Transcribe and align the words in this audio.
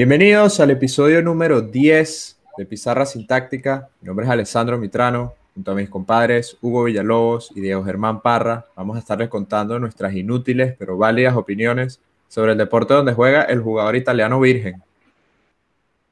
Bienvenidos 0.00 0.56
al 0.60 0.70
episodio 0.70 1.20
número 1.20 1.60
10 1.60 2.38
de 2.56 2.64
Pizarra 2.64 3.04
Sintáctica. 3.04 3.90
Mi 4.00 4.06
nombre 4.06 4.24
es 4.24 4.32
Alessandro 4.32 4.78
Mitrano, 4.78 5.34
junto 5.52 5.72
a 5.72 5.74
mis 5.74 5.90
compadres 5.90 6.56
Hugo 6.62 6.84
Villalobos 6.84 7.52
y 7.54 7.60
Diego 7.60 7.84
Germán 7.84 8.22
Parra. 8.22 8.64
Vamos 8.76 8.96
a 8.96 9.00
estarles 9.00 9.28
contando 9.28 9.78
nuestras 9.78 10.14
inútiles 10.14 10.74
pero 10.78 10.96
válidas 10.96 11.36
opiniones 11.36 12.00
sobre 12.28 12.52
el 12.52 12.58
deporte 12.58 12.94
donde 12.94 13.12
juega 13.12 13.42
el 13.42 13.60
jugador 13.60 13.94
italiano 13.94 14.40
virgen. 14.40 14.82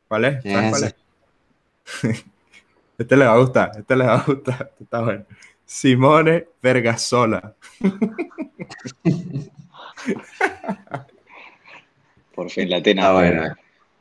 ¿Cuál 0.07 0.27
es? 0.27 0.43
¿Quién 0.43 0.55
¿Sabes 0.55 0.67
es 0.67 0.95
cuál 2.03 2.13
es? 2.13 2.27
Este 2.99 3.17
le 3.17 3.25
va 3.25 3.33
a 3.33 3.39
gustar, 3.39 3.73
este 3.75 3.97
le 3.97 4.05
va 4.05 4.17
a 4.17 4.23
gustar, 4.23 4.69
este 4.71 4.85
está 4.85 5.01
bueno. 5.01 5.25
Simone 5.65 6.47
Vergasola. 6.63 7.55
Por 12.35 12.51
fin, 12.51 12.69
latina. 12.69 13.01
Está 13.01 13.15
bueno, 13.15 13.57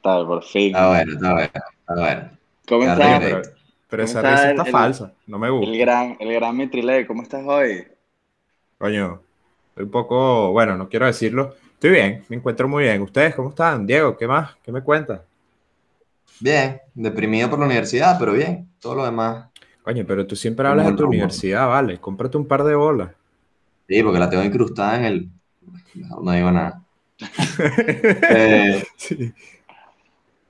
Está, 0.07 0.25
por 0.25 0.43
fin. 0.43 0.67
está 0.67 0.87
bueno, 0.87 1.11
está 1.13 1.33
bueno, 1.33 1.51
está 1.79 1.93
bueno. 1.95 2.29
¿Cómo 2.67 2.81
Está 2.83 2.93
estás? 2.93 3.19
Pero, 3.19 3.41
pero 3.89 4.03
esa 4.03 4.21
¿Cómo 4.21 4.33
está 4.33 4.35
risa 4.35 4.43
el- 4.45 4.51
está 4.57 4.63
el- 4.63 4.71
falsa, 4.71 5.13
no 5.27 5.39
me 5.39 5.49
gusta. 5.49 5.71
El 5.71 5.77
gran, 5.77 6.17
el 6.19 6.33
gran 6.33 6.57
Mitrilé, 6.57 7.05
¿cómo 7.07 7.23
estás 7.23 7.43
hoy? 7.45 7.87
Coño, 8.77 9.21
estoy 9.69 9.83
un 9.85 9.91
poco, 9.91 10.51
bueno, 10.53 10.77
no 10.77 10.87
quiero 10.87 11.05
decirlo. 11.07 11.55
Estoy 11.73 11.91
bien, 11.91 12.23
me 12.29 12.37
encuentro 12.37 12.67
muy 12.67 12.83
bien. 12.85 13.01
¿Ustedes 13.01 13.35
cómo 13.35 13.49
están? 13.49 13.85
Diego, 13.85 14.15
¿qué 14.17 14.27
más? 14.27 14.55
¿Qué 14.63 14.71
me 14.71 14.81
cuentas? 14.81 15.21
Bien, 16.39 16.79
deprimido 16.93 17.49
por 17.49 17.59
la 17.59 17.65
universidad, 17.65 18.17
pero 18.19 18.33
bien. 18.33 18.69
Todo 18.79 18.95
lo 18.95 19.05
demás. 19.05 19.47
Coño, 19.83 20.05
pero 20.07 20.25
tú 20.25 20.35
siempre 20.35 20.67
hablas 20.67 20.87
de 20.87 20.93
tu 20.93 21.07
universidad, 21.07 21.67
vale. 21.67 21.99
Cómprate 21.99 22.37
un 22.37 22.47
par 22.47 22.63
de 22.63 22.75
bolas. 22.75 23.11
Sí, 23.87 24.03
porque 24.03 24.19
la 24.19 24.29
tengo 24.29 24.43
incrustada 24.43 24.97
en 24.97 25.05
el. 25.05 25.29
No 26.21 26.31
digo 26.31 26.51
nada. 26.51 26.81
Eh, 28.29 28.83
Sí. 28.97 29.33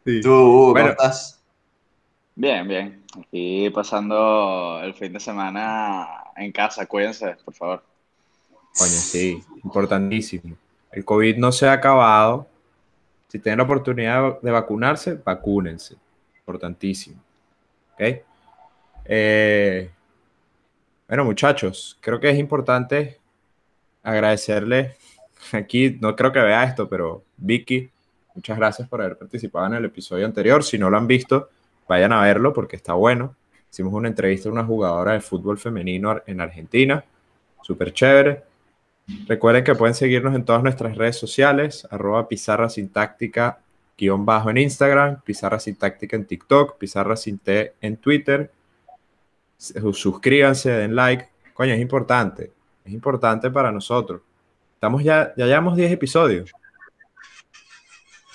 Sí. 0.08 0.22
tú, 0.22 0.32
Hugo, 0.32 0.74
¿cómo 0.74 0.88
estás? 0.88 1.44
Bien, 2.34 2.66
bien. 2.66 3.04
Aquí 3.20 3.70
pasando 3.72 4.80
el 4.82 4.94
fin 4.94 5.12
de 5.12 5.20
semana 5.20 6.08
en 6.38 6.54
casa, 6.54 6.86
cuídense, 6.86 7.36
por 7.44 7.54
favor. 7.54 7.84
Coño, 8.78 8.90
sí, 8.90 9.44
importantísimo. 9.66 10.56
El 10.94 11.04
COVID 11.04 11.36
no 11.36 11.52
se 11.52 11.68
ha 11.68 11.74
acabado. 11.74 12.48
Si 13.28 13.38
tienen 13.38 13.58
la 13.58 13.66
oportunidad 13.66 14.40
de 14.40 14.52
vacunarse, 14.52 15.16
vacúnense. 15.16 15.98
Importantísimo. 16.40 17.22
¿Ok? 17.96 18.22
Eh, 19.04 19.90
bueno, 21.06 21.26
muchachos, 21.26 21.98
creo 22.00 22.22
que 22.22 22.30
es 22.30 22.40
importante 22.40 23.20
agradecerle 24.04 24.96
aquí, 25.52 25.98
no 26.00 26.16
creo 26.16 26.32
que 26.32 26.40
vea 26.40 26.64
esto, 26.64 26.88
pero 26.88 27.26
Vicky, 27.36 27.92
muchas 28.38 28.58
gracias 28.58 28.88
por 28.88 29.02
haber 29.02 29.18
participado 29.18 29.66
en 29.66 29.74
el 29.74 29.86
episodio 29.86 30.26
anterior. 30.26 30.64
Si 30.64 30.78
no 30.78 30.90
lo 30.90 30.98
han 30.98 31.08
visto, 31.08 31.50
vayan 31.88 32.14
a 32.14 32.22
verlo 32.22 32.54
porque 32.54 32.76
está 32.76 32.94
bueno. 32.94 33.36
Hicimos 33.70 33.94
una 33.94 34.08
entrevista 34.08 34.48
a 34.48 34.52
una 34.52 34.64
jugadora 34.64 35.14
de 35.14 35.22
fútbol 35.22 35.58
femenino 35.58 36.22
en 36.26 36.40
Argentina, 36.40 37.04
súper 37.62 37.92
chévere. 37.94 38.44
Recuerden 39.28 39.64
que 39.64 39.74
pueden 39.74 39.96
seguirnos 39.96 40.36
en 40.36 40.46
todas 40.46 40.62
nuestras 40.62 40.96
redes 40.96 41.18
sociales, 41.18 41.88
arroba 41.90 42.28
pizarra 42.28 42.70
sintáctica 42.70 43.60
guion 43.98 44.26
bajo 44.26 44.52
en 44.52 44.58
Instagram, 44.58 45.22
pizarra 45.22 45.60
sintáctica 45.60 46.16
en 46.16 46.26
TikTok, 46.26 46.78
pizarra 46.78 47.16
sin 47.16 47.42
en 47.46 47.98
Twitter. 47.98 48.52
Suscríbanse, 49.58 50.70
den 50.70 50.96
like. 50.96 51.28
Coño, 51.56 51.74
es 51.74 51.82
importante. 51.82 52.52
Es 52.86 52.94
importante 52.94 53.50
para 53.50 53.72
nosotros. 53.72 54.22
Estamos 54.76 55.04
ya, 55.04 55.34
ya 55.36 55.48
llevamos 55.48 55.76
10 55.76 55.92
episodios. 55.92 56.52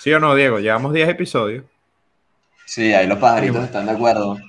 ¿Sí 0.03 0.11
o 0.11 0.19
no, 0.19 0.35
Diego? 0.35 0.59
Llevamos 0.59 0.91
10 0.91 1.07
episodios. 1.07 1.63
Sí, 2.65 2.93
ahí 2.93 3.07
los 3.07 3.19
pajaritos 3.19 3.63
están 3.63 3.85
de 3.85 3.93
acuerdo. 3.93 4.31
O 4.31 4.39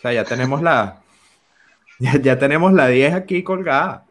sea, 0.00 0.10
ya 0.14 0.24
tenemos 0.24 0.62
la. 0.62 1.02
Ya, 1.98 2.12
ya 2.20 2.38
tenemos 2.38 2.74
la 2.74 2.88
10 2.88 3.14
aquí 3.14 3.42
colgada. 3.42 4.04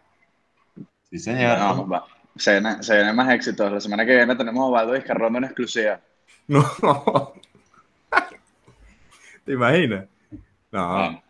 Sí, 1.09 1.19
señor. 1.19 1.57
No, 1.59 1.87
va. 1.87 2.05
Se 2.35 2.51
vienen, 2.53 2.83
se 2.83 2.95
vienen 2.95 3.15
más 3.15 3.31
éxitos. 3.31 3.71
La 3.71 3.79
semana 3.79 4.05
que 4.05 4.15
viene 4.15 4.35
tenemos 4.35 4.61
a 4.61 4.65
Osvaldo 4.65 4.93
Vizcarrondo 4.93 5.37
en 5.37 5.43
exclusiva. 5.45 5.99
No. 6.47 6.63
¿Te 9.45 9.53
imaginas? 9.53 10.05
No. 10.71 10.93
Bueno. 10.93 11.23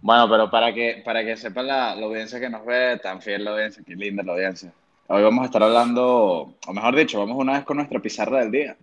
Bueno, 0.00 0.28
pero 0.30 0.50
para 0.50 0.74
que, 0.74 1.02
para 1.04 1.24
que 1.24 1.36
sepa 1.38 1.62
la, 1.62 1.94
la 1.94 2.04
audiencia 2.04 2.40
que 2.40 2.50
nos 2.50 2.64
ve, 2.66 2.98
tan 3.02 3.22
fiel 3.22 3.44
la 3.44 3.52
audiencia, 3.52 3.82
qué 3.86 3.94
linda 3.94 4.22
la 4.22 4.32
audiencia. 4.32 4.72
Hoy 5.06 5.22
vamos 5.22 5.42
a 5.42 5.46
estar 5.46 5.62
hablando, 5.62 6.54
o 6.66 6.72
mejor 6.72 6.96
dicho, 6.96 7.18
vamos 7.18 7.36
una 7.36 7.52
vez 7.52 7.64
con 7.64 7.76
nuestra 7.76 8.00
pizarra 8.00 8.40
del 8.40 8.50
día. 8.50 8.76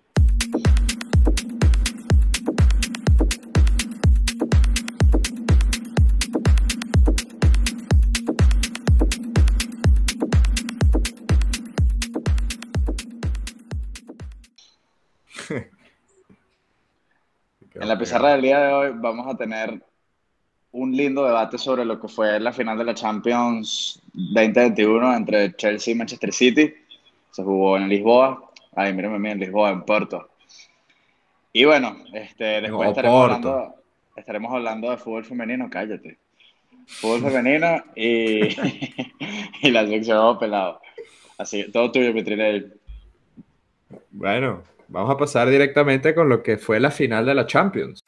En 17.74 17.88
la 17.88 17.98
pizarra 17.98 18.34
del 18.34 18.42
día 18.44 18.60
de 18.60 18.74
hoy 18.74 18.92
vamos 18.94 19.26
a 19.34 19.36
tener 19.36 19.82
un 20.74 20.96
lindo 20.96 21.26
debate 21.26 21.58
sobre 21.58 21.86
lo 21.86 22.00
que 22.00 22.08
fue 22.08 22.40
la 22.40 22.54
final 22.54 22.78
de 22.78 22.86
la 22.86 22.94
Champions 22.94 24.02
2021 24.14 25.16
entre 25.16 25.56
Chelsea 25.56 25.94
y 25.94 25.98
Manchester 25.98 26.34
City. 26.34 26.74
Se 27.32 27.44
jugó 27.44 27.78
en 27.78 27.90
Lisboa. 27.90 28.52
Ay, 28.76 28.94
mírenme 28.94 29.20
bien, 29.20 29.34
en 29.34 29.40
Lisboa, 29.40 29.72
en 29.72 29.84
Porto. 29.84 30.30
Y 31.54 31.66
bueno, 31.66 31.98
este, 32.14 32.62
después 32.62 32.90
estaremos 32.90 33.24
hablando, 33.24 33.76
estaremos 34.16 34.54
hablando 34.54 34.92
de 34.92 34.98
fútbol 34.98 35.26
femenino, 35.26 35.70
cállate. 35.70 36.18
Fútbol 36.88 37.22
femenino 37.32 37.84
y, 37.96 38.42
y 39.62 39.72
la 39.72 39.84
selección 39.84 40.40
pelado. 40.40 40.80
Así, 41.38 41.70
todo 41.72 41.92
tuyo, 41.92 42.14
Petrinelli. 42.14 42.72
Bueno, 44.12 44.64
vamos 44.88 45.10
a 45.10 45.18
pasar 45.18 45.50
directamente 45.50 46.16
con 46.16 46.30
lo 46.30 46.42
que 46.42 46.58
fue 46.58 46.80
la 46.80 46.92
final 46.92 47.26
de 47.26 47.36
la 47.36 47.46
Champions. 47.46 48.02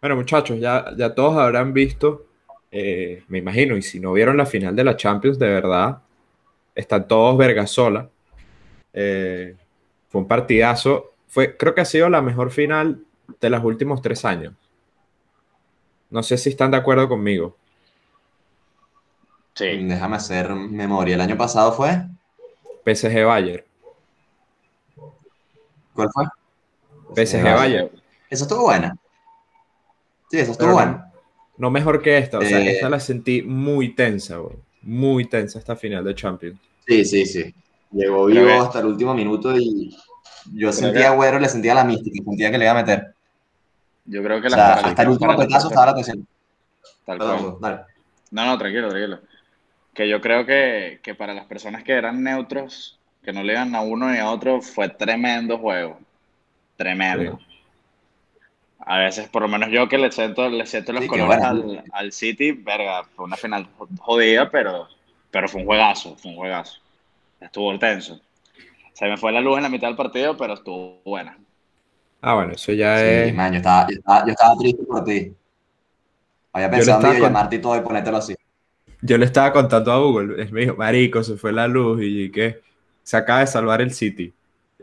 Bueno, 0.00 0.16
muchachos, 0.16 0.58
ya, 0.58 0.94
ya 0.96 1.14
todos 1.14 1.36
habrán 1.36 1.74
visto, 1.74 2.26
eh, 2.70 3.22
me 3.28 3.38
imagino, 3.38 3.76
y 3.76 3.82
si 3.82 4.00
no 4.00 4.12
vieron 4.12 4.36
la 4.36 4.46
final 4.46 4.74
de 4.74 4.84
la 4.84 4.96
Champions, 4.96 5.38
de 5.38 5.48
verdad, 5.48 5.98
están 6.74 7.06
todos 7.06 7.36
vergasola. 7.36 8.08
Eh, 8.92 9.56
fue 10.08 10.20
un 10.22 10.28
partidazo. 10.28 11.12
Fue, 11.28 11.56
creo 11.56 11.74
que 11.74 11.82
ha 11.82 11.84
sido 11.84 12.08
la 12.08 12.22
mejor 12.22 12.50
final 12.50 13.04
de 13.40 13.50
los 13.50 13.62
últimos 13.62 14.00
tres 14.02 14.24
años. 14.24 14.54
No 16.10 16.22
sé 16.22 16.36
si 16.38 16.50
están 16.50 16.70
de 16.70 16.78
acuerdo 16.78 17.08
conmigo. 17.08 17.56
Sí. 19.54 19.84
Déjame 19.84 20.16
hacer 20.16 20.50
memoria. 20.50 21.14
El 21.14 21.20
año 21.20 21.36
pasado 21.36 21.72
fue. 21.72 22.02
PSG 22.84 23.24
Bayern. 23.24 23.64
¿Cuál 25.94 26.08
fue? 26.12 26.24
PSG 27.14 27.42
Bayern. 27.42 27.58
Bayern. 27.58 27.90
Esa 28.28 28.44
estuvo 28.44 28.62
buena. 28.62 28.96
Sí, 30.30 30.38
esa 30.38 30.52
estuvo 30.52 30.72
buena. 30.72 31.10
No 31.58 31.70
mejor 31.70 32.00
que 32.02 32.16
esta. 32.18 32.38
O 32.38 32.42
sea, 32.42 32.60
Eh. 32.60 32.72
esta 32.72 32.88
la 32.88 33.00
sentí 33.00 33.42
muy 33.42 33.94
tensa, 33.94 34.38
bro. 34.38 34.56
Muy 34.82 35.26
tensa 35.26 35.58
esta 35.58 35.76
final 35.76 36.04
de 36.04 36.14
Champions. 36.14 36.58
Sí, 36.86 37.04
sí, 37.04 37.26
sí. 37.26 37.54
Llegó 37.92 38.26
vivo 38.26 38.48
hasta 38.62 38.78
el 38.80 38.86
último 38.86 39.12
minuto 39.14 39.56
y 39.58 39.94
yo 40.54 40.72
sentía 40.72 41.00
que- 41.00 41.06
a 41.06 41.10
Agüero, 41.10 41.38
le 41.38 41.48
sentía 41.48 41.74
la 41.74 41.84
mística, 41.84 42.22
sentía 42.24 42.50
que 42.50 42.58
le 42.58 42.64
iba 42.64 42.72
a 42.72 42.82
meter. 42.82 43.14
Yo 44.06 44.22
creo 44.22 44.40
que 44.40 44.46
O 44.46 44.50
la 44.50 44.56
sea, 44.56 44.74
para- 44.76 44.88
hasta 44.88 45.02
el 45.02 45.08
último 45.10 45.36
petazo 45.36 45.68
estaba 45.68 45.86
la 45.86 45.92
atención. 45.92 46.26
Tal 47.04 47.18
cual. 47.18 47.56
Dale. 47.60 47.80
No, 48.30 48.46
no, 48.46 48.58
tranquilo, 48.58 48.88
tranquilo. 48.88 49.20
Que 49.92 50.08
yo 50.08 50.20
creo 50.20 50.46
que, 50.46 51.00
que 51.02 51.14
para 51.14 51.34
las 51.34 51.44
personas 51.46 51.82
que 51.82 51.92
eran 51.92 52.22
neutros, 52.22 52.98
que 53.22 53.32
no 53.32 53.42
le 53.42 53.52
iban 53.52 53.74
a 53.74 53.82
uno 53.82 54.08
ni 54.10 54.18
a 54.18 54.30
otro, 54.30 54.62
fue 54.62 54.88
tremendo 54.88 55.58
juego. 55.58 55.98
Tremendo. 56.76 57.38
Sí. 57.38 57.44
A 58.86 58.98
veces, 58.98 59.28
por 59.28 59.42
lo 59.42 59.48
menos 59.48 59.70
yo 59.70 59.88
que 59.88 59.98
le 59.98 60.10
siento, 60.10 60.48
le 60.48 60.66
siento 60.66 60.92
los 60.92 61.02
Sí, 61.02 61.08
colores 61.08 61.38
bueno. 61.38 61.44
al, 61.44 61.84
al 61.92 62.12
City, 62.12 62.52
verga, 62.52 63.04
fue 63.04 63.24
una 63.26 63.36
final 63.36 63.68
jodida, 63.98 64.50
pero, 64.50 64.88
pero 65.30 65.48
fue 65.48 65.60
un 65.60 65.66
juegazo, 65.66 66.16
fue 66.16 66.30
un 66.32 66.36
juegazo. 66.38 66.80
Estuvo 67.40 67.78
tenso. 67.78 68.20
Se 68.94 69.06
me 69.08 69.16
fue 69.18 69.32
la 69.32 69.40
luz 69.42 69.58
en 69.58 69.64
la 69.64 69.70
mitad 69.70 69.88
del 69.88 69.96
partido, 69.96 70.36
pero 70.36 70.54
estuvo 70.54 71.02
buena. 71.04 71.38
Ah, 72.22 72.34
bueno, 72.34 72.52
eso 72.52 72.72
ya 72.72 73.02
Sí, 73.02 73.10
es. 73.10 73.34
man, 73.34 73.52
yo 73.52 73.56
estaba, 73.58 73.86
yo, 73.88 73.94
estaba, 73.96 74.24
yo 74.26 74.32
estaba 74.32 74.56
triste 74.58 74.84
por 74.84 75.04
ti. 75.04 75.34
Había 76.52 76.70
pensado 76.70 77.12
en 77.12 77.18
con- 77.18 77.22
llamarte 77.22 77.56
y 77.56 77.60
todo 77.60 77.76
y 77.76 77.80
ponértelo 77.80 78.16
así. 78.18 78.34
Yo 79.02 79.18
le 79.18 79.24
estaba 79.26 79.52
contando 79.52 79.92
a 79.92 79.98
Google. 79.98 80.46
Me 80.52 80.62
dijo, 80.62 80.76
Marico, 80.76 81.22
se 81.22 81.36
fue 81.36 81.52
la 81.52 81.68
luz 81.68 82.00
y 82.02 82.30
que 82.30 82.60
se 83.02 83.16
acaba 83.16 83.40
de 83.40 83.46
salvar 83.46 83.80
el 83.82 83.92
City. 83.92 84.32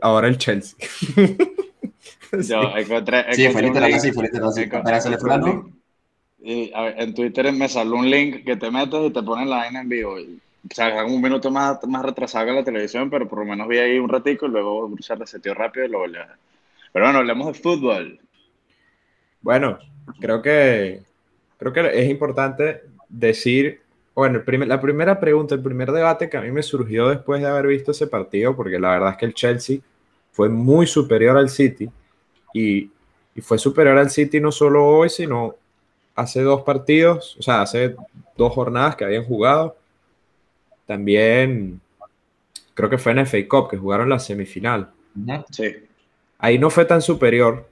Ahora 0.00 0.28
el 0.28 0.38
Chelsea. 0.38 0.76
Yo 2.48 2.76
encontré. 2.76 3.32
Sí, 3.34 3.48
fue 3.50 3.62
literal 3.62 3.92
así, 3.94 4.12
fue 4.12 4.24
literal 4.24 4.48
así. 4.48 4.68
un 5.34 5.44
link. 5.44 5.74
Y 6.40 6.72
a 6.74 6.82
ver, 6.82 6.94
en 7.00 7.14
Twitter 7.14 7.52
me 7.52 7.68
salió 7.68 7.94
un 7.96 8.10
link 8.10 8.44
que 8.44 8.56
te 8.56 8.70
metes 8.70 9.00
y 9.06 9.10
te 9.12 9.22
ponen 9.22 9.50
la 9.50 9.58
vaina 9.58 9.80
en 9.82 9.88
vivo. 9.88 10.18
Y, 10.20 10.40
o 10.70 10.74
sea, 10.74 11.04
un 11.04 11.20
minuto 11.20 11.50
más, 11.50 11.78
más 11.86 12.04
retrasado 12.04 12.46
que 12.46 12.52
la 12.52 12.64
televisión, 12.64 13.10
pero 13.10 13.28
por 13.28 13.40
lo 13.40 13.44
menos 13.46 13.68
vi 13.68 13.78
ahí 13.78 13.98
un 13.98 14.08
ratico 14.08 14.46
y 14.46 14.50
luego 14.50 14.90
se 15.00 15.14
reseteó 15.16 15.54
rápido 15.54 15.86
y 15.86 15.90
lo 15.90 15.98
volví 16.00 16.16
a. 16.18 16.36
Pero 16.92 17.04
bueno, 17.06 17.18
hablemos 17.20 17.48
de 17.48 17.54
fútbol. 17.54 18.20
Bueno, 19.40 19.78
creo 20.20 20.42
que, 20.42 21.02
creo 21.58 21.72
que 21.72 22.00
es 22.02 22.10
importante 22.10 22.82
decir, 23.08 23.80
bueno, 24.14 24.38
el 24.38 24.44
primer- 24.44 24.68
la 24.68 24.80
primera 24.80 25.18
pregunta, 25.20 25.54
el 25.54 25.62
primer 25.62 25.92
debate 25.92 26.28
que 26.28 26.36
a 26.36 26.40
mí 26.42 26.50
me 26.50 26.62
surgió 26.62 27.08
después 27.08 27.40
de 27.40 27.48
haber 27.48 27.66
visto 27.68 27.92
ese 27.92 28.06
partido, 28.06 28.56
porque 28.56 28.78
la 28.78 28.90
verdad 28.90 29.10
es 29.12 29.16
que 29.16 29.26
el 29.26 29.34
Chelsea 29.34 29.78
fue 30.32 30.48
muy 30.48 30.86
superior 30.86 31.36
al 31.36 31.48
City 31.48 31.88
y, 32.60 32.90
y 33.34 33.40
fue 33.40 33.58
superior 33.58 33.98
al 33.98 34.10
City 34.10 34.40
no 34.40 34.52
solo 34.52 34.86
hoy, 34.86 35.08
sino 35.08 35.54
hace 36.14 36.42
dos 36.42 36.62
partidos, 36.62 37.36
o 37.38 37.42
sea, 37.42 37.62
hace 37.62 37.94
dos 38.36 38.52
jornadas 38.52 38.96
que 38.96 39.04
habían 39.04 39.24
jugado. 39.24 39.76
También 40.86 41.80
creo 42.74 42.90
que 42.90 42.98
fue 42.98 43.12
en 43.12 43.26
FA 43.26 43.38
Cup 43.48 43.70
que 43.70 43.76
jugaron 43.76 44.08
la 44.08 44.18
semifinal. 44.18 44.90
Sí. 45.50 45.76
Ahí 46.38 46.58
no 46.58 46.70
fue 46.70 46.84
tan 46.84 47.02
superior 47.02 47.68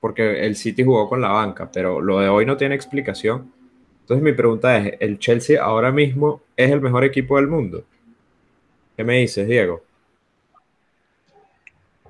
porque 0.00 0.46
el 0.46 0.56
City 0.56 0.82
jugó 0.82 1.08
con 1.08 1.20
la 1.20 1.28
banca, 1.28 1.70
pero 1.70 2.00
lo 2.00 2.20
de 2.20 2.28
hoy 2.28 2.46
no 2.46 2.56
tiene 2.56 2.74
explicación. 2.74 3.52
Entonces 4.00 4.24
mi 4.24 4.32
pregunta 4.32 4.76
es, 4.78 4.94
¿el 4.98 5.18
Chelsea 5.18 5.62
ahora 5.62 5.92
mismo 5.92 6.42
es 6.56 6.70
el 6.70 6.80
mejor 6.80 7.04
equipo 7.04 7.36
del 7.36 7.46
mundo? 7.46 7.84
¿Qué 8.96 9.04
me 9.04 9.18
dices, 9.18 9.46
Diego? 9.46 9.82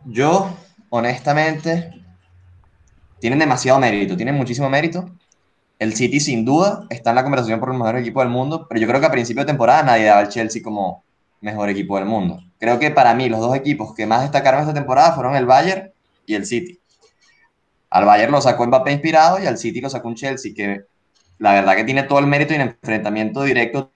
Yo, 0.05 0.57
honestamente, 0.91 1.95
tienen 3.19 3.39
demasiado 3.39 3.79
mérito, 3.79 4.17
tienen 4.17 4.35
muchísimo 4.35 4.69
mérito. 4.69 5.11
El 5.79 5.95
City, 5.95 6.21
sin 6.21 6.45
duda, 6.45 6.85
está 6.91 7.11
en 7.11 7.17
la 7.17 7.23
conversación 7.23 7.59
por 7.59 7.71
el 7.71 7.79
mejor 7.79 7.97
equipo 7.97 8.21
del 8.21 8.29
mundo, 8.29 8.67
pero 8.69 8.81
yo 8.81 8.87
creo 8.87 9.01
que 9.01 9.07
a 9.07 9.11
principio 9.11 9.43
de 9.43 9.47
temporada 9.47 9.83
nadie 9.83 10.05
daba 10.05 10.21
al 10.21 10.29
Chelsea 10.29 10.63
como 10.63 11.03
mejor 11.41 11.71
equipo 11.71 11.97
del 11.97 12.05
mundo. 12.05 12.39
Creo 12.59 12.79
que 12.79 12.91
para 12.91 13.15
mí 13.15 13.29
los 13.29 13.41
dos 13.41 13.57
equipos 13.57 13.95
que 13.95 14.07
más 14.07 14.23
destacaron 14.23 14.61
esta 14.61 14.75
temporada 14.75 15.13
fueron 15.13 15.35
el 15.37 15.47
Bayern 15.47 15.91
y 16.27 16.35
el 16.35 16.45
City. 16.45 16.79
Al 17.89 18.05
Bayern 18.05 18.31
lo 18.31 18.41
sacó 18.41 18.67
Mbappé 18.67 18.93
inspirado 18.93 19.43
y 19.43 19.47
al 19.47 19.57
City 19.57 19.81
lo 19.81 19.89
sacó 19.89 20.09
un 20.09 20.15
Chelsea 20.15 20.53
que 20.55 20.83
la 21.39 21.55
verdad 21.55 21.75
que 21.75 21.85
tiene 21.85 22.03
todo 22.03 22.19
el 22.19 22.27
mérito 22.27 22.53
y 22.53 22.57
en 22.57 22.63
enfrentamiento 22.63 23.43
directo 23.43 23.93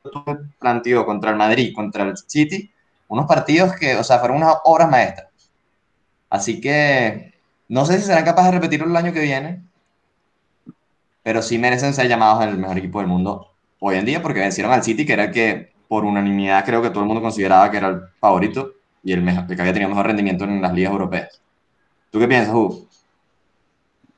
planteó 0.59 1.05
contra 1.05 1.31
el 1.31 1.37
Madrid, 1.37 1.75
contra 1.75 2.05
el 2.05 2.17
City, 2.17 2.71
unos 3.09 3.27
partidos 3.27 3.75
que, 3.77 3.95
o 3.97 4.03
sea, 4.03 4.19
fueron 4.19 4.39
unas 4.39 4.57
obras 4.65 4.89
maestras. 4.89 5.29
Así 6.35 6.61
que 6.61 7.33
no 7.69 7.87
sé 7.87 8.01
si 8.01 8.07
serán 8.07 8.25
capaces 8.25 8.51
de 8.51 8.59
repetirlo 8.59 8.89
el 8.89 8.97
año 8.97 9.13
que 9.13 9.21
viene, 9.21 9.63
pero 11.23 11.41
sí 11.43 11.59
merecen 11.59 11.95
ser 11.95 12.09
llamados 12.09 12.45
el 12.45 12.59
mejor 12.59 12.77
equipo 12.77 12.99
del 12.99 13.07
mundo 13.07 13.53
hoy 13.79 13.99
en 13.99 14.05
día 14.05 14.21
porque 14.21 14.41
vencieron 14.41 14.73
al 14.73 14.83
City, 14.83 15.07
que 15.07 15.13
era 15.13 15.25
el 15.27 15.31
que 15.31 15.73
por 15.87 16.05
unanimidad 16.05 16.65
creo 16.65 16.83
que 16.83 16.91
todo 16.91 17.03
el 17.03 17.07
mundo 17.07 17.23
consideraba 17.23 17.71
que 17.71 17.77
era 17.77 17.89
el 17.91 18.01
favorito 18.19 18.73
y 19.05 19.13
el, 19.13 19.23
mejor, 19.23 19.47
que 19.47 19.61
había 19.61 19.73
tenido 19.73 19.91
mejor 19.91 20.07
rendimiento 20.07 20.43
en 20.43 20.61
las 20.61 20.75
ligas 20.75 20.91
europeas. 20.91 21.41
¿Tú 22.11 22.19
qué 22.19 22.27
piensas, 22.27 22.53
Hugo? 22.53 22.89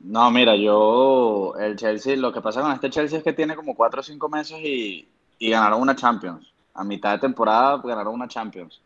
No, 0.01 0.31
mira, 0.31 0.57
yo, 0.57 1.53
el 1.61 1.77
Chelsea, 1.77 2.17
lo 2.17 2.33
que 2.33 2.41
pasa 2.41 2.62
con 2.62 2.73
este 2.73 2.89
Chelsea 2.89 3.19
es 3.19 3.25
que 3.25 3.35
tiene 3.35 3.55
como 3.55 3.75
cuatro 3.75 4.01
o 4.01 4.03
cinco 4.03 4.31
meses 4.31 4.59
y, 4.62 5.07
y 5.39 5.51
ganaron 5.51 5.83
una 5.83 5.95
Champions. 5.95 6.51
A 6.73 6.83
mitad 6.83 7.12
de 7.12 7.19
temporada 7.19 7.77
ganaron 7.85 8.15
una 8.15 8.27
Champions. 8.27 8.81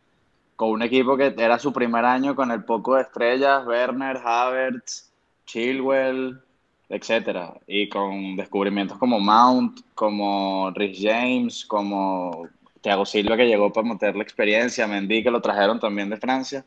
Con 0.61 0.69
un 0.69 0.83
equipo 0.83 1.17
que 1.17 1.33
era 1.35 1.57
su 1.57 1.73
primer 1.73 2.05
año 2.05 2.35
con 2.35 2.51
el 2.51 2.63
poco 2.63 2.93
de 2.93 3.01
estrellas, 3.01 3.65
Werner, 3.65 4.17
Havertz, 4.23 5.11
Chilwell, 5.47 6.39
etcétera. 6.87 7.55
Y 7.65 7.89
con 7.89 8.35
descubrimientos 8.35 8.99
como 8.99 9.19
Mount, 9.19 9.79
como 9.95 10.69
Rhys 10.75 10.99
James, 11.01 11.65
como 11.65 12.47
Thiago 12.79 13.07
Silva 13.07 13.37
que 13.37 13.47
llegó 13.47 13.73
para 13.73 13.87
meter 13.87 14.15
la 14.15 14.21
experiencia, 14.21 14.85
Mendy 14.85 15.23
que 15.23 15.31
lo 15.31 15.41
trajeron 15.41 15.79
también 15.79 16.11
de 16.11 16.17
Francia. 16.17 16.63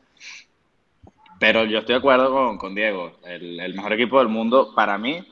Pero 1.39 1.63
yo 1.63 1.79
estoy 1.79 1.93
de 1.93 1.99
acuerdo 1.99 2.33
con, 2.33 2.57
con 2.57 2.75
Diego. 2.75 3.13
El, 3.23 3.61
el 3.61 3.75
mejor 3.75 3.93
equipo 3.93 4.19
del 4.19 4.27
mundo 4.27 4.73
para 4.75 4.97
mí, 4.97 5.25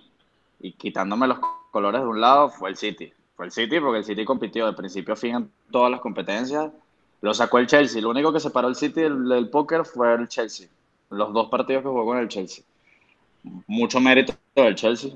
y 0.62 0.72
quitándome 0.72 1.28
los 1.28 1.40
colores 1.70 2.00
de 2.00 2.08
un 2.08 2.22
lado, 2.22 2.48
fue 2.48 2.70
el 2.70 2.78
City. 2.78 3.12
Fue 3.36 3.48
el 3.48 3.52
City 3.52 3.82
porque 3.82 3.98
el 3.98 4.06
City 4.06 4.24
compitió 4.24 4.66
de 4.68 4.72
principio 4.72 5.16
a 5.16 5.18
fin 5.18 5.36
en 5.36 5.52
todas 5.70 5.92
las 5.92 6.00
competencias. 6.00 6.72
Lo 7.24 7.34
sacó 7.34 7.58
el 7.58 7.68
Chelsea. 7.68 8.02
Lo 8.02 8.10
único 8.10 8.34
que 8.34 8.42
separó 8.42 8.68
el 8.68 8.76
City 8.76 9.00
del, 9.00 9.48
póker 9.50 9.86
fue 9.86 10.14
el 10.14 10.28
Chelsea. 10.28 10.68
Los 11.10 11.32
dos 11.32 11.48
partidos 11.48 11.82
que 11.82 11.88
jugó 11.88 12.06
con 12.06 12.18
el 12.18 12.28
Chelsea. 12.28 12.66
Mucho 13.66 14.02
mérito 14.02 14.34
del 14.54 14.76
Chelsea. 14.76 15.12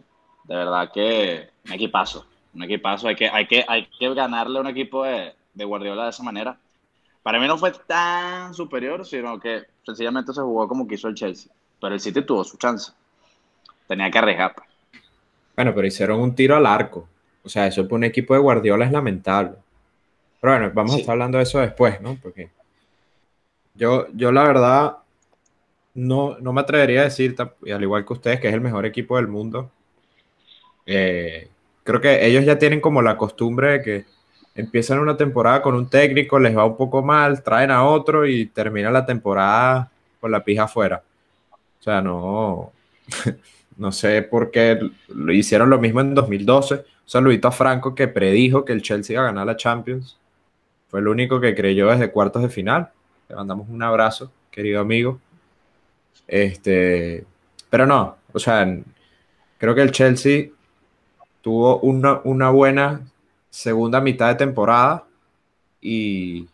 De 0.46 0.56
verdad 0.56 0.90
que 0.94 1.50
un 1.66 1.74
equipazo. 1.74 2.26
Un 2.54 2.64
equipazo. 2.64 3.10
Hay 3.10 3.16
que, 3.18 3.28
hay 3.28 3.46
que, 3.46 3.66
hay 3.68 3.90
que 4.00 4.14
ganarle 4.14 4.58
a 4.58 4.62
un 4.62 4.68
equipo 4.68 5.04
de, 5.04 5.34
de 5.54 5.66
Guardiola 5.66 6.06
de 6.06 6.12
esa 6.12 6.24
manera. 6.24 6.58
Para 7.24 7.42
mí 7.42 7.48
no 7.48 7.58
fue 7.58 7.74
tan 7.86 8.54
superior, 8.54 9.06
sino 9.06 9.38
que 9.38 9.64
sencillamente 9.86 10.32
se 10.32 10.40
jugó 10.40 10.66
como 10.66 10.88
quiso 10.88 11.10
el 11.10 11.16
Chelsea. 11.16 11.52
Pero 11.82 11.94
el 11.94 12.00
City 12.00 12.22
tuvo 12.22 12.46
su 12.46 12.56
chance. 12.56 12.94
Tenía 13.86 14.10
que 14.10 14.18
arriesgar. 14.18 14.56
Bueno, 15.58 15.76
pero 15.76 15.86
hicieron 15.86 16.22
un 16.22 16.34
tiro 16.34 16.56
al 16.56 16.68
arco. 16.68 17.06
O 17.44 17.50
sea, 17.50 17.68
eso 17.68 17.84
para 17.84 17.96
un 17.96 18.04
equipo 18.06 18.34
de 18.34 18.40
Guardiola 18.40 18.86
es 18.86 18.94
lamentable. 18.94 19.58
Pero 20.42 20.54
bueno, 20.54 20.72
vamos 20.74 20.92
Sí. 20.94 20.98
a 20.98 21.02
estar 21.02 21.14
hablando 21.14 21.38
de 21.38 21.44
eso 21.44 21.60
después, 21.60 22.00
¿no? 22.02 22.18
Porque 22.22 22.50
yo, 23.76 24.08
yo 24.14 24.32
la 24.32 24.44
verdad 24.44 24.98
no, 25.94 26.38
no 26.40 26.54
me 26.54 26.62
atrevería 26.62 27.02
a 27.02 27.06
decir, 27.06 27.36
y 27.64 27.72
al 27.72 27.82
igual 27.84 28.06
que 28.06 28.14
ustedes, 28.14 28.40
que 28.40 28.48
es 28.48 28.54
el 28.54 28.62
mejor 28.62 28.86
equipo 28.86 29.18
del 29.18 29.28
mundo. 29.28 29.72
Eh, 30.86 31.50
creo 31.84 32.00
que 32.02 32.26
ellos 32.26 32.46
ya 32.46 32.58
tienen 32.58 32.82
como 32.82 33.02
la 33.02 33.18
costumbre 33.18 33.72
de 33.74 33.82
que 33.82 34.06
empiezan 34.56 35.00
una 35.00 35.18
temporada 35.18 35.62
con 35.62 35.76
un 35.76 35.90
técnico, 35.90 36.40
les 36.40 36.56
va 36.58 36.66
un 36.66 36.78
poco 36.78 37.02
mal, 37.04 37.44
traen 37.44 37.72
a 37.72 37.84
otro 37.86 38.26
y 38.26 38.48
termina 38.48 38.90
la 38.92 39.06
temporada 39.06 39.92
con 40.20 40.32
la 40.32 40.44
pija 40.44 40.64
afuera. 40.64 41.04
O 41.80 41.84
sea, 41.84 42.02
no, 42.02 42.72
no 43.78 43.92
sé 43.92 44.22
por 44.24 44.52
qué 44.52 44.80
lo 45.10 45.32
hicieron 45.32 45.70
lo 45.70 45.80
mismo 45.80 46.02
en 46.02 46.16
2012. 46.16 46.76
Un 46.76 46.82
saludito 47.06 47.48
a 47.48 47.52
Franco 47.52 47.94
que 47.96 48.08
predijo 48.08 48.66
que 48.66 48.74
el 48.74 48.82
Chelsea 48.82 49.14
iba 49.14 49.24
a 49.24 49.28
ganar 49.28 49.46
la 49.46 49.56
Champions. 49.56 50.18
Fue 50.88 51.00
el 51.00 51.08
único 51.08 51.40
que 51.40 51.56
creyó 51.56 51.90
desde 51.90 52.12
cuartos 52.12 52.42
de 52.42 52.50
final. 52.50 52.90
Le 53.30 53.36
mandamos 53.36 53.68
un 53.70 53.84
abrazo, 53.84 54.32
querido 54.52 54.80
amigo. 54.80 55.20
Este, 56.28 57.26
pero 57.70 57.86
no, 57.86 58.18
o 58.34 58.40
sea, 58.40 58.68
creo 59.58 59.76
que 59.76 59.82
el 59.82 59.92
Chelsea 59.92 60.50
tuvo 61.42 61.80
una, 61.80 62.50
buena 62.50 63.02
segunda 63.50 64.02
mitad 64.02 64.30
de 64.30 64.36
temporada 64.36 65.06
y, 65.82 66.48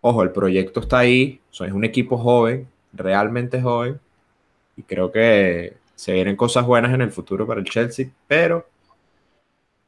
ojo, 0.00 0.22
el 0.22 0.30
proyecto 0.32 0.80
está 0.80 0.98
ahí, 0.98 1.40
o 1.58 1.64
es 1.64 1.72
un 1.72 1.84
equipo 1.84 2.18
joven, 2.18 2.68
realmente 2.92 3.60
joven, 3.60 3.98
y 4.76 4.82
creo 4.82 5.10
que 5.10 5.76
se 5.94 6.12
vienen 6.12 6.36
cosas 6.36 6.66
buenas 6.66 6.92
en 6.94 7.00
el 7.00 7.10
futuro 7.10 7.46
para 7.46 7.60
el 7.60 7.66
Chelsea, 7.66 8.10
pero 8.26 8.66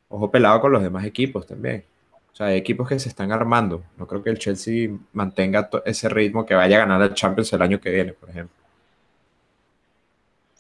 ojo 0.09 0.31
pelado 0.31 0.61
con 0.61 0.73
los 0.73 0.83
demás 0.83 1.05
equipos 1.05 1.47
también. 1.47 1.85
O 2.33 2.37
sea, 2.37 2.47
hay 2.47 2.57
equipos 2.59 2.89
que 2.89 2.99
se 2.99 3.09
están 3.09 3.33
armando. 3.33 3.83
No 3.99 4.07
creo 4.07 4.23
que 4.23 4.31
el 4.31 4.39
Chelsea 4.39 4.89
mantenga 5.13 5.69
ese 5.85 6.09
ritmo 6.09 6.47
que 6.47 6.55
vaya 6.55 6.77
a 6.77 6.81
ganar 6.81 7.03
el 7.03 7.15
Champions 7.15 7.53
el 7.53 7.63
año 7.63 7.81
que 7.81 7.91
viene, 7.91 8.13
por 8.13 8.31
ejemplo. 8.31 8.57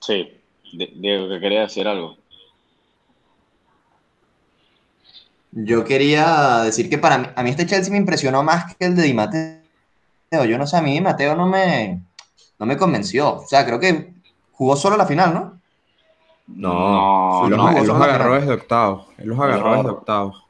Sí. 0.00 0.36
Di- 0.72 0.92
Diego, 0.96 1.28
que 1.28 1.40
quería 1.40 1.60
decir 1.62 1.86
algo. 1.88 2.16
Yo 5.52 5.84
quería 5.84 6.60
decir 6.64 6.88
que 6.88 6.98
para 6.98 7.18
mí, 7.18 7.26
a 7.34 7.42
mí 7.42 7.50
este 7.50 7.66
Chelsea 7.66 7.90
me 7.90 7.98
impresionó 7.98 8.42
más 8.42 8.76
que 8.76 8.84
el 8.86 8.94
de 8.94 9.02
Di 9.02 9.14
Matteo. 9.14 9.58
Yo 10.48 10.58
no 10.58 10.66
sé, 10.66 10.76
a 10.76 10.82
mí 10.82 10.92
Di 10.92 11.00
Matteo 11.00 11.34
no 11.34 11.46
me, 11.46 12.02
no 12.58 12.66
me 12.66 12.76
convenció. 12.76 13.36
O 13.38 13.46
sea, 13.46 13.66
creo 13.66 13.80
que 13.80 14.12
jugó 14.52 14.76
solo 14.76 14.96
la 14.96 15.06
final, 15.06 15.34
¿no? 15.34 15.60
No, 16.46 17.44
él 17.44 17.50
los, 17.50 17.58
no, 17.58 17.78
él 17.78 17.86
los 17.86 18.00
agarró 18.00 18.34
desde 18.34 18.52
octavos. 18.52 19.06
Él 19.18 19.28
los 19.28 19.38
agarró 19.40 19.70
No. 19.70 19.76
desde 19.78 19.90
octavos. 19.90 20.44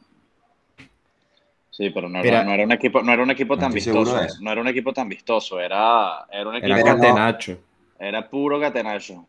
Sí, 1.71 1.91
pero 1.91 2.09
no 2.09 2.21
Mira. 2.21 2.21
era, 2.21 2.45
no 2.45 2.53
era 2.53 2.65
un 2.65 2.73
equipo, 2.73 3.03
no 3.03 3.13
era 3.13 3.23
un 3.23 3.31
equipo 3.31 3.57
No 3.57 3.59
tan 3.59 3.73
vistoso. 3.73 4.19
eso. 4.25 4.39
No 4.39 4.51
era 4.53 4.61
un 4.61 4.69
equipo 4.69 4.93
tan 4.93 5.09
vistoso. 5.09 5.59
Era, 5.61 6.27
era 6.31 6.49
un 6.49 6.57
equipo, 6.57 6.83
Era 6.83 6.85
catenacho. 6.85 7.59
era 7.99 8.29
puro 8.29 8.61
catenacho. 8.61 9.27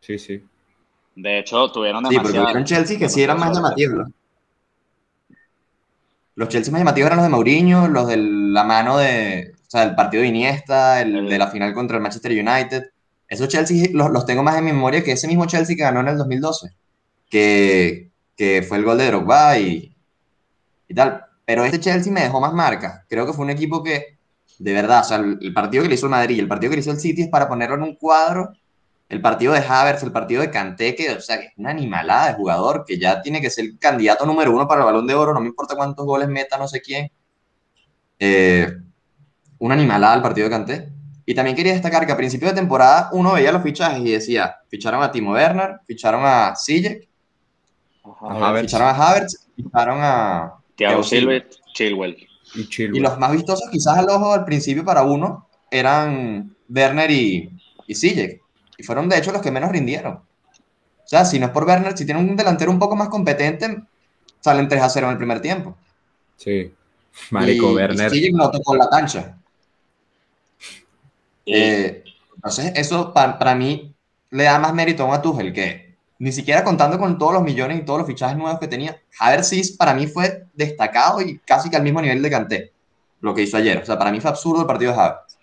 Sí, 0.00 0.18
sí. 0.18 0.48
De 1.16 1.40
hecho, 1.40 1.72
tuvieron 1.72 2.04
Sí, 2.04 2.20
porque 2.20 2.38
demasiado. 2.38 2.46
hubieron 2.46 2.64
Chelsea 2.64 2.96
que 2.98 3.08
sí 3.08 3.20
eran 3.22 3.38
más 3.40 3.52
demasiado 3.52 3.52
llamativos. 3.52 4.08
Los 6.36 6.48
Chelsea 6.48 6.72
más 6.72 6.80
llamativos 6.80 7.06
eran 7.06 7.18
los 7.18 7.26
de 7.26 7.30
Mourinho, 7.30 7.88
los 7.88 8.08
de 8.08 8.16
la 8.16 8.64
mano 8.64 8.98
de, 8.98 9.52
o 9.54 9.70
sea, 9.70 9.84
el 9.84 9.94
partido 9.94 10.22
de 10.22 10.28
Iniesta, 10.28 11.00
el 11.00 11.28
El- 11.28 11.28
de 11.28 11.38
la 11.38 11.48
final 11.48 11.72
contra 11.74 11.96
el 11.96 12.02
Manchester 12.02 12.32
United. 12.32 12.82
Esos 13.28 13.48
Chelsea 13.48 13.88
los, 13.92 14.10
los 14.10 14.26
tengo 14.26 14.42
más 14.42 14.56
en 14.58 14.64
mi 14.64 14.72
memoria 14.72 15.02
que 15.04 15.12
ese 15.12 15.28
mismo 15.28 15.46
Chelsea 15.46 15.76
que 15.76 15.82
ganó 15.82 16.00
en 16.00 16.08
el 16.08 16.18
2012, 16.18 16.70
que, 17.30 18.10
que 18.36 18.62
fue 18.62 18.78
el 18.78 18.84
gol 18.84 18.98
de 18.98 19.06
Drogba 19.08 19.58
y, 19.58 19.96
y 20.88 20.94
tal. 20.94 21.24
Pero 21.44 21.64
este 21.64 21.80
Chelsea 21.80 22.12
me 22.12 22.22
dejó 22.22 22.40
más 22.40 22.52
marca. 22.52 23.04
Creo 23.08 23.26
que 23.26 23.32
fue 23.32 23.44
un 23.44 23.50
equipo 23.50 23.82
que, 23.82 24.18
de 24.58 24.72
verdad, 24.72 25.00
o 25.00 25.04
sea, 25.04 25.16
el, 25.18 25.38
el 25.40 25.52
partido 25.52 25.82
que 25.82 25.88
le 25.88 25.94
hizo 25.96 26.06
el 26.06 26.10
Madrid 26.10 26.36
y 26.36 26.40
el 26.40 26.48
partido 26.48 26.70
que 26.70 26.76
le 26.76 26.80
hizo 26.80 26.90
el 26.90 27.00
City 27.00 27.22
es 27.22 27.28
para 27.28 27.48
ponerlo 27.48 27.76
en 27.76 27.82
un 27.82 27.96
cuadro 27.96 28.52
el 29.08 29.20
partido 29.20 29.52
de 29.52 29.60
Havertz, 29.60 30.02
el 30.02 30.12
partido 30.12 30.40
de 30.42 30.50
Kanté, 30.50 30.94
que, 30.94 31.10
o 31.10 31.20
sea, 31.20 31.38
que 31.38 31.46
es 31.46 31.52
una 31.56 31.70
animalada 31.70 32.28
de 32.28 32.34
jugador, 32.34 32.84
que 32.86 32.98
ya 32.98 33.20
tiene 33.20 33.40
que 33.40 33.50
ser 33.50 33.66
el 33.66 33.78
candidato 33.78 34.24
número 34.26 34.52
uno 34.52 34.66
para 34.66 34.80
el 34.80 34.86
Balón 34.86 35.06
de 35.06 35.14
Oro, 35.14 35.34
no 35.34 35.40
me 35.40 35.48
importa 35.48 35.76
cuántos 35.76 36.04
goles 36.06 36.28
meta 36.28 36.56
no 36.56 36.66
sé 36.66 36.80
quién. 36.80 37.10
Eh, 38.18 38.66
una 39.58 39.74
animalada 39.74 40.14
el 40.14 40.22
partido 40.22 40.46
de 40.46 40.50
Kanté. 40.50 40.92
Y 41.26 41.34
también 41.34 41.56
quería 41.56 41.72
destacar 41.72 42.04
que 42.06 42.12
a 42.12 42.16
principio 42.16 42.48
de 42.48 42.54
temporada 42.54 43.08
uno 43.12 43.32
veía 43.32 43.52
los 43.52 43.62
fichajes 43.62 44.00
y 44.00 44.12
decía, 44.12 44.56
ficharon 44.68 45.02
a 45.02 45.10
Timo 45.10 45.32
Werner, 45.32 45.80
ficharon 45.86 46.22
a 46.24 46.54
Sijek, 46.54 47.08
ficharon 48.60 48.88
a 48.88 48.90
Havertz, 48.90 49.46
ficharon 49.56 49.98
a... 50.02 50.54
Thiago 50.76 51.02
Silva, 51.02 51.44
Chilwell. 51.72 52.16
Y 52.54 52.68
Chilwell. 52.68 52.96
Y 52.96 53.00
los 53.00 53.18
más 53.18 53.32
vistosos 53.32 53.68
quizás 53.70 53.98
al 53.98 54.08
ojo 54.08 54.32
al 54.32 54.44
principio 54.44 54.84
para 54.84 55.02
uno 55.02 55.48
eran 55.70 56.54
Werner 56.68 57.10
y, 57.10 57.50
y 57.86 57.94
Sijek. 57.94 58.40
Y 58.76 58.82
fueron 58.82 59.08
de 59.08 59.18
hecho 59.18 59.32
los 59.32 59.42
que 59.42 59.50
menos 59.50 59.70
rindieron. 59.70 60.14
O 60.14 61.06
sea, 61.06 61.24
si 61.24 61.38
no 61.38 61.46
es 61.46 61.52
por 61.52 61.64
Werner, 61.64 61.96
si 61.96 62.04
tienen 62.06 62.28
un 62.28 62.36
delantero 62.36 62.70
un 62.70 62.78
poco 62.78 62.96
más 62.96 63.08
competente, 63.08 63.82
salen 64.40 64.68
3 64.68 64.82
a 64.82 64.88
0 64.88 65.06
en 65.06 65.12
el 65.12 65.18
primer 65.18 65.40
tiempo. 65.40 65.76
Sí. 66.36 66.72
Marico, 67.30 67.70
y, 67.70 67.74
Werner. 67.74 68.12
Y 68.12 68.16
Sijek 68.16 68.34
no 68.34 68.50
tocó 68.50 68.74
la 68.74 68.88
cancha. 68.88 69.38
Eh, 71.46 72.02
entonces, 72.34 72.72
eso 72.74 73.12
para, 73.12 73.38
para 73.38 73.54
mí 73.54 73.94
le 74.30 74.44
da 74.44 74.58
más 74.58 74.74
mérito 74.74 75.10
a 75.12 75.20
Tuchel 75.20 75.52
que 75.52 75.83
ni 76.24 76.32
siquiera 76.32 76.64
contando 76.64 76.98
con 76.98 77.18
todos 77.18 77.34
los 77.34 77.42
millones 77.42 77.78
y 77.78 77.84
todos 77.84 77.98
los 77.98 78.08
fichajes 78.08 78.34
nuevos 78.38 78.58
que 78.58 78.66
tenía, 78.66 78.96
Havertz 79.20 79.76
para 79.76 79.92
mí 79.92 80.06
fue 80.06 80.46
destacado 80.54 81.20
y 81.20 81.38
casi 81.40 81.68
que 81.68 81.76
al 81.76 81.82
mismo 81.82 82.00
nivel 82.00 82.22
de 82.22 82.30
Kanté, 82.30 82.72
lo 83.20 83.34
que 83.34 83.42
hizo 83.42 83.58
ayer. 83.58 83.76
O 83.82 83.84
sea, 83.84 83.98
para 83.98 84.10
mí 84.10 84.20
fue 84.22 84.30
absurdo 84.30 84.62
el 84.62 84.66
partido 84.66 84.92
de 84.92 85.00
Havertz. 85.00 85.36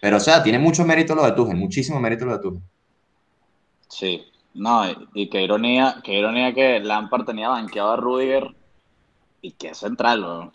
Pero, 0.00 0.18
o 0.18 0.20
sea, 0.20 0.44
tiene 0.44 0.60
mucho 0.60 0.84
mérito 0.84 1.16
lo 1.16 1.24
de 1.24 1.32
Tuchel, 1.32 1.56
muchísimo 1.56 1.98
mérito 1.98 2.24
lo 2.24 2.34
de 2.34 2.38
Tuchel. 2.38 2.62
Sí, 3.88 4.24
no, 4.54 4.88
y, 4.88 5.08
y 5.14 5.28
qué 5.28 5.42
ironía, 5.42 5.96
qué 6.04 6.14
ironía 6.14 6.54
que 6.54 6.78
Lampard 6.78 7.24
tenía 7.24 7.48
banqueado 7.48 7.90
a 7.90 7.96
Rudiger 7.96 8.54
y 9.42 9.50
que 9.52 9.70
es 9.70 9.78
central, 9.78 10.20
¿no? 10.20 10.52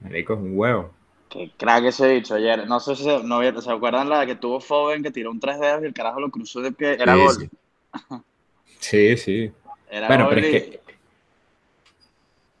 Marico, 0.00 0.34
es 0.34 0.40
un 0.40 0.58
huevo. 0.58 0.90
Qué 1.28 1.52
crack 1.56 1.84
ese 1.84 2.08
dicho 2.08 2.34
ayer. 2.34 2.66
No 2.66 2.80
sé 2.80 2.96
si 2.96 3.04
se, 3.04 3.22
no, 3.22 3.40
¿se 3.62 3.70
acuerdan 3.70 4.08
la 4.08 4.26
que 4.26 4.34
tuvo 4.34 4.60
Foden 4.60 5.04
que 5.04 5.12
tiró 5.12 5.30
un 5.30 5.38
tres 5.38 5.60
dedos 5.60 5.82
y 5.82 5.86
el 5.86 5.94
carajo 5.94 6.18
lo 6.18 6.30
cruzó 6.30 6.60
de 6.60 6.74
que 6.74 6.94
era 6.94 7.14
Sí, 7.14 7.20
gol. 7.20 7.36
sí. 7.36 7.50
Sí, 8.78 9.16
sí. 9.16 9.52
Era 9.90 10.06
Bueno, 10.06 10.26
gol 10.26 10.34
pero 10.34 10.46
es 10.46 10.62
que. 10.62 10.80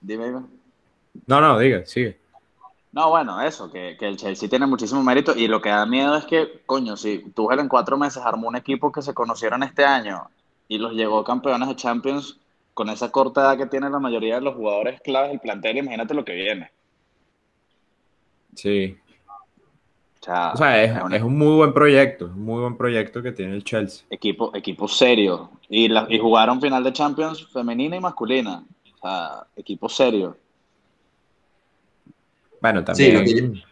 Dime, 0.00 0.26
dime. 0.26 0.40
No, 1.26 1.40
no, 1.40 1.58
diga, 1.58 1.84
sigue. 1.86 2.18
No, 2.92 3.10
bueno, 3.10 3.40
eso, 3.40 3.70
que, 3.70 3.96
que 3.98 4.08
el 4.08 4.16
Chelsea 4.16 4.48
tiene 4.48 4.66
muchísimo 4.66 5.02
mérito 5.02 5.36
y 5.36 5.46
lo 5.46 5.60
que 5.60 5.68
da 5.68 5.86
miedo 5.86 6.16
es 6.16 6.24
que, 6.24 6.62
coño, 6.66 6.96
si 6.96 7.18
Tuchel 7.34 7.60
en 7.60 7.68
cuatro 7.68 7.96
meses 7.96 8.22
armó 8.24 8.48
un 8.48 8.56
equipo 8.56 8.90
que 8.90 9.02
se 9.02 9.14
conocieron 9.14 9.62
este 9.62 9.84
año 9.84 10.28
y 10.66 10.78
los 10.78 10.92
llegó 10.94 11.22
campeones 11.22 11.68
de 11.68 11.76
Champions 11.76 12.40
con 12.74 12.88
esa 12.88 13.12
corta 13.12 13.42
edad 13.42 13.58
que 13.58 13.66
tienen 13.66 13.92
la 13.92 14.00
mayoría 14.00 14.36
de 14.36 14.40
los 14.40 14.56
jugadores 14.56 15.00
claves 15.02 15.30
del 15.30 15.40
plantel, 15.40 15.78
imagínate 15.78 16.14
lo 16.14 16.24
que 16.24 16.34
viene. 16.34 16.72
Sí. 18.56 18.96
O 20.20 20.24
sea, 20.24 20.52
O 20.52 20.56
sea, 20.58 20.82
es, 20.84 20.94
es 20.96 21.02
un 21.02 21.14
es 21.14 21.22
un 21.22 21.38
muy 21.38 21.54
buen 21.56 21.72
proyecto, 21.72 22.26
es 22.26 22.32
un 22.32 22.44
muy 22.44 22.60
buen 22.60 22.76
proyecto 22.76 23.22
que 23.22 23.32
tiene 23.32 23.54
el 23.54 23.64
Chelsea. 23.64 24.04
equipo, 24.10 24.54
equipo 24.54 24.86
serio. 24.86 25.50
Y, 25.68 25.88
la- 25.88 26.06
y 26.10 26.18
jugaron 26.18 26.60
final 26.60 26.84
de 26.84 26.92
Champions 26.92 27.46
femenina 27.52 27.96
y 27.96 28.00
masculina. 28.00 28.62
O 28.94 28.98
sea, 29.08 29.46
equipo 29.56 29.88
serio. 29.88 30.36
Bueno, 32.60 32.80
Sí, 32.80 32.84
también 33.12 33.24
que 33.54 33.62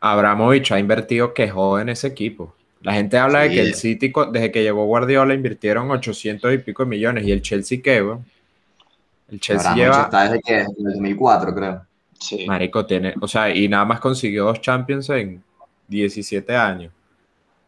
Abramovich 0.00 0.72
ha 0.72 0.78
invertido 0.78 1.34
que 1.34 1.44
en 1.80 1.88
ese 1.90 2.06
equipo. 2.06 2.54
La 2.82 2.94
gente 2.94 3.18
habla 3.18 3.40
de 3.40 3.50
Sí. 3.50 3.54
que 3.56 3.60
el 3.60 3.74
City, 3.74 4.12
desde 4.32 4.50
que 4.50 4.62
llegó 4.62 4.86
Guardiola, 4.86 5.34
invirtieron 5.34 5.90
800 5.90 6.54
y 6.54 6.58
pico 6.58 6.84
de 6.84 6.88
millones. 6.88 7.26
¿Y 7.26 7.32
el 7.32 7.42
Chelsea 7.42 7.80
qué, 7.82 8.02
weón? 8.02 8.24
El 9.30 9.38
Chelsea 9.38 9.70
Abramovich 9.70 9.92
lleva, 9.94 10.02
está 10.04 10.22
desde 10.24 10.40
que 10.40 10.52
desde 10.54 10.72
el 10.78 10.84
2004, 10.94 11.54
creo. 11.54 11.82
Sí. 12.18 12.46
marico, 12.46 12.84
tiene, 12.86 13.14
o 13.20 13.26
sea, 13.28 13.54
y 13.54 13.66
nada 13.68 13.84
más 13.86 14.00
consiguió 14.00 14.44
dos 14.44 14.60
Champions 14.60 15.08
en 15.10 15.42
17 15.90 16.56
años. 16.56 16.92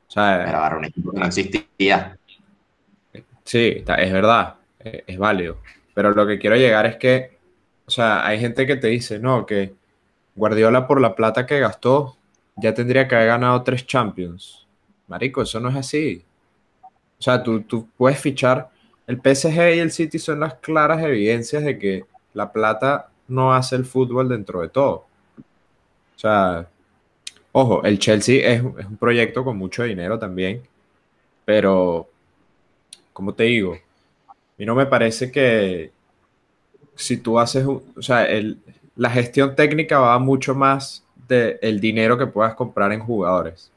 O 0.09 0.11
sea, 0.11 0.43
Pero 0.47 0.67
era 0.67 0.77
un 0.79 0.85
equipo 0.87 1.13
que 1.13 1.21
no 1.21 1.27
existía. 1.27 2.17
Sí, 3.45 3.75
está- 3.79 3.97
es 3.97 4.13
verdad, 4.13 4.55
eh, 4.81 5.05
es 5.07 5.19
válido. 5.19 5.59
Pero 5.95 6.13
lo 6.13 6.27
que 6.27 6.39
quiero 6.39 6.57
llegar 6.57 6.87
es 6.87 6.97
que, 6.97 7.37
o 7.87 7.91
sea, 7.91 8.27
hay 8.27 8.39
gente 8.39 8.67
que 8.67 8.77
te 8.77 8.87
dice, 8.89 9.19
no, 9.19 9.45
que 9.45 9.75
Guardiola 10.35 10.87
por 10.87 11.01
la 11.01 11.15
plata 11.15 11.45
que 11.45 11.61
gastó 11.61 12.17
ya 12.57 12.73
tendría 12.73 13.07
que 13.09 13.15
haber 13.17 13.29
ganado 13.29 13.63
tres 13.63 13.87
Champions. 13.87 14.67
Marico, 15.09 15.43
eso 15.43 15.61
no 15.61 15.69
es 15.69 15.77
así. 15.77 16.25
O 17.19 17.23
sea, 17.23 17.43
tú, 17.43 17.63
tú 17.63 17.89
puedes 17.97 18.19
fichar. 18.19 18.71
El 19.07 19.21
PSG 19.21 19.75
y 19.77 19.79
el 19.81 19.91
City 19.91 20.19
son 20.19 20.41
las 20.41 20.55
claras 20.55 21.03
evidencias 21.03 21.65
de 21.65 21.79
que 21.79 22.05
la 22.35 22.51
plata 22.53 23.11
no 23.29 23.53
hace 23.55 23.77
el 23.77 23.85
fútbol 23.85 24.29
dentro 24.29 24.61
de 24.63 24.69
todo. 24.69 25.07
O 26.17 26.19
sea, 26.19 26.69
ojo, 27.53 27.85
el 27.85 27.99
Chelsea 27.99 28.49
es, 28.53 28.63
un 28.63 28.97
proyecto 28.99 29.45
con 29.45 29.57
mucho 29.57 29.83
dinero 29.85 30.19
también, 30.19 30.63
pero 31.45 32.09
como 33.13 33.35
te 33.35 33.45
digo, 33.45 33.75
a 34.29 34.35
mí 34.59 34.67
no 34.67 34.75
me 34.75 34.87
parece 34.87 35.31
que 35.31 35.93
si 36.95 37.17
tú 37.19 37.39
haces, 37.39 37.67
o 37.67 38.03
sea, 38.03 38.25
el- 38.27 38.59
la 38.97 39.11
gestión 39.11 39.55
técnica 39.57 39.99
va 39.99 40.19
mucho 40.19 40.55
más 40.55 41.05
del 41.29 41.81
dinero 41.81 42.19
que 42.19 42.27
puedas 42.27 42.55
comprar 42.55 42.93
en 42.93 43.01
jugadores, 43.01 43.71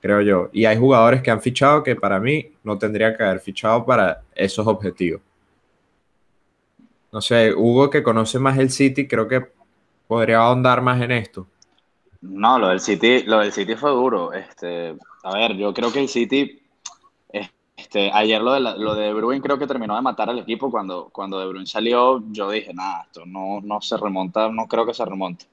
creo 0.00 0.20
yo. 0.20 0.48
Y 0.52 0.64
hay 0.64 0.78
jugadores 0.78 1.22
que 1.22 1.30
han 1.30 1.40
fichado 1.42 1.82
que 1.82 1.96
para 1.96 2.20
mí 2.20 2.52
no 2.62 2.78
tendrían 2.78 3.16
que 3.16 3.22
haber 3.24 3.40
fichado 3.40 3.84
para 3.84 4.22
esos 4.34 4.66
objetivos. 4.66 5.20
No 7.12 7.20
sé, 7.20 7.52
Hugo 7.52 7.90
que 7.90 8.02
conoce 8.02 8.38
más 8.38 8.58
el 8.58 8.70
City, 8.70 9.06
creo 9.08 9.26
que 9.26 9.44
podría 10.06 10.38
ahondar 10.38 10.80
más 10.80 11.00
en 11.02 11.10
esto. 11.12 11.46
No, 12.22 12.58
lo 12.58 12.68
del 12.68 12.80
City, 12.80 13.22
lo 13.24 13.38
del 13.38 13.52
City 13.52 13.74
fue 13.76 13.90
duro. 13.90 14.32
Este, 14.32 14.94
a 15.22 15.34
ver, 15.34 15.56
yo 15.56 15.72
creo 15.72 15.92
que 15.92 16.00
el 16.00 16.08
City, 16.08 16.60
este, 17.76 18.10
ayer 18.12 18.40
lo 18.42 18.52
de, 18.52 18.60
lo 18.60 18.94
de 18.94 19.12
Bruyne 19.14 19.42
creo 19.42 19.58
que 19.58 19.66
terminó 19.66 19.96
de 19.96 20.02
matar 20.02 20.28
al 20.30 20.38
equipo 20.38 20.70
cuando, 20.70 21.08
cuando 21.10 21.40
De 21.40 21.46
Bruyne 21.46 21.66
salió. 21.66 22.22
Yo 22.30 22.50
dije, 22.50 22.74
nada, 22.74 23.04
esto 23.06 23.24
no, 23.26 23.60
no 23.62 23.80
se 23.80 23.96
remonta, 23.96 24.48
no 24.50 24.66
creo 24.68 24.86
que 24.86 24.94
se 24.94 25.04
remonte. 25.04 25.46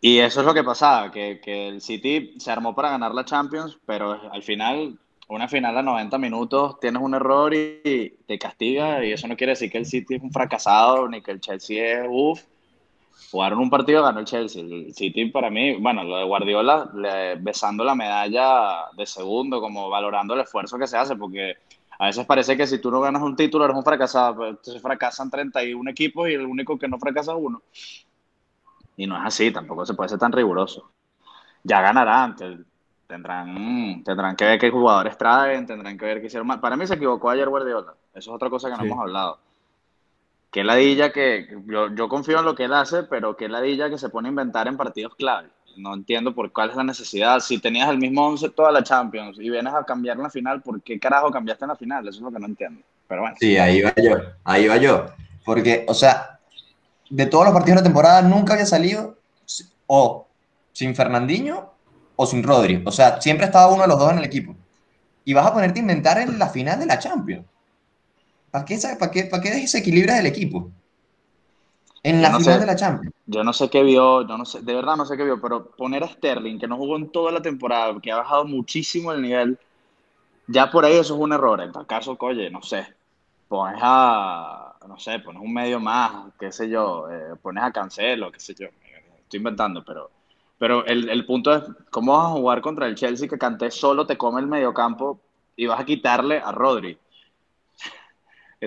Y 0.00 0.18
eso 0.18 0.40
es 0.40 0.46
lo 0.46 0.54
que 0.54 0.64
pasaba, 0.64 1.10
que, 1.12 1.40
que 1.40 1.68
el 1.68 1.80
City 1.80 2.34
se 2.38 2.50
armó 2.50 2.74
para 2.74 2.90
ganar 2.90 3.14
la 3.14 3.24
Champions, 3.24 3.78
pero 3.86 4.20
al 4.32 4.42
final, 4.42 4.98
una 5.28 5.46
final 5.48 5.78
a 5.78 5.82
90 5.82 6.18
minutos, 6.18 6.80
tienes 6.80 7.00
un 7.00 7.14
error 7.14 7.54
y, 7.54 7.80
y 7.84 8.10
te 8.26 8.36
castiga, 8.38 9.04
y 9.04 9.12
eso 9.12 9.28
no 9.28 9.36
quiere 9.36 9.52
decir 9.52 9.70
que 9.70 9.78
el 9.78 9.86
City 9.86 10.16
es 10.16 10.22
un 10.22 10.32
fracasado, 10.32 11.08
ni 11.08 11.22
que 11.22 11.30
el 11.30 11.40
Chelsea 11.40 12.02
es 12.02 12.08
uff. 12.10 12.42
Jugaron 13.30 13.60
un 13.60 13.70
partido, 13.70 14.02
ganó 14.02 14.20
el 14.20 14.26
Chelsea. 14.26 14.62
El 14.62 14.94
City 14.94 15.26
para 15.30 15.48
mí, 15.50 15.76
bueno, 15.76 16.04
lo 16.04 16.18
de 16.18 16.24
Guardiola, 16.24 16.90
le- 16.94 17.36
besando 17.36 17.82
la 17.84 17.94
medalla 17.94 18.90
de 18.96 19.06
segundo, 19.06 19.60
como 19.60 19.88
valorando 19.88 20.34
el 20.34 20.40
esfuerzo 20.40 20.78
que 20.78 20.86
se 20.86 20.98
hace, 20.98 21.16
porque 21.16 21.54
a 21.98 22.06
veces 22.06 22.26
parece 22.26 22.56
que 22.56 22.66
si 22.66 22.78
tú 22.80 22.90
no 22.90 23.00
ganas 23.00 23.22
un 23.22 23.34
título 23.36 23.64
eres 23.64 23.76
un 23.76 23.84
fracasado, 23.84 24.36
pero 24.36 24.48
entonces 24.50 24.82
fracasan 24.82 25.30
31 25.30 25.90
equipos 25.90 26.28
y 26.28 26.34
el 26.34 26.44
único 26.44 26.78
que 26.78 26.88
no 26.88 26.98
fracasa 26.98 27.32
es 27.32 27.38
uno. 27.40 27.62
Y 28.96 29.06
no 29.06 29.16
es 29.16 29.22
así, 29.24 29.50
tampoco 29.50 29.86
se 29.86 29.94
puede 29.94 30.08
ser 30.10 30.18
tan 30.18 30.32
riguroso. 30.32 30.90
Ya 31.64 31.80
ganarán, 31.80 32.36
te- 32.36 32.58
tendrán, 33.06 34.02
tendrán 34.04 34.36
que 34.36 34.44
ver 34.44 34.58
qué 34.58 34.70
jugadores 34.70 35.16
traen, 35.18 35.66
tendrán 35.66 35.96
que 35.98 36.04
ver 36.06 36.20
qué 36.20 36.26
hicieron 36.26 36.46
mal. 36.46 36.60
Para 36.60 36.76
mí 36.76 36.86
se 36.86 36.94
equivocó 36.94 37.30
ayer 37.30 37.48
Guardiola, 37.48 37.94
eso 38.14 38.30
es 38.30 38.34
otra 38.36 38.50
cosa 38.50 38.68
que 38.70 38.76
no 38.76 38.82
Sí. 38.82 38.88
hemos 38.88 39.00
hablado. 39.00 39.38
Qué 40.52 40.62
ladilla 40.62 41.12
que 41.12 41.48
yo, 41.66 41.94
yo 41.94 42.08
confío 42.10 42.38
en 42.38 42.44
lo 42.44 42.54
que 42.54 42.64
él 42.64 42.74
hace, 42.74 43.04
pero 43.04 43.36
qué 43.38 43.48
ladilla 43.48 43.88
que 43.88 43.96
se 43.96 44.10
pone 44.10 44.28
a 44.28 44.30
inventar 44.30 44.68
en 44.68 44.76
partidos 44.76 45.14
clave. 45.14 45.48
No 45.78 45.94
entiendo 45.94 46.34
por 46.34 46.52
cuál 46.52 46.68
es 46.68 46.76
la 46.76 46.84
necesidad. 46.84 47.40
Si 47.40 47.58
tenías 47.58 47.88
el 47.88 47.96
mismo 47.96 48.26
11 48.26 48.50
toda 48.50 48.70
la 48.70 48.82
Champions 48.82 49.38
y 49.40 49.48
vienes 49.48 49.72
a 49.72 49.82
cambiar 49.82 50.18
la 50.18 50.28
final, 50.28 50.60
¿por 50.60 50.82
qué 50.82 51.00
carajo 51.00 51.30
cambiaste 51.30 51.64
en 51.64 51.70
la 51.70 51.76
final? 51.76 52.06
Eso 52.06 52.18
es 52.18 52.22
lo 52.22 52.30
que 52.30 52.38
no 52.38 52.44
entiendo. 52.44 52.82
Pero 53.08 53.22
bueno, 53.22 53.36
Sí, 53.40 53.56
ahí 53.56 53.80
va 53.80 53.94
yo, 53.96 54.16
ahí 54.44 54.68
va 54.68 54.76
yo. 54.76 55.06
Porque, 55.42 55.86
o 55.88 55.94
sea, 55.94 56.38
de 57.08 57.24
todos 57.24 57.46
los 57.46 57.54
partidos 57.54 57.76
de 57.76 57.80
la 57.80 57.84
temporada 57.84 58.20
nunca 58.20 58.52
había 58.52 58.66
salido 58.66 59.16
o 59.86 60.26
sin 60.72 60.94
Fernandinho 60.94 61.72
o 62.14 62.26
sin 62.26 62.42
Rodri. 62.42 62.82
O 62.84 62.92
sea, 62.92 63.22
siempre 63.22 63.46
estaba 63.46 63.72
uno 63.72 63.82
de 63.82 63.88
los 63.88 63.98
dos 63.98 64.12
en 64.12 64.18
el 64.18 64.24
equipo. 64.24 64.54
Y 65.24 65.32
vas 65.32 65.46
a 65.46 65.54
ponerte 65.54 65.80
a 65.80 65.82
inventar 65.82 66.18
en 66.18 66.38
la 66.38 66.50
final 66.50 66.78
de 66.78 66.84
la 66.84 66.98
Champions. 66.98 67.46
¿Para 68.52 68.64
qué, 68.66 68.78
para 69.00 69.10
qué, 69.10 69.24
para 69.24 69.42
qué 69.42 69.50
desequilibras 69.50 70.20
el 70.20 70.26
equipo? 70.26 70.70
En 72.02 72.20
la 72.22 72.30
no 72.30 72.38
final 72.38 72.58
sé. 72.58 72.60
de 72.60 72.66
la 72.66 72.76
Champions. 72.76 73.14
yo 73.26 73.44
no 73.44 73.52
sé 73.52 73.70
qué 73.70 73.82
vio, 73.82 74.26
yo 74.26 74.36
no 74.38 74.44
sé, 74.44 74.60
de 74.62 74.74
verdad 74.74 74.96
no 74.96 75.06
sé 75.06 75.16
qué 75.16 75.24
vio, 75.24 75.40
pero 75.40 75.70
poner 75.70 76.04
a 76.04 76.08
Sterling, 76.08 76.58
que 76.58 76.68
no 76.68 76.76
jugó 76.76 76.96
en 76.96 77.10
toda 77.10 77.32
la 77.32 77.42
temporada, 77.42 77.98
que 78.00 78.12
ha 78.12 78.16
bajado 78.16 78.44
muchísimo 78.44 79.12
el 79.12 79.22
nivel, 79.22 79.58
ya 80.48 80.70
por 80.70 80.84
ahí 80.84 80.94
eso 80.94 81.14
es 81.14 81.20
un 81.20 81.32
error. 81.32 81.60
En 81.60 81.72
tal 81.72 81.86
caso, 81.86 82.16
oye, 82.20 82.50
no 82.50 82.62
sé, 82.62 82.86
pones 83.48 83.80
a, 83.82 84.76
no 84.88 84.98
sé, 84.98 85.20
pones 85.20 85.42
un 85.42 85.52
medio 85.54 85.80
más, 85.80 86.32
qué 86.38 86.52
sé 86.52 86.68
yo, 86.68 87.10
eh, 87.10 87.36
pones 87.40 87.64
a 87.64 87.72
Cancelo, 87.72 88.32
qué 88.32 88.40
sé 88.40 88.54
yo, 88.58 88.68
estoy 89.22 89.38
inventando, 89.38 89.84
pero, 89.84 90.10
pero 90.58 90.84
el, 90.86 91.08
el 91.08 91.26
punto 91.26 91.54
es, 91.54 91.64
¿cómo 91.90 92.16
vas 92.18 92.26
a 92.26 92.30
jugar 92.32 92.60
contra 92.60 92.86
el 92.86 92.96
Chelsea 92.96 93.28
que 93.28 93.38
Kanté 93.38 93.70
solo 93.70 94.06
te 94.06 94.18
come 94.18 94.40
el 94.40 94.46
mediocampo 94.48 95.20
y 95.56 95.66
vas 95.66 95.80
a 95.80 95.84
quitarle 95.84 96.38
a 96.38 96.52
Rodri. 96.52 96.98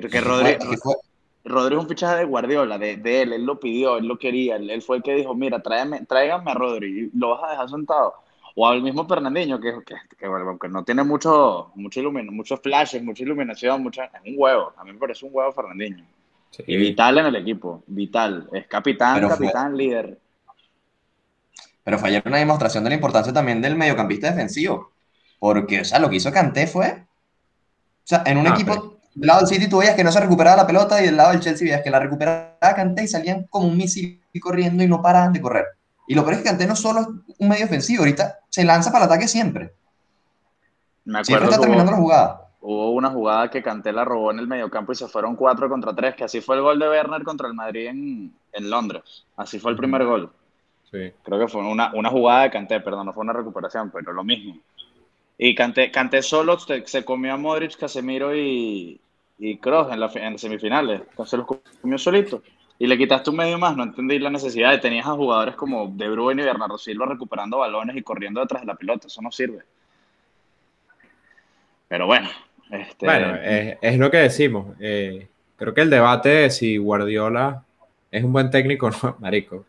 Que 0.02 0.20
Rodri, 0.20 0.58
Rodri 1.46 1.76
es 1.76 1.82
un 1.82 1.88
fichaje 1.88 2.18
de 2.18 2.26
Guardiola, 2.26 2.78
de, 2.78 3.22
él, 3.22 3.32
él 3.32 3.46
lo 3.46 3.58
pidió, 3.60 3.98
él 3.98 4.08
lo 4.08 4.18
quería, 4.20 4.58
él, 4.58 4.82
fue 4.82 4.98
el 4.98 5.04
que 5.04 5.16
dijo, 5.16 5.34
mira, 5.34 5.62
tráigame, 5.62 6.06
tráigame 6.06 6.52
a 6.52 6.54
Rodri, 6.54 7.00
y 7.14 7.18
lo 7.18 7.30
vas 7.30 7.44
a 7.44 7.52
dejar 7.52 7.70
sentado. 7.70 8.14
O 8.56 8.68
al 8.68 8.82
mismo 8.82 9.08
Fernandinho, 9.08 9.60
que, 9.60 9.74
que, 9.86 9.96
que, 10.18 10.68
no 10.70 10.84
tiene 10.84 11.04
mucho, 11.04 11.72
mucho 11.76 12.02
muchos 12.12 12.60
flashes, 12.62 13.04
mucha 13.04 13.24
iluminación, 13.24 13.84
mucha, 13.84 14.06
es 14.06 14.22
un 14.26 14.36
huevo. 14.38 14.74
A 14.76 14.84
mí 14.84 14.92
me 14.92 15.00
parece 15.00 15.26
un 15.26 15.32
huevo 15.34 15.52
Fernandinho. 15.52 16.04
Y 16.66 16.78
vital 16.78 17.18
en 17.18 17.26
el 17.28 17.36
equipo, 17.36 17.84
vital. 17.88 18.50
Es 18.52 18.68
capitán, 18.68 19.28
capitán, 19.28 19.76
líder. 19.76 20.18
Pero 21.84 22.00
fue 22.00 22.10
ayer 22.10 22.24
una 22.26 22.38
demostración 22.38 22.84
de 22.84 22.92
la 22.92 22.96
importancia 22.96 23.34
también 23.34 23.62
del 23.62 23.76
mediocampista 23.76 24.30
defensivo. 24.30 24.92
Porque, 25.38 25.82
o 25.82 25.86
sea, 25.86 26.00
lo 26.00 26.10
que 26.10 26.16
hizo 26.16 26.32
Kanté 26.32 26.66
fue. 26.66 26.92
O 26.92 28.08
sea, 28.08 28.24
en 28.26 28.38
un 28.38 28.48
ah, 28.48 28.52
equipo 28.52 28.95
del 29.16 29.28
lado 29.28 29.40
del 29.40 29.48
City 29.48 29.70
tú 29.70 29.78
veías 29.78 29.96
que 29.96 30.04
no 30.04 30.12
se 30.12 30.20
recuperaba 30.20 30.58
la 30.58 30.68
pelota 30.68 31.02
y 31.02 31.06
del 31.06 31.18
lado 31.18 31.32
del 31.32 31.40
Chelsea 31.40 31.66
veías 31.66 31.82
que 31.82 31.90
la 31.90 32.00
recuperaba 32.00 32.58
Kanté 32.60 33.06
y 33.06 33.08
salían 33.08 33.48
como 33.50 33.68
un 33.68 33.78
misil 33.78 34.22
corriendo 34.42 34.84
y 34.84 34.88
no 34.88 35.02
paraban 35.02 35.32
de 35.32 35.42
correr. 35.42 35.66
Y 36.08 36.14
lo 36.14 36.24
peor 36.24 36.34
es 36.34 36.40
que 36.40 36.50
Kanté 36.50 36.68
no 36.68 36.76
solo 36.76 37.02
es 37.02 37.08
un 37.40 37.48
medio 37.48 37.66
ofensivo, 37.66 38.04
ahorita 38.04 38.40
se 38.50 38.64
lanza 38.66 38.92
para 38.92 39.06
el 39.06 39.12
ataque 39.12 39.28
siempre. 39.28 39.74
Me 41.06 41.20
acuerdo 41.20 41.26
siempre 41.26 41.50
está 41.50 41.62
terminando 41.62 41.92
la 41.92 41.98
jugada. 41.98 42.42
Hubo 42.60 42.92
una 42.92 43.10
jugada 43.10 43.50
que 43.50 43.64
Kanté 43.64 43.94
la 43.94 44.04
robó 44.04 44.32
en 44.32 44.40
el 44.40 44.48
mediocampo 44.48 44.92
y 44.92 44.96
se 44.96 45.08
fueron 45.08 45.36
4 45.36 45.70
contra 45.70 45.96
3, 45.96 46.16
que 46.16 46.24
así 46.26 46.42
fue 46.42 46.58
el 46.58 46.64
gol 46.64 46.80
de 46.80 46.90
Werner 46.90 47.24
contra 47.24 47.48
el 47.48 47.54
Madrid 47.54 47.88
en, 47.88 48.34
en 48.52 48.70
Londres. 48.70 49.26
Así 49.38 49.60
fue 49.60 49.72
el 49.72 49.78
primer 49.78 50.04
gol. 50.04 50.32
Sí. 50.92 51.14
Creo 51.24 51.40
que 51.40 51.48
fue 51.48 51.62
una, 51.62 51.94
una 51.94 52.10
jugada 52.10 52.44
de 52.44 52.52
Kanté, 52.52 52.82
perdón, 52.82 53.06
no 53.06 53.14
fue 53.14 53.24
una 53.24 53.34
recuperación, 53.34 53.92
pero 53.92 54.12
lo 54.12 54.24
mismo. 54.24 54.58
Y 55.38 55.54
Kanté, 55.54 56.22
solo 56.22 56.58
se, 56.60 57.04
comió 57.04 57.34
a 57.34 57.38
Modric, 57.38 57.78
Casemiro 57.78 58.36
y, 58.36 59.00
y 59.38 59.58
Kroos 59.58 59.92
en, 59.92 60.00
la, 60.00 60.12
en 60.14 60.38
semifinales. 60.38 61.02
Se 61.26 61.38
los 61.38 61.46
comió 61.82 61.98
solito. 61.98 62.42
Y 62.78 62.88
le 62.88 62.98
quitaste 62.98 63.30
un 63.30 63.38
medio 63.38 63.58
más, 63.58 63.76
no 63.78 63.84
entendí 63.84 64.20
la 64.20 64.30
necesidad 64.30 64.72
de 64.72 64.80
tenías 64.80 65.06
a 65.06 65.12
jugadores 65.12 65.56
como 65.56 65.88
De 65.88 66.10
Bruyne 66.10 66.42
y 66.42 66.46
Bernardo 66.46 66.78
Silva 66.78 67.06
recuperando 67.06 67.60
balones 67.60 67.96
y 67.96 68.02
corriendo 68.02 68.42
detrás 68.42 68.64
de 68.64 68.68
la 68.68 68.76
pelota. 68.76 69.08
Eso 69.08 69.22
no 69.22 69.32
sirve. 69.32 69.60
Pero 71.88 72.06
bueno. 72.06 72.30
Este... 72.70 73.06
Bueno, 73.06 73.36
es, 73.82 73.98
lo 73.98 74.12
que 74.12 74.18
decimos. 74.18 74.76
Eh, 74.80 75.28
creo 75.56 75.74
que 75.74 75.82
el 75.82 75.90
debate 75.90 76.30
de 76.30 76.50
si 76.50 76.78
Guardiola 76.78 77.64
es 78.12 78.24
un 78.24 78.34
buen 78.34 78.50
técnico, 78.50 78.90
no, 78.90 79.16
marico. 79.20 79.66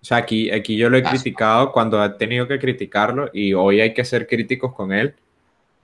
O 0.00 0.04
sea, 0.04 0.18
aquí, 0.18 0.48
aquí 0.52 0.76
yo 0.76 0.88
lo 0.88 0.96
he 0.96 1.02
criticado 1.02 1.72
cuando 1.72 2.04
he 2.04 2.10
tenido 2.10 2.46
que 2.46 2.60
criticarlo 2.60 3.30
y 3.32 3.52
hoy 3.52 3.80
hay 3.80 3.92
que 3.92 4.04
ser 4.04 4.28
críticos 4.28 4.72
con 4.72 4.92
él, 4.92 5.12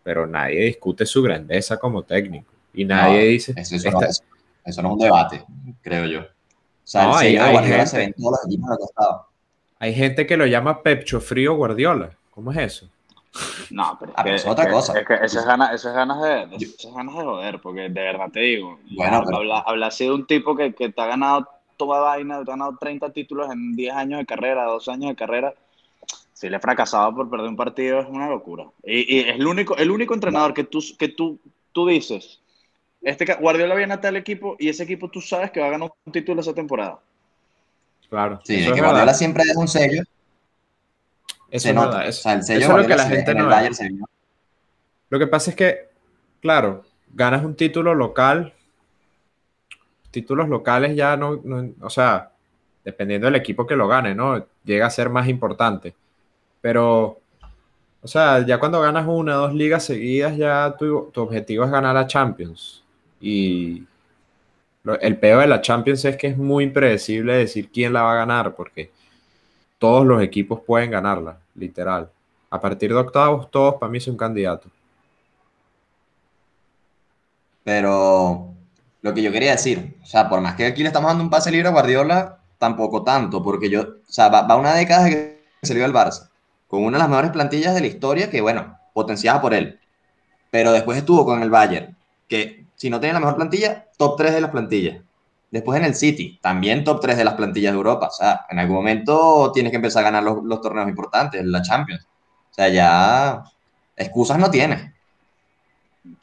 pero 0.05 0.25
nadie 0.25 0.67
discute 0.67 1.05
su 1.05 1.21
grandeza 1.21 1.79
como 1.79 2.05
técnico. 2.05 2.54
Y 2.75 2.85
nadie 2.85 3.25
dice... 3.27 3.55
Eso, 3.57 4.81
no, 4.83 4.89
es 4.89 4.95
un 4.95 4.99
debate, 4.99 5.45
creo 5.83 6.07
yo. 6.07 6.21
O 6.21 6.27
sea, 6.83 7.05
no, 7.05 7.17
hay, 7.17 7.37
gente, 7.37 7.87
se 7.87 7.99
ven 7.99 8.15
todos 8.15 8.39
los 8.47 9.27
Hay 9.79 9.95
gente 9.95 10.27
que 10.27 10.37
lo 10.37 10.47
llama 10.47 10.83
Pepcho 10.83 11.21
Frío 11.21 11.55
Guardiola. 11.55 12.11
¿Cómo 12.31 12.51
es 12.53 12.59
eso? 12.59 12.91
No, 13.71 13.97
pero, 13.99 14.13
ah, 14.17 14.23
es, 14.27 14.47
otra 14.47 14.71
cosa. 14.71 14.99
Es 14.99 15.07
que 15.07 15.15
eso 15.15 15.41
es 15.41 15.47
ganas, 15.47 15.75
eso 15.75 15.89
es 15.89 15.95
ganas 15.95 16.23
de, 16.23 16.57
eso 16.57 16.89
es 16.89 16.95
ganas 16.95 17.15
de 17.17 17.23
joder, 17.23 17.61
porque 17.61 17.81
de 17.83 17.89
verdad 17.89 18.31
te 18.33 18.41
digo, 18.41 18.79
bueno, 18.93 19.17
habla, 19.17 19.59
habla 19.61 19.87
así 19.89 20.05
de 20.05 20.13
un 20.13 20.27
tipo 20.27 20.55
que, 20.57 20.75
que 20.75 20.91
te 20.91 21.01
ha 21.01 21.07
ganado 21.07 21.49
toda 21.77 22.01
vaina, 22.01 22.37
ha 22.37 22.45
ganado 22.45 22.77
30 22.79 23.13
títulos 23.13 23.51
en 23.51 23.75
10 23.75 23.95
años 23.95 24.21
de 24.21 24.27
carrera, 24.27 24.65
2 24.65 24.89
años 24.89 25.11
de 25.11 25.17
carrera. 25.17 25.55
Si 26.33 26.49
le 26.49 26.57
he 26.57 26.61
fracasado 26.61 27.15
por 27.15 27.31
perder 27.31 27.49
un 27.49 27.57
partido 27.57 28.01
es 28.01 28.09
una 28.09 28.29
locura. 28.29 28.67
Y, 28.83 29.21
es 29.21 29.37
el 29.37 29.47
único, 29.47 29.77
el 29.77 29.91
único 29.91 30.15
entrenador 30.15 30.55
que 30.55 30.65
tú, 30.65 30.83
que 30.99 31.09
tú, 31.09 31.39
tú 31.73 31.87
dices, 31.87 32.41
este 33.05 33.35
Guardiola 33.35 33.75
viene 33.75 33.95
a 33.95 34.01
tal 34.01 34.17
equipo 34.17 34.57
y 34.59 34.69
ese 34.69 34.83
equipo 34.85 35.09
tú 35.09 35.21
sabes 35.21 35.51
que 35.51 35.61
va 35.61 35.67
a 35.67 35.71
ganar 35.71 35.91
un 36.05 36.13
título 36.13 36.41
esa 36.41 36.55
temporada. 36.55 36.99
Claro. 38.09 38.41
Sí, 38.45 38.65
que 38.73 38.81
Guardiola 38.81 39.15
siempre 39.15 39.45
deja 39.45 39.61
un 39.61 39.69
sello. 39.69 40.03
Eso 41.51 41.69
es 41.69 41.75
Verdad. 41.75 42.09
Eso, 42.09 42.31
el 42.31 42.43
sello 42.43 42.61
es 42.61 42.69
lo 42.69 42.87
que 42.87 42.97
la 42.97 43.07
gente 43.07 43.35
no 43.35 43.49
Lo 45.11 45.19
que 45.19 45.27
pasa 45.27 45.51
es 45.51 45.57
que, 45.57 45.89
claro, 46.41 46.85
ganas 47.13 47.45
un 47.45 47.55
título 47.55 47.95
local 47.95 48.53
títulos 50.15 50.49
locales 50.49 50.95
ya 50.95 51.17
no, 51.17 51.43
o 51.81 51.91
sea, 51.91 52.31
dependiendo 52.85 53.27
del 53.27 53.35
equipo 53.35 53.67
que 53.67 53.75
lo 53.75 53.89
gane, 53.89 54.15
¿no? 54.15 54.47
Llega 54.65 54.87
a 54.87 54.91
ser 54.91 55.11
más 55.11 55.27
importante. 55.27 55.93
Pero, 56.61 57.19
o 58.01 58.07
sea, 58.07 58.47
ya 58.47 58.61
cuando 58.61 58.81
ganas 58.81 59.09
una 59.09 59.37
o 59.37 59.41
dos 59.41 59.55
ligas 59.55 59.85
seguidas, 59.85 60.37
ya 60.37 60.77
tu, 60.79 61.11
objetivo 61.17 61.65
es 61.65 61.71
ganar 61.73 61.97
la 61.97 62.07
Champions. 62.07 62.84
Y 63.27 63.83
el 65.01 65.17
peor 65.17 65.41
de 65.41 65.47
la 65.47 65.63
Champions 65.63 66.05
es 66.05 66.15
que 66.19 66.27
es 66.27 66.37
muy 66.37 66.65
impredecible 66.65 67.33
decir 67.33 67.71
quién 67.73 67.95
la 67.95 68.03
va 68.03 68.13
a 68.13 68.17
ganar, 68.17 68.55
porque 68.55 68.91
todos 69.79 70.05
los 70.05 70.23
equipos 70.23 70.61
pueden 70.61 70.91
ganarla, 70.91 71.39
literal. 71.55 72.11
A 72.51 72.61
partir 72.61 72.91
de 72.91 72.99
octavos, 72.99 73.51
todos 73.51 73.77
para 73.77 73.91
mí 73.91 73.99
son 73.99 74.19
candidatos. 74.19 74.71
Pero 77.65 78.53
lo 79.01 79.15
que 79.15 79.23
yo 79.23 79.33
quería 79.33 79.53
decir, 79.53 79.97
o 80.03 80.07
sea, 80.07 80.29
por 80.29 80.43
más 80.43 80.55
que 80.55 80.67
aquí 80.67 80.83
le 80.83 80.89
estamos 80.89 81.09
dando 81.09 81.25
un 81.25 81.31
pase 81.31 81.51
libre 81.51 81.69
a 81.69 81.73
Guardiola, 81.73 82.41
tampoco 82.59 83.03
tanto, 83.03 83.43
porque 83.43 83.71
yo, 83.71 83.81
o 83.81 84.13
sea, 84.13 84.29
va, 84.29 84.55
una 84.55 84.75
década 84.75 85.09
que 85.09 85.39
dio 85.63 85.87
el 85.87 85.95
Barça, 85.95 86.29
con 86.69 86.85
una 86.85 86.99
de 86.99 87.05
las 87.05 87.09
mejores 87.09 87.31
plantillas 87.31 87.75
de 87.75 87.81
la 87.81 87.87
historia, 87.87 88.29
que 88.29 88.43
bueno, 88.43 88.79
potenciada 88.93 89.41
por 89.41 89.55
él, 89.55 89.81
pero 90.51 90.73
después 90.73 90.99
estuvo 90.99 91.25
con 91.25 91.43
el 91.43 91.49
Bayern, 91.49 91.97
que 92.29 92.64
si 92.85 92.91
no 92.91 93.01
tiene 93.01 93.15
la 93.15 93.21
mejor 93.21 93.37
plantilla, 93.37 93.87
top 93.97 94.19
3 94.19 94.35
de 94.35 94.41
las 94.43 94.51
plantillas. 94.51 95.03
Después 95.51 95.81
en 95.81 95.87
el 95.87 95.95
City, 95.95 96.39
también 96.43 96.85
top 96.85 97.01
3 97.01 97.17
de 97.17 97.25
las 97.25 97.33
plantillas 97.33 97.73
de 97.73 97.79
Europa. 97.79 98.09
O 98.09 98.11
sea, 98.11 98.45
en 98.51 98.59
algún 98.59 98.77
momento 98.77 99.51
tienes 99.55 99.71
que 99.71 99.77
empezar 99.77 100.03
a 100.03 100.11
ganar 100.11 100.23
los, 100.23 100.45
los 100.45 100.61
torneos 100.61 100.87
importantes, 100.87 101.43
la 101.47 101.63
Champions. 101.63 102.07
O 102.51 102.55
sea, 102.55 102.69
ya 102.69 103.43
excusas 103.97 104.39
no 104.39 104.51
tienes. 104.51 104.93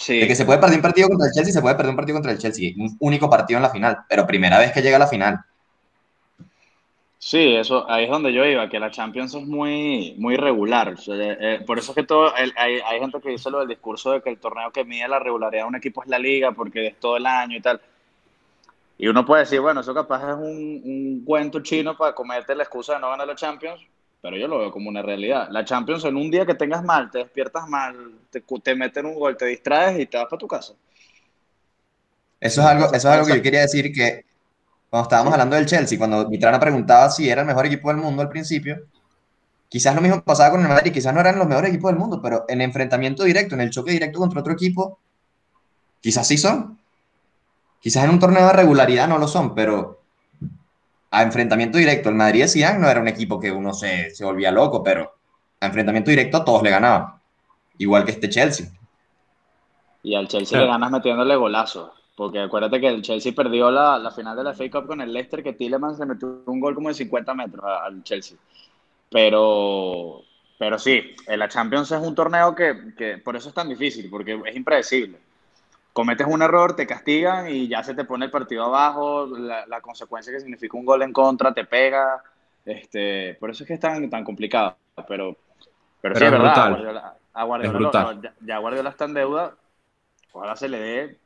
De 0.08 0.28
que 0.28 0.36
se 0.36 0.46
puede 0.46 0.60
perder 0.60 0.76
un 0.76 0.84
partido 0.84 1.10
contra 1.10 1.30
el 1.30 1.34
Chelsea, 1.34 1.52
se 1.52 1.62
puede 1.64 1.74
perder 1.74 1.90
un 1.90 1.96
partido 1.96 2.18
contra 2.18 2.32
el 2.32 2.38
Chelsea. 2.38 2.74
Un 2.78 2.96
único 3.00 3.28
partido 3.28 3.58
en 3.58 3.64
la 3.64 3.72
final, 3.72 3.98
pero 4.08 4.28
primera 4.28 4.60
vez 4.60 4.72
que 4.72 4.84
llega 4.84 4.98
a 4.98 5.00
la 5.00 5.08
final. 5.08 5.44
Sí, 7.24 7.56
eso, 7.56 7.88
ahí 7.88 8.06
es 8.06 8.10
donde 8.10 8.34
yo 8.34 8.44
iba, 8.44 8.68
que 8.68 8.80
la 8.80 8.90
Champions 8.90 9.36
es 9.36 9.44
muy, 9.46 10.16
muy 10.18 10.38
regular. 10.38 10.96
Eh, 11.08 11.38
eh, 11.40 11.64
por 11.68 11.78
eso 11.78 11.92
es 11.92 11.96
que 11.98 12.04
todo, 12.04 12.34
hay, 12.36 12.52
hay, 12.58 13.00
gente 13.00 13.22
que 13.22 13.30
dice 13.30 13.52
lo 13.52 13.60
del 13.60 13.68
discurso 13.68 14.12
de 14.12 14.24
que 14.24 14.32
el 14.32 14.40
torneo 14.40 14.72
que 14.72 14.84
mide 14.84 15.08
la 15.08 15.20
regularidad 15.20 15.62
de 15.62 15.68
un 15.68 15.76
equipo 15.76 16.02
es 16.02 16.10
la 16.10 16.18
liga, 16.18 16.52
porque 16.52 16.88
es 16.88 17.00
todo 17.00 17.18
el 17.18 17.28
año 17.28 17.56
y 17.56 17.62
tal. 17.62 17.80
Y 18.98 19.08
uno 19.08 19.24
puede 19.24 19.42
decir, 19.44 19.62
bueno, 19.62 19.82
eso 19.82 19.94
capaz 19.94 20.32
es 20.32 20.36
un, 20.36 20.82
un 20.84 21.24
cuento 21.24 21.60
chino 21.60 21.96
para 21.96 22.16
comerte 22.16 22.56
la 22.56 22.64
excusa 22.64 22.96
de 22.96 23.02
no 23.02 23.12
ganar 23.12 23.28
la 23.28 23.36
Champions, 23.36 23.80
pero 24.20 24.36
yo 24.36 24.48
lo 24.48 24.58
veo 24.58 24.72
como 24.72 24.90
una 24.90 25.04
realidad. 25.04 25.48
La 25.52 25.64
Champions, 25.64 26.04
en 26.06 26.16
un 26.16 26.32
día 26.32 26.48
que 26.48 26.56
tengas 26.56 26.84
mal, 26.84 27.12
te 27.12 27.20
despiertas 27.20 27.68
mal, 27.68 28.14
te, 28.32 28.42
te 28.42 28.76
meten 28.76 29.06
un 29.06 29.14
gol, 29.14 29.38
te 29.38 29.46
distraes 29.46 30.00
y 30.00 30.08
te 30.08 30.18
vas 30.18 30.26
para 30.26 30.40
tu 30.40 30.48
casa. 30.48 30.74
Eso 32.40 32.62
es 32.62 32.68
algo, 32.68 32.86
eso 32.86 32.96
es 32.96 33.06
algo 33.06 33.28
que 33.28 33.36
yo 33.36 33.44
quería 33.44 33.62
decir 33.62 33.94
que 33.94 34.31
cuando 34.92 35.04
estábamos 35.04 35.32
hablando 35.32 35.56
del 35.56 35.66
Chelsea, 35.66 35.98
cuando 35.98 36.28
Mitrana 36.28 36.60
preguntaba 36.60 37.10
si 37.10 37.30
era 37.30 37.42
el 37.42 37.48
mejor 37.48 37.66
equipo 37.66 37.88
del 37.88 37.98
mundo 37.98 38.22
al 38.22 38.28
principio, 38.28 38.78
quizás 39.70 39.96
lo 39.96 40.02
mismo 40.02 40.22
pasaba 40.22 40.52
con 40.52 40.62
el 40.62 40.68
Madrid, 40.68 40.92
quizás 40.92 41.14
no 41.14 41.22
eran 41.22 41.40
los 41.40 41.48
mejores 41.48 41.70
equipos 41.70 41.92
del 41.92 41.98
mundo, 42.00 42.22
pero 42.22 42.44
en 42.50 42.60
enfrentamiento 42.60 43.24
directo, 43.24 43.56
en 43.56 43.62
el 43.62 43.70
choque 43.70 43.92
directo 43.92 44.20
contra 44.20 44.42
otro 44.42 44.52
equipo, 44.52 45.00
quizás 46.02 46.28
sí 46.28 46.38
son. 46.38 46.78
Quizás 47.80 48.04
en 48.04 48.10
un 48.10 48.20
torneo 48.20 48.46
de 48.48 48.52
regularidad 48.52 49.08
no 49.08 49.18
lo 49.18 49.30
son, 49.30 49.56
pero 49.56 50.02
a 51.10 51.24
enfrentamiento 51.24 51.78
directo, 51.78 52.10
el 52.10 52.16
Madrid 52.16 52.44
de 52.44 52.78
no 52.78 52.90
era 52.90 53.00
un 53.00 53.08
equipo 53.08 53.40
que 53.40 53.50
uno 53.50 53.74
se, 53.74 54.14
se 54.14 54.26
volvía 54.26 54.52
loco, 54.52 54.84
pero 54.84 55.14
a 55.62 55.68
enfrentamiento 55.68 56.10
directo 56.10 56.44
todos 56.44 56.64
le 56.64 56.70
ganaban. 56.70 57.14
Igual 57.78 58.04
que 58.04 58.12
este 58.12 58.28
Chelsea. 58.28 58.68
Y 60.04 60.16
al 60.16 60.28
Chelsea 60.28 60.60
le 60.60 60.68
ganas 60.68 60.92
metiéndole 60.92 61.38
golazos. 61.38 62.01
Porque 62.16 62.40
acuérdate 62.40 62.80
que 62.80 62.88
el 62.88 63.02
Chelsea 63.02 63.34
perdió 63.34 63.72
la, 63.72 63.98
la, 63.98 64.12
final 64.12 64.36
de 64.36 64.44
la 64.44 64.54
FA 64.54 64.70
Cup 64.70 64.88
con 64.88 65.02
el 65.02 65.14
Leicester, 65.14 65.42
que 65.42 65.54
Tillemans 65.54 66.00
le 66.00 66.06
metió 66.06 66.44
un 66.46 66.60
gol 66.60 66.76
como 66.76 66.90
de 66.90 66.94
50 66.94 67.34
metros 67.34 67.66
al 67.66 68.04
Chelsea. 68.04 68.38
Pero, 69.10 70.22
pero 70.58 70.78
sí, 70.78 71.16
la 71.28 71.48
Champions 71.48 71.92
es 71.92 72.02
un 72.02 72.16
torneo 72.16 72.54
que, 72.54 72.94
que 72.98 73.18
por 73.18 73.36
eso 73.36 73.50
es 73.50 73.56
tan 73.56 73.70
difícil, 73.70 74.10
porque 74.10 74.40
es 74.46 74.56
impredecible. 74.56 75.18
Cometes 75.94 76.26
un 76.28 76.42
error, 76.42 76.76
te 76.76 76.88
castigan 76.88 77.50
y 77.50 77.68
ya 77.68 77.84
se 77.84 77.94
te 77.94 78.06
pone 78.06 78.26
el 78.26 78.32
partido 78.32 78.64
abajo, 78.64 79.28
la, 79.28 79.82
consecuencia 79.82 80.32
que 80.32 80.40
significa 80.40 80.78
un 80.78 80.86
gol 80.86 81.02
en 81.02 81.12
contra 81.12 81.54
te 81.54 81.66
pega, 81.66 82.24
este, 82.64 83.36
por 83.40 83.50
eso 83.50 83.64
es 83.64 83.68
que 83.68 83.74
es 83.74 83.80
tan, 83.80 84.10
tan 84.10 84.24
complicado, 84.24 84.78
pero, 85.08 85.36
pero, 86.00 86.16
sí 86.16 86.24
es, 86.24 86.32
verdad, 86.32 87.16
a 87.34 87.44
Guardiola, 87.44 88.22
ya, 88.40 88.58
Guardiola 88.60 88.90
está 88.90 89.06
en 89.06 89.14
deuda, 89.16 89.56
ojalá 90.32 90.56
se 90.56 90.70
le 90.70 90.80
dé, 90.80 91.18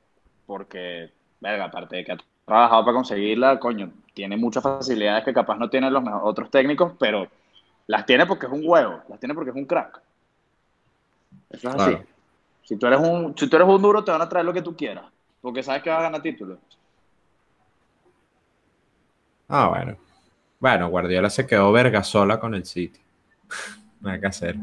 porque, 0.46 1.12
verga, 1.40 1.66
aparte 1.66 1.98
de 1.98 2.06
que 2.06 2.12
ha 2.14 2.18
trabajado 2.46 2.86
para 2.86 2.96
conseguirla, 2.96 3.60
coño, 3.60 3.92
tiene 4.14 4.38
muchas 4.38 4.64
facilidades 4.64 5.24
que 5.24 5.34
capaz 5.34 5.58
no 5.58 5.70
tienen 5.70 5.94
los 5.94 6.04
otros 6.24 6.50
técnicos, 6.50 6.94
pero 7.00 7.28
las 7.88 8.06
tiene 8.06 8.26
porque 8.26 8.46
es 8.48 8.52
un 8.52 8.62
huevo, 8.64 9.02
las 9.10 9.20
tiene 9.20 9.34
porque 9.34 9.52
es 9.52 9.56
un 9.56 9.66
crack. 9.66 10.02
Eso 11.50 11.70
es 11.70 11.76
así. 11.76 11.98
Si 12.64 12.78
tú 12.78 12.88
eres 12.88 13.00
un, 13.00 13.38
si 13.38 13.48
tú 13.48 13.56
eres 13.58 13.68
un 13.68 13.82
duro, 13.82 14.04
te 14.04 14.12
van 14.12 14.22
a 14.22 14.30
traer 14.30 14.46
lo 14.46 14.54
que 14.54 14.62
tú 14.62 14.76
quieras, 14.76 15.06
porque 15.42 15.62
sabes 15.62 15.84
que 15.84 15.90
vas 15.90 16.00
a 16.00 16.04
ganar 16.04 16.22
títulos. 16.22 16.58
Ah, 19.48 19.70
bueno. 19.70 19.98
Bueno, 20.60 20.90
Guardiola 20.90 21.30
se 21.30 21.46
quedó 21.46 21.72
verga 21.72 22.04
sola 22.04 22.40
con 22.40 22.56
el 22.56 22.66
City. 22.66 23.00
Nada 24.02 24.20
que 24.20 24.28
hacer. 24.28 24.56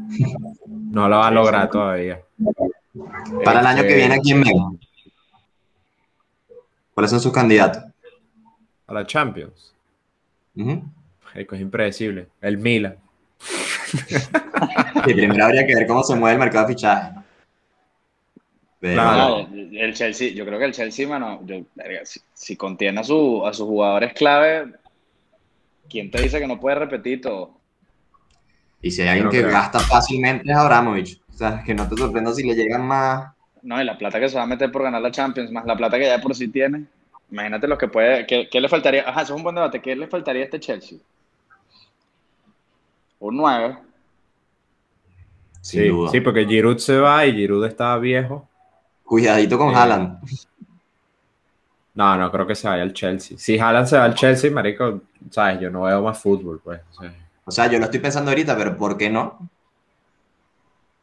No 0.67 1.07
lo 1.07 1.17
va 1.17 1.27
a 1.27 1.31
lograr 1.31 1.69
todavía. 1.69 2.21
Para 3.43 3.61
el 3.61 3.65
año 3.65 3.81
que 3.83 3.87
Este, 3.87 3.95
viene, 3.95 4.19
¿quién 4.19 4.39
menos? 4.41 4.73
¿Cuáles 6.93 7.11
son 7.11 7.19
sus 7.19 7.31
candidatos? 7.33 7.83
A 8.87 8.93
la 8.93 9.05
Champions. 9.05 9.73
Ujú. 10.55 10.83
Marico, 11.25 11.55
es 11.55 11.61
impredecible. 11.61 12.27
El 12.41 12.57
Milan. 12.57 12.97
Sí, 13.87 15.13
primero 15.13 15.45
habría 15.45 15.65
que 15.65 15.75
ver 15.75 15.87
cómo 15.87 16.03
se 16.03 16.15
mueve 16.15 16.33
el 16.33 16.39
mercado 16.39 16.67
de 16.67 16.73
fichajes. 16.73 17.15
Pero, 18.79 19.01
Claro. 19.01 19.47
No, 19.49 19.79
el 19.79 19.93
Chelsea, 19.93 20.31
yo 20.33 20.45
creo 20.45 20.59
que 20.59 20.65
el 20.65 20.73
Chelsea, 20.73 21.07
mano, 21.07 21.39
yo- 21.45 21.63
si, 22.03 22.19
si 22.33 22.55
contiene 22.55 22.99
a, 22.99 23.03
su, 23.03 23.45
a 23.45 23.53
sus 23.53 23.65
jugadores 23.65 24.13
clave, 24.13 24.73
¿quién 25.89 26.11
te 26.11 26.21
dice 26.21 26.39
que 26.39 26.47
no 26.47 26.59
puede 26.59 26.75
repetir 26.75 27.21
todo? 27.21 27.57
Y 28.81 28.91
si 28.91 29.01
hay 29.01 29.09
alguien 29.09 29.29
que 29.29 29.39
creo. 29.39 29.51
gasta 29.51 29.79
fácilmente 29.79 30.51
es 30.51 30.57
Abramovich. 30.57 31.21
O 31.29 31.33
sea, 31.33 31.63
que 31.63 31.73
no 31.73 31.87
te 31.87 31.95
sorprenda 31.95 32.33
si 32.33 32.43
le 32.45 32.53
llegan 32.55 32.85
más. 32.85 33.33
No, 33.63 33.81
y 33.81 33.85
la 33.85 33.97
plata 33.97 34.19
que 34.19 34.29
se 34.29 34.37
va 34.37 34.43
a 34.43 34.47
meter 34.47 34.71
por 34.71 34.83
ganar 34.83 35.01
la 35.01 35.11
Champions, 35.11 35.51
más 35.51 35.65
la 35.65 35.75
plata 35.75 35.97
que 35.97 36.05
ya 36.05 36.19
por 36.21 36.35
sí 36.35 36.49
tiene. 36.49 36.85
Imagínate 37.31 37.67
lo 37.67 37.77
que 37.77 37.87
puede. 37.87 38.27
¿Qué, 38.27 38.47
qué 38.51 38.61
le 38.61 38.69
faltaría? 38.69 39.07
Ajá, 39.09 39.21
eso 39.21 39.33
es 39.33 39.37
un 39.37 39.43
buen 39.43 39.55
debate. 39.55 39.81
¿Qué 39.81 39.95
le 39.95 40.07
faltaría 40.07 40.41
a 40.41 40.45
este 40.45 40.59
Chelsea? 40.59 40.99
Un 43.19 43.37
9. 43.37 43.77
Sin 45.61 45.81
Sí, 45.81 45.91
sí, 46.11 46.19
porque 46.21 46.45
Giroud 46.45 46.77
se 46.77 46.97
va 46.97 47.25
y 47.25 47.33
Giroud 47.33 47.65
estaba 47.65 47.97
viejo. 47.97 48.47
Cuidadito 49.03 49.57
con 49.57 49.69
Eh, 49.69 49.75
Haaland. 49.75 50.19
No, 51.95 52.17
no 52.17 52.31
creo 52.31 52.45
que 52.45 52.55
se 52.55 52.67
vaya 52.67 52.83
al 52.83 52.93
Chelsea. 52.93 53.37
Si 53.37 53.57
Haaland 53.57 53.87
se 53.87 53.97
va 53.97 54.05
al 54.05 54.15
Chelsea, 54.15 54.51
marico, 54.51 55.01
sabes, 55.29 55.59
yo 55.61 55.69
no 55.69 55.83
veo 55.83 56.01
más 56.01 56.19
fútbol, 56.19 56.59
pues. 56.63 56.81
o 56.97 57.01
sea, 57.01 57.13
O 57.45 57.51
sea, 57.51 57.67
yo 57.67 57.79
lo 57.79 57.85
estoy 57.85 57.99
pensando 57.99 58.31
ahorita, 58.31 58.57
pero 58.57 58.75
¿por 58.75 58.97
qué 58.97 59.09
no? 59.09 59.21
O 59.39 59.49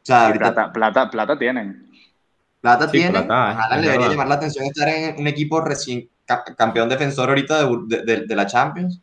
sea, 0.03 0.27
ahorita 0.27 0.53
Plata, 0.53 0.73
plata, 0.73 1.11
plata 1.11 1.39
tienen. 1.39 1.90
Plata 2.61 2.87
Sí, 2.87 2.93
tiene. 2.93 3.11
plata, 3.11 3.51
Haaland 3.53 3.81
le 3.83 3.87
debería 3.89 4.09
llamar 4.09 4.29
la 4.29 4.35
atención 4.37 4.65
estar 4.67 4.89
en 4.89 5.19
un 5.21 5.27
equipo 5.27 5.61
recién 5.61 6.09
ca- 6.25 6.45
campeón 6.57 6.89
defensor 6.89 7.29
ahorita 7.29 7.65
de, 7.67 7.79
de- 7.87 8.03
de- 8.05 8.27
de 8.27 8.37
la 8.37 8.47
Champions. 8.47 9.01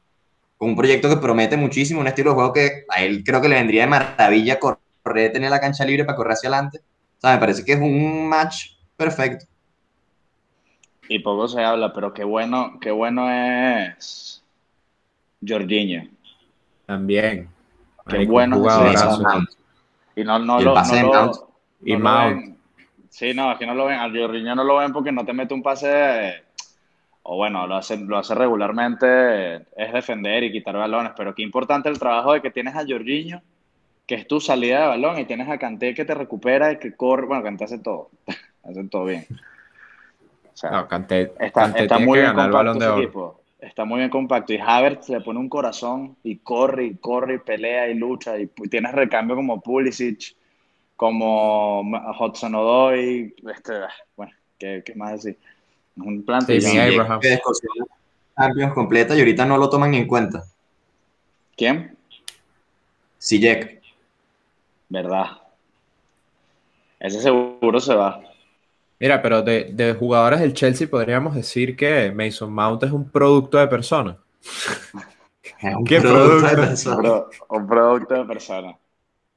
Con 0.57 0.69
un 0.69 0.75
proyecto 0.75 1.07
que 1.09 1.17
promete 1.17 1.55
muchísimo, 1.57 2.01
un 2.01 2.07
estilo 2.07 2.31
de 2.31 2.35
juego 2.35 2.53
que 2.53 2.85
a 2.89 3.01
él 3.03 3.23
creo 3.23 3.41
que 3.41 3.49
le 3.49 3.55
vendría 3.55 3.83
de 3.83 3.87
maravilla 3.89 4.59
correr, 4.59 5.31
tener 5.31 5.49
la 5.51 5.59
cancha 5.59 5.85
libre 5.85 6.03
para 6.05 6.15
correr 6.15 6.33
hacia 6.33 6.49
adelante. 6.49 6.79
O 7.17 7.21
sea, 7.21 7.33
me 7.33 7.39
parece 7.39 7.63
que 7.63 7.73
es 7.73 7.79
un 7.79 8.27
match 8.27 8.71
perfecto. 8.95 9.45
Y 11.09 11.19
poco 11.19 11.47
se 11.47 11.63
habla, 11.63 11.93
pero 11.93 12.13
qué 12.13 12.23
bueno, 12.23 12.79
qué 12.81 12.91
bueno 12.91 13.29
es 13.31 14.43
Jorginho. 15.47 16.09
también. 16.85 17.49
Qué 18.07 18.19
bueno 18.19 18.57
es. 18.91 19.01
Y 20.15 20.23
no, 20.23 20.39
no 20.39 20.59
Y 20.59 20.63
lo, 20.63 20.73
no 20.75 21.01
lo-. 21.03 21.53
Y 21.83 21.93
no 21.93 21.99
lo 21.99 21.99
Mount. 21.99 22.56
Sí, 23.17 23.33
no, 23.33 23.57
que 23.57 23.65
no 23.65 23.73
lo 23.73 23.85
ven. 23.85 23.97
A 23.99 24.11
Jorginho 24.11 24.53
no 24.53 24.63
lo 24.63 24.77
ven 24.77 24.93
porque 24.93 25.11
no 25.11 25.25
te 25.25 25.33
mete 25.33 25.51
un 25.55 25.63
pase. 25.63 26.43
O 27.23 27.35
bueno, 27.35 27.65
lo 27.65 27.75
hace, 27.75 27.97
lo 27.97 28.15
hace 28.15 28.35
regularmente. 28.35 29.55
Es 29.75 29.91
defender 29.91 30.43
y 30.43 30.51
quitar 30.51 30.75
balones. 30.77 31.13
Pero 31.17 31.33
qué 31.33 31.41
importante 31.41 31.89
el 31.89 31.97
trabajo 31.97 32.33
de 32.33 32.41
que 32.41 32.51
tienes 32.51 32.75
a 32.75 32.85
Jorginho, 32.87 33.41
que 34.05 34.13
es 34.13 34.27
tu 34.27 34.39
salida 34.39 34.81
de 34.81 34.87
balón, 34.89 35.17
y 35.17 35.25
tienes 35.25 35.49
a 35.49 35.57
Kanté 35.57 35.95
que 35.95 36.05
te 36.05 36.13
recupera 36.13 36.71
y 36.73 36.77
que 36.77 36.95
corre. 36.95 37.25
Bueno, 37.25 37.41
Kanté 37.41 37.63
hace 37.63 37.79
todo. 37.79 38.09
hace 38.63 38.83
todo 38.83 39.05
bien. 39.05 39.25
O 40.53 40.57
sea, 40.57 40.69
No, 40.69 40.87
Kanté, 40.87 41.21
Está, 41.39 41.51
Kanté 41.51 41.83
está 41.83 41.95
tiene 41.95 42.05
muy 42.05 42.19
bien 42.19 42.29
el 42.29 42.35
compacto 42.35 42.57
balón 42.57 42.79
de 42.79 42.87
oro. 42.87 43.01
equipo. 43.01 43.41
Está 43.59 43.83
muy 43.85 43.97
bien 43.97 44.11
compacto. 44.11 44.53
Y 44.53 44.59
Havertz 44.63 45.09
le 45.09 45.21
pone 45.21 45.39
un 45.39 45.49
corazón 45.49 46.15
y 46.23 46.37
corre 46.37 46.85
y 46.85 46.95
corre 46.97 47.33
y 47.33 47.39
pelea 47.39 47.87
y 47.89 47.95
lucha. 47.95 48.37
Y 48.37 48.45
pu- 48.45 48.69
tienes 48.69 48.91
recambio 48.93 49.35
como 49.35 49.59
Pulisic, 49.59 50.35
como 50.97 51.81
Hudson 52.19 52.55
Odoi. 52.55 53.33
Este, 53.55 53.73
bueno, 54.17 54.33
¿qué, 54.59 54.83
qué 54.85 54.93
más 54.95 55.23
decir? 55.23 55.37
Es 55.95 56.03
un 56.03 56.23
plantillón. 56.23 56.71
Sí, 56.71 56.77
Abraham. 56.77 57.21
Champions 58.35 58.73
completa 58.73 59.15
y 59.15 59.19
ahorita 59.19 59.45
no 59.45 59.57
lo 59.57 59.69
toman 59.69 59.93
en 59.93 60.05
cuenta. 60.05 60.43
¿Quién? 61.55 61.97
Sijek. 63.17 63.81
¿Verdad? 64.89 65.25
Ese 66.99 67.21
seguro 67.21 67.79
se 67.79 67.95
va. 67.95 68.21
Mira, 68.99 69.21
pero 69.21 69.41
de, 69.41 69.71
de 69.73 69.93
jugadores 69.93 70.39
del 70.39 70.53
Chelsea 70.53 70.87
podríamos 70.87 71.35
decir 71.35 71.75
que 71.75 72.11
Mason 72.11 72.51
Mount 72.51 72.83
es 72.83 72.91
un 72.91 73.09
producto 73.09 73.57
de 73.57 73.67
persona. 73.67 74.17
¿Qué 75.85 75.99
producto 76.01 76.47
de 76.47 76.47
producto? 76.47 76.55
persona. 76.55 76.97
Pro- 76.97 77.29
un 77.49 77.67
producto 77.67 78.13
de 78.15 78.25
persona. 78.25 78.77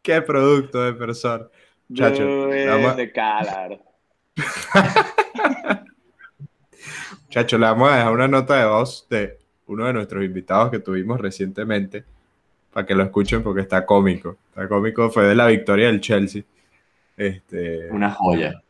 ¿Qué 0.03 0.23
producto 0.23 0.83
de 0.83 0.95
persona? 0.95 1.47
Chacho, 1.93 2.47
de 2.47 3.13
Calar. 3.13 3.81
Chacho, 7.29 7.59
le 7.59 7.67
vamos 7.67 7.91
a 7.91 7.97
dejar 7.97 8.13
una 8.13 8.29
nota 8.29 8.57
de 8.57 8.67
voz 8.67 9.07
de 9.11 9.39
uno 9.67 9.87
de 9.87 9.93
nuestros 9.93 10.25
invitados 10.25 10.71
que 10.71 10.79
tuvimos 10.79 11.21
recientemente 11.21 12.05
para 12.73 12.87
que 12.87 12.95
lo 12.95 13.03
escuchen 13.03 13.43
porque 13.43 13.61
está 13.61 13.85
cómico. 13.85 14.39
Está 14.49 14.69
cómico, 14.69 15.11
fue 15.11 15.25
de 15.25 15.35
la 15.35 15.47
victoria 15.47 15.89
del 15.89 16.01
Chelsea. 16.01 16.43
Este, 17.17 17.89
Una 17.91 18.11
joya. 18.13 18.63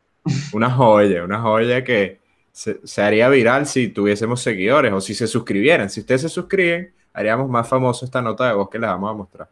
una 0.53 0.71
joya, 0.71 1.25
una 1.25 1.41
joya 1.41 1.85
que 1.85 2.19
se, 2.51 2.81
se 2.85 3.03
haría 3.03 3.29
viral 3.29 3.67
si 3.67 3.89
tuviésemos 3.89 4.43
seguidores 4.43 4.93
o 4.93 5.01
si 5.01 5.15
se 5.15 5.27
suscribieran. 5.27 5.89
Si 5.89 6.01
ustedes 6.01 6.23
se 6.23 6.29
suscriben, 6.29 6.93
haríamos 7.13 7.49
más 7.49 7.69
famoso 7.69 8.05
esta 8.05 8.21
nota 8.21 8.49
de 8.49 8.55
voz 8.55 8.69
que 8.69 8.79
les 8.79 8.91
vamos 8.91 9.11
a 9.11 9.15
mostrar. 9.15 9.49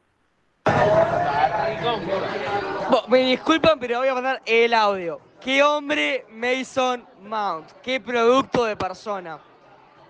Bo- 2.90 3.04
Me 3.08 3.18
disculpan, 3.18 3.78
pero 3.78 3.98
voy 3.98 4.08
a 4.08 4.14
mandar 4.14 4.42
el 4.46 4.74
audio. 4.74 5.20
Qué 5.40 5.62
hombre 5.62 6.26
Mason 6.30 7.06
Mount. 7.22 7.70
Qué 7.82 8.00
producto 8.00 8.64
de 8.64 8.76
persona. 8.76 9.38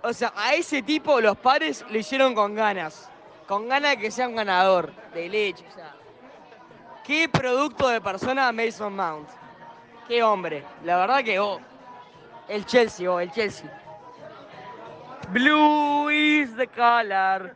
O 0.03 0.13
sea, 0.13 0.33
a 0.37 0.55
ese 0.55 0.83
tipo 0.83 1.21
los 1.21 1.37
padres 1.37 1.85
lo 1.91 1.99
hicieron 1.99 2.35
con 2.35 2.55
ganas. 2.55 3.11
Con 3.47 3.69
ganas 3.69 3.93
de 3.93 3.99
que 3.99 4.11
sea 4.11 4.29
un 4.29 4.37
ganador. 4.37 4.93
De 5.13 5.29
leche, 5.29 5.65
o 5.69 5.75
sea. 5.75 5.95
Qué 7.05 7.29
producto 7.29 7.89
de 7.89 8.01
persona 8.01 8.53
Mason 8.53 8.95
Mount. 8.95 9.29
Qué 10.07 10.23
hombre. 10.23 10.65
La 10.85 10.97
verdad 10.99 11.23
que, 11.25 11.39
oh. 11.41 11.61
El 12.49 12.65
Chelsea, 12.65 13.11
oh, 13.11 13.21
el 13.21 13.31
Chelsea. 13.31 13.71
Blue 15.31 16.09
is 16.11 16.55
the 16.57 16.67
color. 16.67 17.55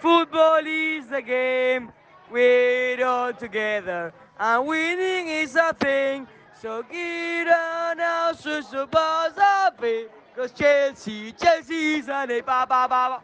Football 0.00 0.66
is 0.66 1.06
the 1.08 1.22
game. 1.22 1.92
We're 2.32 3.04
all 3.04 3.34
together. 3.34 4.14
And 4.38 4.66
winning 4.66 5.28
is 5.28 5.54
a 5.54 5.74
thing. 5.74 6.26
So 6.62 6.82
get 6.90 7.46
on 7.46 7.98
now, 7.98 8.32
so 8.32 8.62
supposed 8.62 9.36
to 9.36 9.74
be. 9.78 10.06
Cause 10.34 10.52
Chelsea, 10.54 11.32
Chelsea 11.32 11.98
is 11.98 12.08
a 12.08 12.26
pa, 12.42 12.64
pa, 12.64 12.88
pa. 12.88 13.22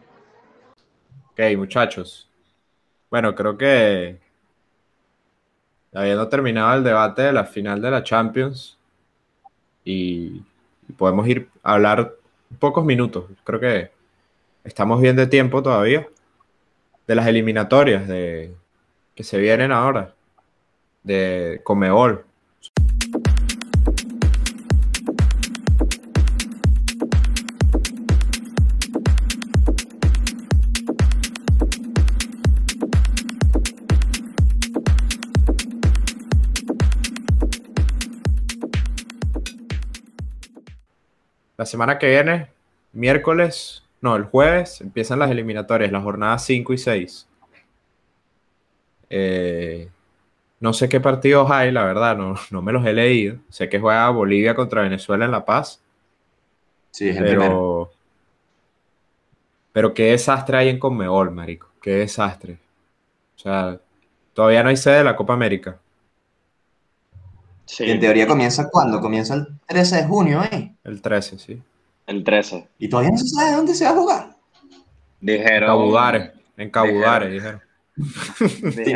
Ok, 1.31 1.57
muchachos. 1.57 2.29
Bueno, 3.11 3.35
creo 3.35 3.57
que 3.57 4.18
habiendo 5.94 6.29
terminado 6.29 6.77
el 6.77 6.85
debate 6.85 7.23
de 7.23 7.33
la 7.33 7.44
final 7.44 7.81
de 7.81 7.90
la 7.90 8.03
Champions 8.03 8.77
y, 9.87 10.42
y 10.87 10.92
podemos 10.92 11.27
ir 11.27 11.49
a 11.62 11.75
hablar 11.75 12.14
pocos 12.59 12.85
minutos. 12.85 13.25
Creo 13.42 13.59
que 13.59 13.90
estamos 14.64 15.01
bien 15.01 15.16
de 15.16 15.27
tiempo 15.27 15.62
todavía 15.62 16.07
de 17.07 17.14
las 17.14 17.27
eliminatorias 17.27 18.07
de, 18.07 18.55
que 19.18 19.24
se 19.24 19.37
vienen 19.37 19.72
ahora 19.72 20.14
de 21.02 21.61
Comebol. 21.64 22.24
La 41.57 41.66
semana 41.66 41.98
que 41.98 42.07
viene, 42.07 42.52
miércoles, 42.92 43.83
no, 44.00 44.14
el 44.14 44.22
jueves, 44.22 44.81
empiezan 44.81 45.18
las 45.18 45.33
eliminatorias, 45.33 45.90
las 45.90 46.04
jornadas 46.04 46.44
5 46.44 46.72
y 46.72 46.78
6. 46.78 47.28
Eh, 49.11 49.88
no 50.61 50.73
sé 50.73 50.88
qué 50.88 51.01
partidos 51.01 51.51
hay, 51.51 51.71
la 51.73 51.85
verdad, 51.85 52.16
no, 52.16 52.35
no 52.51 52.62
me 52.62 52.73
los 52.73 52.85
he 52.87 52.92
leído. 52.92 53.37
Sé 53.49 53.68
que 53.68 53.81
juega 53.81 54.09
Bolivia 54.11 54.55
contra 54.55 54.83
Venezuela 54.83 55.25
en 55.25 55.31
La 55.31 55.44
Paz, 55.44 55.83
Sí, 56.90 57.09
es 57.11 57.16
el 57.16 57.25
primero. 57.25 57.40
pero, 57.40 57.90
pero 59.73 59.94
qué 59.94 60.11
desastre 60.12 60.57
hay 60.59 60.68
en 60.68 60.79
Conmebol, 60.79 61.31
marico, 61.31 61.68
qué 61.81 61.92
desastre. 61.92 62.59
O 63.37 63.38
sea, 63.38 63.79
todavía 64.33 64.62
no 64.62 64.71
hay 64.71 64.77
sede 64.77 64.99
de 64.99 65.05
la 65.05 65.14
Copa 65.16 65.35
América. 65.35 65.79
Sí, 67.66 67.85
Y 67.85 67.90
en 67.90 68.01
teoría 68.01 68.27
comienza 68.27 68.68
cuando? 68.71 69.01
Comienza 69.01 69.35
el 69.35 69.47
13 69.66 69.97
de 69.97 70.05
junio, 70.07 70.42
¿eh? 70.51 70.75
El 70.85 71.03
13, 71.03 71.38
sí. 71.38 71.62
el 72.07 72.25
13. 72.25 72.66
Y 72.79 72.88
todavía 72.88 73.11
no 73.11 73.18
se 73.18 73.29
sabe 73.29 73.53
dónde 73.53 73.75
se 73.75 73.85
va 73.85 73.90
a 73.90 73.94
jugar. 73.94 74.37
En 75.21 75.27
Dijeron. 75.27 75.68
Cabudare. 75.68 76.33
En 76.57 76.71
Cabudare, 76.71 77.29
dijeron. 77.29 77.57
dijeron, 77.57 77.67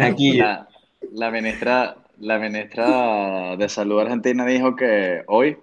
aquí. 0.01 0.39
La, 0.39 0.69
la 1.13 1.31
ministra, 1.31 1.97
la 2.21 2.39
ministra 2.39 3.57
de 3.57 3.69
Salud 3.69 4.01
argentina 4.01 4.47
dijo 4.47 4.77
que 4.77 5.23
hoy 5.27 5.57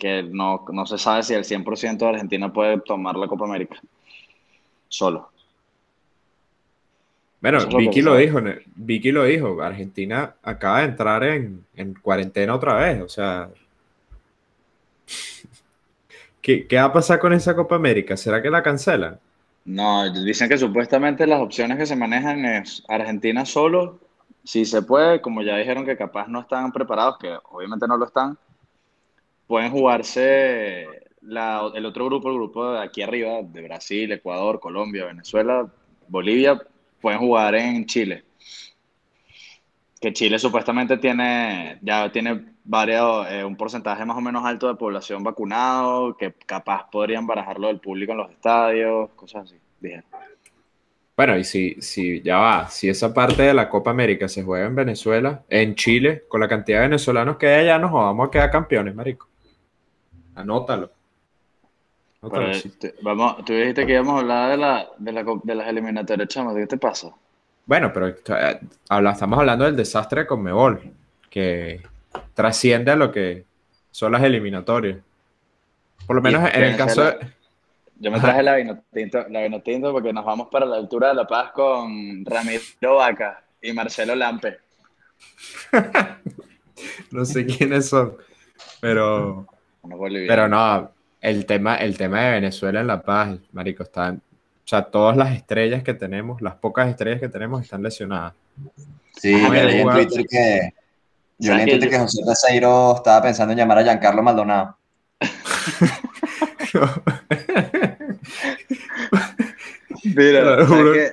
que 0.00 0.22
no, 0.24 0.64
no 0.72 0.86
se 0.86 0.98
sabe 0.98 1.22
si 1.22 1.34
el 1.34 1.44
100% 1.44 1.98
de 1.98 2.08
Argentina 2.08 2.52
puede 2.52 2.80
tomar 2.80 3.14
la 3.16 3.28
Copa 3.28 3.44
América. 3.44 3.76
Solo. 4.88 5.30
Bueno, 7.40 7.58
es 7.58 7.70
lo 7.70 7.78
Vicky 7.78 8.02
lo 8.02 8.12
sabe. 8.12 8.22
dijo, 8.26 8.40
Vicky 8.74 9.12
lo 9.12 9.24
dijo, 9.24 9.62
Argentina 9.62 10.34
acaba 10.42 10.80
de 10.80 10.86
entrar 10.86 11.22
en, 11.22 11.64
en 11.76 11.94
cuarentena 11.94 12.54
otra 12.54 12.74
vez, 12.74 13.00
o 13.00 13.08
sea, 13.08 13.50
¿qué, 16.42 16.66
qué 16.66 16.76
va 16.76 16.84
a 16.84 16.92
pasar 16.92 17.18
con 17.18 17.32
esa 17.32 17.54
Copa 17.54 17.76
América? 17.76 18.16
¿Será 18.16 18.42
que 18.42 18.50
la 18.50 18.62
cancelan? 18.62 19.18
No, 19.70 20.10
dicen 20.10 20.48
que 20.48 20.58
supuestamente 20.58 21.28
las 21.28 21.40
opciones 21.40 21.78
que 21.78 21.86
se 21.86 21.94
manejan 21.94 22.44
es 22.44 22.82
Argentina 22.88 23.46
solo, 23.46 24.00
si 24.42 24.64
se 24.64 24.82
puede, 24.82 25.20
como 25.20 25.42
ya 25.42 25.56
dijeron 25.56 25.86
que 25.86 25.96
capaz 25.96 26.26
no 26.26 26.40
están 26.40 26.72
preparados, 26.72 27.18
que 27.18 27.32
obviamente 27.50 27.86
no 27.86 27.96
lo 27.96 28.06
están, 28.06 28.36
pueden 29.46 29.70
jugarse 29.70 30.88
el 31.22 31.86
otro 31.86 32.06
grupo, 32.06 32.30
el 32.30 32.34
grupo 32.34 32.72
de 32.72 32.82
aquí 32.82 33.02
arriba, 33.02 33.42
de 33.44 33.62
Brasil, 33.62 34.10
Ecuador, 34.10 34.58
Colombia, 34.58 35.04
Venezuela, 35.04 35.72
Bolivia, 36.08 36.60
pueden 37.00 37.20
jugar 37.20 37.54
en 37.54 37.86
Chile. 37.86 38.24
Que 40.00 40.12
Chile 40.12 40.40
supuestamente 40.40 40.96
tiene, 40.96 41.78
ya 41.80 42.10
tiene 42.10 42.54
varios, 42.70 43.26
eh, 43.28 43.44
un 43.44 43.56
porcentaje 43.56 44.04
más 44.04 44.16
o 44.16 44.20
menos 44.20 44.44
alto 44.44 44.68
de 44.68 44.76
población 44.76 45.24
vacunado, 45.24 46.16
que 46.16 46.32
capaz 46.46 46.88
podrían 46.90 47.26
barajarlo 47.26 47.66
del 47.66 47.80
público 47.80 48.12
en 48.12 48.18
los 48.18 48.30
estadios, 48.30 49.10
cosas 49.16 49.42
así. 49.44 49.56
Dijeron. 49.80 50.04
Bueno, 51.16 51.36
y 51.36 51.42
si, 51.44 51.74
si 51.82 52.22
ya 52.22 52.38
va, 52.38 52.68
si 52.68 52.88
esa 52.88 53.12
parte 53.12 53.42
de 53.42 53.52
la 53.52 53.68
Copa 53.68 53.90
América 53.90 54.28
se 54.28 54.42
juega 54.44 54.66
en 54.66 54.74
Venezuela, 54.76 55.42
en 55.48 55.74
Chile, 55.74 56.24
con 56.28 56.40
la 56.40 56.48
cantidad 56.48 56.78
de 56.78 56.86
venezolanos 56.88 57.36
que 57.36 57.48
hay 57.48 57.64
allá, 57.64 57.78
nos 57.78 57.92
vamos 57.92 58.28
a 58.28 58.30
quedar 58.30 58.50
campeones, 58.50 58.94
marico. 58.94 59.26
Anótalo. 60.36 60.90
Anótalo, 62.22 62.46
Pero, 62.46 62.54
sí. 62.54 62.70
te- 62.78 62.94
vamos, 63.02 63.44
tú 63.44 63.52
dijiste 63.52 63.84
que 63.84 63.94
íbamos 63.94 64.14
a 64.14 64.18
hablar 64.20 64.50
de, 64.52 64.56
la, 64.56 64.88
de, 64.96 65.12
la, 65.12 65.24
de 65.42 65.54
las 65.56 65.68
eliminatorias, 65.68 66.28
chamo, 66.28 66.54
¿qué 66.54 66.66
te 66.66 66.78
pasa? 66.78 67.08
Bueno, 67.66 67.92
pero 67.92 68.08
eh, 68.08 68.60
habla- 68.88 69.12
estamos 69.12 69.38
hablando 69.40 69.64
del 69.64 69.76
desastre 69.76 70.26
con 70.26 70.42
Mebol, 70.42 70.80
que 71.28 71.80
trasciende 72.34 72.90
a 72.90 72.96
lo 72.96 73.10
que 73.12 73.44
son 73.90 74.12
las 74.12 74.22
eliminatorias. 74.22 74.98
Por 76.06 76.16
lo 76.16 76.22
menos 76.22 76.48
en 76.52 76.62
el 76.64 76.76
caso 76.76 77.02
de... 77.02 77.10
Venezuela- 77.10 77.34
Yo 78.00 78.10
me 78.10 78.16
Ajá. 78.16 78.26
traje 78.28 78.42
la 78.42 78.56
vino 78.56 78.82
tinto, 78.92 79.26
la 79.28 79.42
vino 79.42 79.60
tinto 79.62 79.92
porque 79.92 80.12
nos 80.12 80.24
vamos 80.24 80.48
para 80.50 80.66
la 80.66 80.76
altura 80.76 81.08
de 81.08 81.14
La 81.14 81.26
Paz 81.26 81.52
con 81.52 82.24
Ramiro 82.24 82.96
Vaca 82.96 83.42
y 83.60 83.72
Marcelo 83.72 84.14
Lampe. 84.14 84.58
No 87.10 87.24
sé 87.26 87.44
quiénes 87.44 87.88
son, 87.90 88.16
pero, 88.80 89.46
pero 90.26 90.48
no, 90.48 90.90
el 91.20 91.44
tema, 91.44 91.76
el 91.76 91.98
tema 91.98 92.22
de 92.24 92.30
Venezuela 92.32 92.80
en 92.80 92.86
La 92.86 93.02
Paz, 93.02 93.38
marico, 93.52 93.82
están, 93.82 94.16
o 94.16 94.68
sea, 94.68 94.84
todas 94.84 95.14
las 95.16 95.34
estrellas 95.34 95.82
que 95.82 95.92
tenemos, 95.92 96.40
las 96.40 96.54
pocas 96.54 96.88
estrellas 96.88 97.20
que 97.20 97.28
tenemos 97.28 97.60
están 97.62 97.82
lesionadas. 97.82 98.32
Sí, 99.16 99.34
mira, 99.34 99.64
leí 99.64 99.80
en 99.80 99.90
Twitter 99.90 100.26
que. 100.26 100.74
Yo 101.40 101.52
¿Sabes 101.52 101.68
en 101.68 101.80
que 101.80 101.88
que 101.88 101.98
José 101.98 102.22
Peseiro 102.26 102.96
estaba 102.96 103.22
pensando 103.22 103.52
en 103.52 103.58
llamar 103.58 103.78
a 103.78 103.82
Giancarlo 103.82 104.22
Maldonado. 104.22 104.76
Mira, 110.04 110.66
¿sabes 110.66 110.68
juro. 110.68 110.92
qué? 110.92 111.12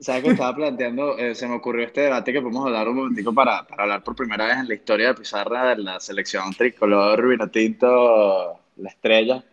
¿Sabes 0.00 0.24
qué 0.24 0.30
estaba 0.30 0.56
planteando? 0.56 1.16
Eh, 1.16 1.36
se 1.36 1.46
me 1.46 1.54
ocurrió 1.54 1.86
este 1.86 2.00
debate 2.00 2.32
que 2.32 2.40
podemos 2.40 2.66
hablar 2.66 2.88
un 2.88 2.96
momentico 2.96 3.32
para, 3.32 3.64
para 3.64 3.84
hablar 3.84 4.02
por 4.02 4.16
primera 4.16 4.46
vez 4.46 4.56
en 4.56 4.66
la 4.66 4.74
historia 4.74 5.06
de 5.08 5.14
Pizarra 5.14 5.68
de 5.68 5.76
la 5.76 6.00
selección 6.00 6.52
tricolor 6.54 7.28
vino 7.28 7.48
tinto, 7.48 8.58
la 8.78 8.88
estrella. 8.88 9.44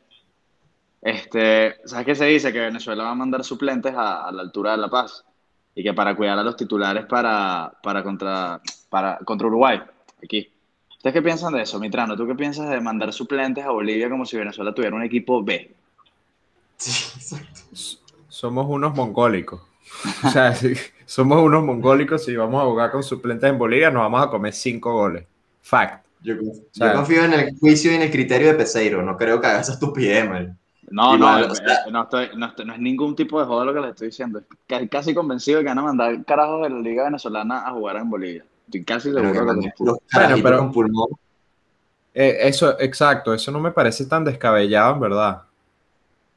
Este, 1.04 1.76
¿sabes 1.86 2.06
qué 2.08 2.16
se 2.16 2.26
dice? 2.26 2.52
Que 2.52 2.62
Venezuela 2.62 3.04
va 3.04 3.12
a 3.12 3.16
mandar 3.16 3.44
suplentes 3.44 3.94
a, 3.94 4.28
a 4.28 4.32
la 4.32 4.42
altura 4.42 4.72
de 4.72 4.78
La 4.78 4.90
Paz 4.90 5.24
y 5.76 5.84
que 5.84 5.94
para 5.94 6.16
cuidar 6.16 6.40
a 6.40 6.44
los 6.44 6.56
titulares 6.56 7.06
para, 7.06 7.72
para, 7.84 8.02
contra, 8.04 8.60
para, 8.90 9.20
contra 9.20 9.48
Uruguay, 9.48 9.80
aquí. 10.24 10.50
¿Ustedes 10.98 11.14
qué 11.14 11.22
piensan 11.22 11.54
de 11.54 11.62
eso, 11.62 11.80
Mitrano? 11.80 12.16
¿Tú 12.18 12.28
qué 12.28 12.36
piensas 12.36 12.70
de 12.70 12.82
mandar 12.82 13.14
suplentes 13.14 13.64
a 13.64 13.72
Bolivia 13.72 14.10
como 14.10 14.26
si 14.26 14.38
Venezuela 14.38 14.74
tuviera 14.74 14.96
un 14.96 15.04
equipo 15.04 15.42
B? 15.44 15.72
Somos 18.28 18.66
unos 18.68 18.96
mongólicos. 18.96 19.62
O 20.24 20.30
sea, 20.30 20.54
si 20.56 20.74
somos 21.06 21.42
unos 21.42 21.64
mongólicos, 21.64 22.24
si 22.26 22.36
vamos 22.36 22.62
a 22.62 22.66
jugar 22.66 22.92
con 22.92 23.04
suplentes 23.04 23.50
en 23.50 23.58
Bolivia, 23.58 23.92
nos 23.92 24.02
vamos 24.04 24.24
a 24.26 24.30
comer 24.30 24.54
cinco 24.54 24.94
goles. 24.94 25.26
Fact. 25.62 26.06
Yo, 26.22 26.36
sea- 26.72 26.94
confío 26.94 27.24
en 27.24 27.34
el 27.34 27.58
juicio 27.60 27.92
y 27.92 27.96
en 27.96 28.02
el 28.02 28.12
criterio 28.12 28.48
de 28.50 28.54
Peseiro. 28.56 29.02
No 29.02 29.18
creo 29.18 29.40
que 29.40 29.48
haga 29.48 29.62
esa 29.62 29.74
estupidez, 29.74 30.30
man. 30.30 30.58
No, 30.92 31.18
no, 31.18 31.32
bueno, 31.32 31.52
o 31.54 31.56
sea- 31.56 31.86
no, 31.92 32.04
estoy, 32.04 32.30
no, 32.36 32.48
estoy- 32.48 32.66
no 32.66 32.74
es 32.74 32.80
ningún 32.80 33.16
tipo 33.16 33.40
de 33.40 33.46
joda 33.46 33.64
lo 33.66 33.74
que 33.74 33.80
les 33.80 33.90
estoy 33.92 34.08
diciendo. 34.08 34.40
Estoy 34.68 34.88
casi 34.90 35.14
convencido 35.14 35.60
de 35.60 35.64
que 35.64 35.70
van 35.70 35.80
a 35.80 35.84
mandar 35.84 36.26
carajos 36.26 36.64
de 36.64 36.70
la 36.72 36.80
Liga 36.80 37.04
Venezolana 37.06 37.66
a 37.68 37.72
jugar 37.72 37.98
en 37.98 38.10
Bolivia. 38.10 38.46
Estoy 38.70 38.84
casi 38.84 39.10
Pero 39.12 39.22
que 39.22 39.28
seguro 39.34 39.40
que 39.42 39.46
manden 39.48 39.74
lo 39.80 39.86
los 39.86 39.98
carajitos 40.08 40.44
pero- 40.44 40.58
con 40.60 40.72
pulmón. 40.72 41.08
Eh, 42.14 42.38
eso, 42.48 42.80
exacto, 42.80 43.34
eso 43.34 43.52
no 43.52 43.60
me 43.60 43.72
parece 43.72 44.06
tan 44.06 44.24
descabellado, 44.26 44.94
en 44.96 45.00
verdad. 45.00 45.42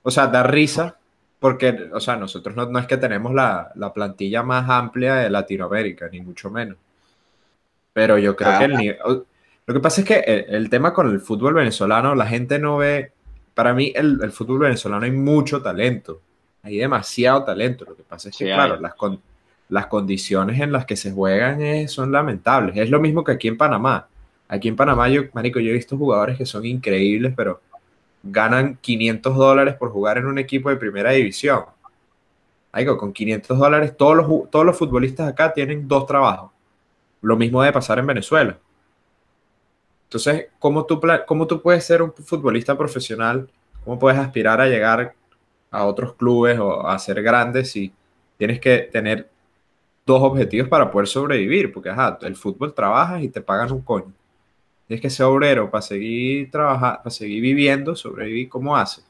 O 0.02 0.10
sea, 0.10 0.26
da 0.28 0.42
risa, 0.42 0.96
porque, 1.40 1.88
o 1.92 2.00
sea, 2.00 2.16
nosotros 2.16 2.54
no, 2.54 2.66
no 2.66 2.78
es 2.78 2.86
que 2.86 2.96
tenemos 2.96 3.34
la, 3.34 3.72
la 3.74 3.92
plantilla 3.92 4.42
más 4.42 4.68
amplia 4.68 5.16
de 5.16 5.30
Latinoamérica, 5.30 6.08
ni 6.10 6.20
mucho 6.20 6.50
menos. 6.50 6.76
Pero 7.92 8.16
yo 8.18 8.36
creo 8.36 8.50
Ah. 8.52 8.58
que 8.58 8.64
el 8.66 8.76
nivel. 8.76 8.98
o- 9.04 9.24
Lo 9.66 9.74
que 9.74 9.80
pasa 9.80 10.00
es 10.00 10.06
que 10.06 10.18
el, 10.20 10.54
el 10.56 10.70
tema 10.70 10.92
con 10.92 11.08
el 11.10 11.20
fútbol 11.20 11.54
venezolano, 11.54 12.14
la 12.14 12.26
gente 12.26 12.58
no 12.58 12.78
ve. 12.78 13.12
Para 13.54 13.74
mí, 13.74 13.92
el, 13.94 14.18
el 14.22 14.32
fútbol 14.32 14.58
venezolano 14.60 15.04
hay 15.04 15.10
mucho 15.12 15.62
talento. 15.62 16.20
Hay 16.62 16.78
demasiado 16.78 17.44
talento. 17.44 17.84
Lo 17.84 17.94
que 17.96 18.02
pasa 18.02 18.28
es 18.28 18.36
que, 18.36 18.44
Sí, 18.44 18.50
hay. 18.50 18.56
claro, 18.56 18.80
las, 18.80 18.94
con- 18.94 19.20
las 19.72 19.86
condiciones 19.86 20.60
en 20.60 20.70
las 20.70 20.84
que 20.84 20.96
se 20.96 21.12
juegan 21.12 21.62
es- 21.62 21.92
son 21.92 22.12
lamentables. 22.12 22.76
Es 22.76 22.90
lo 22.90 23.00
mismo 23.00 23.24
que 23.24 23.32
aquí 23.32 23.48
en 23.48 23.56
Panamá. 23.56 24.06
Aquí 24.48 24.68
en 24.68 24.76
Panamá, 24.76 25.08
yo, 25.08 25.22
marico, 25.32 25.60
yo 25.60 25.70
he 25.70 25.72
visto 25.74 25.96
jugadores 25.96 26.36
que 26.36 26.44
son 26.46 26.66
increíbles, 26.66 27.32
pero 27.34 27.60
ganan 28.22 28.76
500 28.82 29.34
dólares 29.36 29.74
por 29.76 29.90
jugar 29.90 30.18
en 30.18 30.26
un 30.26 30.38
equipo 30.38 30.68
de 30.70 30.76
primera 30.76 31.12
división. 31.12 31.64
Marico, 32.72 32.98
con 32.98 33.12
500 33.12 33.58
dólares, 33.58 33.96
todos 33.96 34.16
los, 34.16 34.50
todos 34.50 34.64
los 34.66 34.76
futbolistas 34.76 35.28
acá 35.28 35.52
tienen 35.52 35.88
dos 35.88 36.06
trabajos. 36.06 36.50
Lo 37.22 37.36
mismo 37.36 37.62
debe 37.62 37.72
pasar 37.72 37.98
en 37.98 38.06
Venezuela. 38.06 38.58
Entonces, 40.04 40.48
¿cómo 40.58 40.84
tú, 40.84 41.00
cómo 41.26 41.46
tú 41.46 41.62
puedes 41.62 41.84
ser 41.84 42.02
un 42.02 42.12
futbolista 42.12 42.76
profesional? 42.76 43.48
¿Cómo 43.84 43.98
puedes 43.98 44.18
aspirar 44.18 44.60
a 44.60 44.66
llegar 44.66 45.14
a 45.70 45.84
otros 45.84 46.14
clubes 46.14 46.58
o 46.58 46.86
a 46.86 46.98
ser 46.98 47.22
grande 47.22 47.64
si 47.64 47.92
tienes 48.36 48.60
que 48.60 48.80
tener 48.92 49.30
dos 50.06 50.22
objetivos 50.22 50.68
para 50.68 50.90
poder 50.90 51.08
sobrevivir? 51.08 51.72
Porque, 51.72 51.90
ajá, 51.90 52.18
el 52.22 52.36
fútbol 52.36 52.74
trabajas 52.74 53.22
y 53.22 53.28
te 53.28 53.40
pagan 53.40 53.72
un 53.72 53.82
coño. 53.82 54.12
Tienes 54.86 55.02
que 55.02 55.10
ser 55.10 55.26
obrero 55.26 55.70
para 55.70 55.82
seguir 55.82 56.50
trabajando, 56.50 56.98
para 56.98 57.10
seguir 57.10 57.42
viviendo, 57.42 57.96
sobrevivir. 57.96 58.48
¿Cómo 58.48 58.76
haces? 58.76 59.04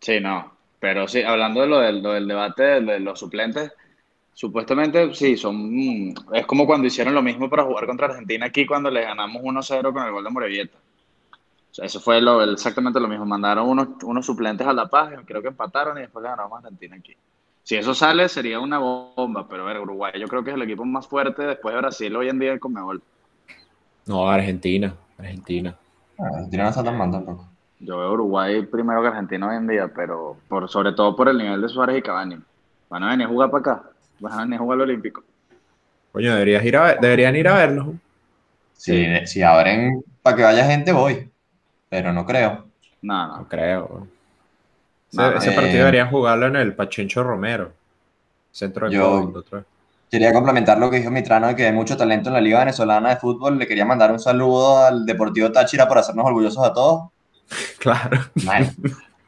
Sí, 0.00 0.20
no. 0.20 0.52
Pero 0.78 1.08
sí, 1.08 1.22
hablando 1.22 1.62
de 1.62 1.66
lo 1.66 1.78
del, 1.80 2.02
debate 2.28 2.62
de, 2.82 3.00
los 3.00 3.18
suplentes, 3.18 3.72
supuestamente 4.34 5.14
sí, 5.14 5.36
son. 5.36 5.56
mm, 5.74 6.14
Es 6.34 6.46
como 6.46 6.66
cuando 6.66 6.86
hicieron 6.88 7.14
lo 7.14 7.22
mismo 7.22 7.48
para 7.50 7.64
jugar 7.64 7.86
contra 7.86 8.06
Argentina 8.08 8.46
aquí 8.46 8.66
cuando 8.66 8.90
le 8.90 9.02
ganamos 9.02 9.42
1-0 9.42 9.92
con 9.92 10.04
el 10.04 10.12
gol 10.12 10.24
de 10.24 10.30
Morevieta. 10.30 10.78
O 11.70 11.74
sea, 11.74 11.86
eso 11.86 12.00
fue 12.00 12.20
exactamente 12.52 13.00
lo 13.00 13.08
mismo. 13.08 13.26
Mandaron 13.26 13.68
unos, 13.68 13.88
unos 14.04 14.26
suplentes 14.26 14.66
a 14.66 14.72
La 14.72 14.88
Paz, 14.88 15.12
creo 15.26 15.42
que 15.42 15.48
empataron 15.48 15.98
y 15.98 16.02
después 16.02 16.22
le 16.22 16.30
ganamos 16.30 16.52
a 16.56 16.58
Argentina 16.66 16.96
aquí. 16.96 17.16
Si 17.64 17.74
eso 17.76 17.94
sale, 17.94 18.28
sería 18.28 18.60
una 18.60 18.78
bomba, 18.78 19.48
pero 19.48 19.64
a 19.64 19.66
ver, 19.72 19.80
Uruguay 19.80 20.12
yo 20.20 20.28
creo 20.28 20.44
que 20.44 20.50
es 20.50 20.56
el 20.56 20.62
equipo 20.62 20.84
más 20.84 21.08
fuerte 21.08 21.42
después 21.44 21.74
de 21.74 21.80
Brasil 21.80 22.14
hoy 22.14 22.28
en 22.28 22.38
día 22.38 22.52
en 22.52 22.58
Conmebol. 22.60 23.02
No, 24.06 24.28
Argentina, 24.28 24.94
Argentina. 25.18 25.76
Ah, 26.18 26.28
Argentina 26.34 26.62
no 26.64 26.68
está 26.70 26.84
tan 26.84 26.96
mal 26.96 27.10
tampoco. 27.10 27.48
Yo 27.80 27.98
veo 27.98 28.12
Uruguay 28.12 28.62
primero 28.66 29.02
que 29.02 29.08
Argentina 29.08 29.48
hoy 29.48 29.56
en 29.56 29.66
día, 29.66 29.92
pero 29.94 30.36
por, 30.48 30.68
sobre 30.68 30.92
todo 30.92 31.14
por 31.16 31.28
el 31.28 31.38
nivel 31.38 31.60
de 31.62 31.68
Suárez 31.68 31.98
y 31.98 32.02
Cavani. 32.02 32.38
Van 32.88 33.02
a 33.02 33.10
venir 33.10 33.26
a 33.26 33.30
jugar 33.30 33.50
para 33.50 33.60
acá, 33.60 33.90
van 34.20 34.32
a 34.32 34.42
venir 34.42 34.56
a 34.56 34.58
jugar 34.58 34.76
al 34.76 34.82
Olímpico. 34.82 35.22
Coño, 36.12 36.32
deberías 36.32 36.64
ir 36.64 36.76
a 36.76 36.82
ver- 36.84 37.00
deberían 37.00 37.36
ir 37.36 37.48
a 37.48 37.54
verlos. 37.54 37.86
Si, 38.74 39.06
si 39.26 39.42
abren 39.42 40.02
para 40.22 40.36
que 40.36 40.42
vaya 40.42 40.66
gente, 40.66 40.92
voy. 40.92 41.30
Pero 41.88 42.12
no 42.12 42.24
creo. 42.26 42.66
No, 43.02 43.26
No 43.36 43.36
no. 43.38 43.48
creo. 43.48 44.08
Ese, 45.36 45.50
eh, 45.50 45.54
partido 45.54 45.78
deberían 45.78 46.10
jugarlo 46.10 46.46
en 46.46 46.56
el 46.56 46.74
Pachencho 46.74 47.22
Romero. 47.22 47.72
Centro 48.50 48.88
de 48.88 48.94
yo- 48.94 49.30
Córdoba, 49.32 49.64
quería 50.10 50.32
complementar 50.32 50.78
lo 50.78 50.90
que 50.90 50.98
dijo 50.98 51.10
Mitrano 51.10 51.48
de 51.48 51.56
que 51.56 51.66
hay 51.66 51.72
mucho 51.72 51.96
talento 51.96 52.28
en 52.30 52.34
la 52.34 52.40
Liga 52.40 52.60
Venezolana 52.60 53.10
de 53.10 53.16
Fútbol. 53.16 53.58
Le 53.58 53.66
quería 53.66 53.84
mandar 53.84 54.12
un 54.12 54.20
saludo 54.20 54.84
al 54.84 55.04
Deportivo 55.06 55.50
Táchira 55.50 55.88
por 55.88 55.98
hacernos 55.98 56.24
orgullosos 56.26 56.64
a 56.64 56.72
todos. 56.72 57.10
Claro. 57.78 58.20
Bueno, 58.44 58.70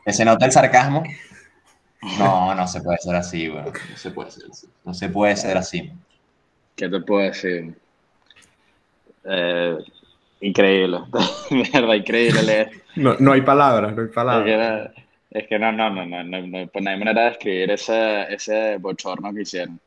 que 0.04 0.12
se 0.12 0.24
nota 0.24 0.46
el 0.46 0.52
sarcasmo. 0.52 1.02
No, 2.18 2.54
no 2.54 2.66
se 2.66 2.80
puede 2.80 2.98
ser 2.98 3.14
así, 3.16 3.48
weón. 3.50 3.66
No 3.90 3.96
se 3.96 4.10
puede 4.10 4.30
ser 4.30 4.44
así. 4.50 4.66
No 4.84 4.94
se 4.94 5.08
puede 5.08 5.36
ser 5.36 5.56
así. 5.58 5.92
¿Qué 6.76 6.88
te 6.88 7.00
puedo 7.00 7.22
decir? 7.24 7.74
Eh, 9.24 9.76
increíble. 10.40 11.00
De 11.50 11.70
verdad, 11.72 11.94
increíble 11.94 12.42
leer. 12.42 12.70
No, 12.94 13.16
no 13.18 13.32
hay 13.32 13.42
palabras, 13.42 13.94
no 13.94 14.02
hay 14.02 14.08
palabras. 14.08 14.90
Es 15.38 15.46
que 15.48 15.58
no, 15.58 15.72
no, 15.72 15.90
no, 15.90 16.06
no, 16.06 16.24
no, 16.24 16.46
no, 16.46 16.68
pues 16.68 16.84
no 16.84 16.90
hay 16.90 16.98
manera 16.98 17.22
de 17.22 17.28
describir 17.30 17.70
ese, 17.70 18.32
ese 18.34 18.76
bochorno 18.78 19.32
que 19.34 19.42
hicieron. 19.42 19.80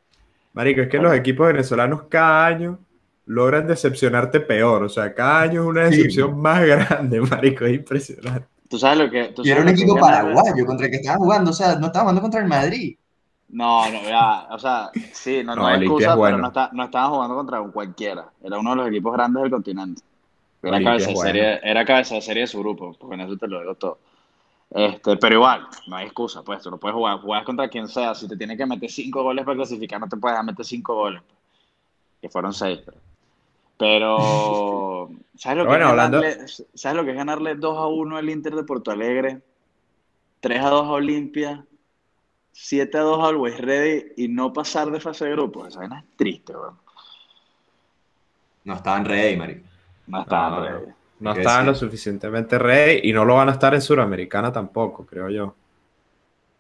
Marico, 0.54 0.82
es 0.82 0.90
que 0.90 0.98
los 1.00 1.14
equipos 1.16 1.48
venezolanos 1.48 2.04
cada 2.04 2.46
año 2.48 2.80
logran 3.26 3.68
decepcionarte 3.68 4.40
peor. 4.42 4.84
O 4.84 4.90
sea, 4.90 5.14
cada 5.14 5.42
año 5.42 5.62
es 5.62 5.68
una 5.68 5.90
Sí. 5.90 5.98
decepción 5.98 6.40
más 6.40 6.62
grande, 6.66 7.22
marico. 7.22 7.66
Es 7.66 7.76
impresionante. 7.76 8.48
¿Tú 8.70 8.78
sabes 8.78 9.00
lo 9.00 9.10
que...? 9.10 9.26
tú 9.30 9.42
Y 9.44 9.50
era 9.52 9.62
un 9.62 9.70
equipo 9.70 9.96
paraguayo 9.98 10.66
contra 10.66 10.86
el 10.86 10.92
que 10.92 10.98
estaban 10.98 11.20
jugando. 11.20 11.52
O 11.52 11.54
sea, 11.54 11.76
no 11.76 11.88
estaban 11.88 12.06
jugando 12.06 12.22
contra 12.22 12.42
el 12.42 12.48
Madrid. 12.48 12.98
No, 13.50 13.90
no, 13.92 14.04
ya, 14.04 14.48
o 14.52 14.60
sea, 14.60 14.92
sí, 15.12 15.44
no, 15.44 15.56
no, 15.56 15.64
No, 15.64 15.68
hay 15.68 15.80
excusa, 15.82 16.12
es 16.12 16.16
bueno. 16.16 16.38
pero 16.38 16.42
no, 16.44 16.48
está, 16.50 16.70
no 16.72 16.84
estaban 16.84 17.10
jugando 17.10 17.36
contra 17.36 17.62
un 17.62 17.72
cualquiera. 17.72 18.30
Era 18.44 18.60
uno 18.60 18.70
de 18.72 18.76
los 18.76 18.88
equipos 18.90 19.12
grandes 19.14 19.42
del 19.42 19.52
continente. 19.52 20.02
Era 20.62 20.78
Olimpia 20.78 20.92
cabeza, 20.92 21.08
de 21.08 21.14
bueno. 21.16 21.28
serie, 21.32 21.60
era 21.64 21.86
cabeza 21.86 22.16
de 22.16 22.22
serie 22.22 22.42
de 22.44 22.48
su 22.48 22.60
grupo, 22.60 22.96
porque 23.00 23.16
en 23.16 23.22
eso 23.22 23.38
te 23.38 23.48
lo 23.48 23.60
digo 23.62 23.76
todo. 23.76 23.98
Este, 24.72 25.18
pero 25.18 25.36
igual, 25.36 25.68
no 25.88 25.96
hay 25.96 26.06
excusa, 26.06 26.44
pues, 26.44 26.62
tú 26.62 26.70
no 26.70 26.78
puedes 26.78 26.94
jugar, 26.96 27.20
juegas 27.22 27.44
contra 27.46 27.68
quien 27.70 27.88
sea, 27.88 28.14
si 28.14 28.28
te 28.28 28.38
tiene 28.38 28.56
que 28.56 28.66
meter 28.68 28.90
cinco 28.92 29.24
goles 29.24 29.44
para 29.44 29.58
clasificar, 29.58 30.00
no 30.00 30.08
te 30.08 30.16
puedes 30.18 30.44
meter 30.44 30.64
cinco 30.64 30.94
goles, 30.96 31.24
pues, 31.28 31.38
que 32.22 32.30
fueron 32.30 32.54
seis, 32.54 32.80
pero, 32.86 32.98
pero 33.78 35.10
¿sabes 35.36 35.58
lo, 35.58 35.64
que 35.64 35.68
bueno, 35.70 35.86
es 35.86 35.92
hablando- 35.92 36.22
ganarle, 36.22 36.48
¿sabes 36.76 36.98
lo 36.98 37.04
que 37.04 37.12
es 37.12 37.18
ganarle 37.18 37.56
2 37.56 37.78
a 37.78 37.88
1 37.88 38.18
al 38.18 38.30
Inter 38.30 38.54
de 38.56 38.64
Porto 38.64 38.92
Alegre, 38.92 39.42
3 40.40 40.64
a 40.64 40.70
2 40.70 40.86
a 40.86 40.92
Olimpia, 40.92 41.66
7 42.52 42.96
a 42.98 43.02
2 43.02 43.28
al 43.28 43.38
West 43.38 43.60
Ready 43.62 44.12
y 44.18 44.28
no 44.28 44.54
pasar 44.54 44.92
de 44.92 45.00
fase 45.00 45.26
de 45.26 45.32
grupo? 45.32 45.66
Esa 45.66 45.80
vaina 45.80 46.00
es 46.00 46.16
triste, 46.16 46.54
weón. 46.56 46.78
No 48.66 48.76
estaban 48.76 49.04
ready, 49.06 49.36
marico. 49.36 49.68
No 50.06 50.22
está 50.22 50.50
No, 50.50 50.60
ready. 50.62 50.92
No 51.20 51.34
estaban 51.34 51.66
lo 51.66 51.76
suficientemente 51.76 52.58
ready 52.58 53.02
y 53.04 53.14
no 53.14 53.26
lo 53.26 53.36
van 53.36 53.50
a 53.50 53.54
estar 53.54 53.74
en 53.74 53.82
Suramericana 53.82 54.52
tampoco, 54.52 55.06
creo 55.06 55.30
yo. 55.30 55.54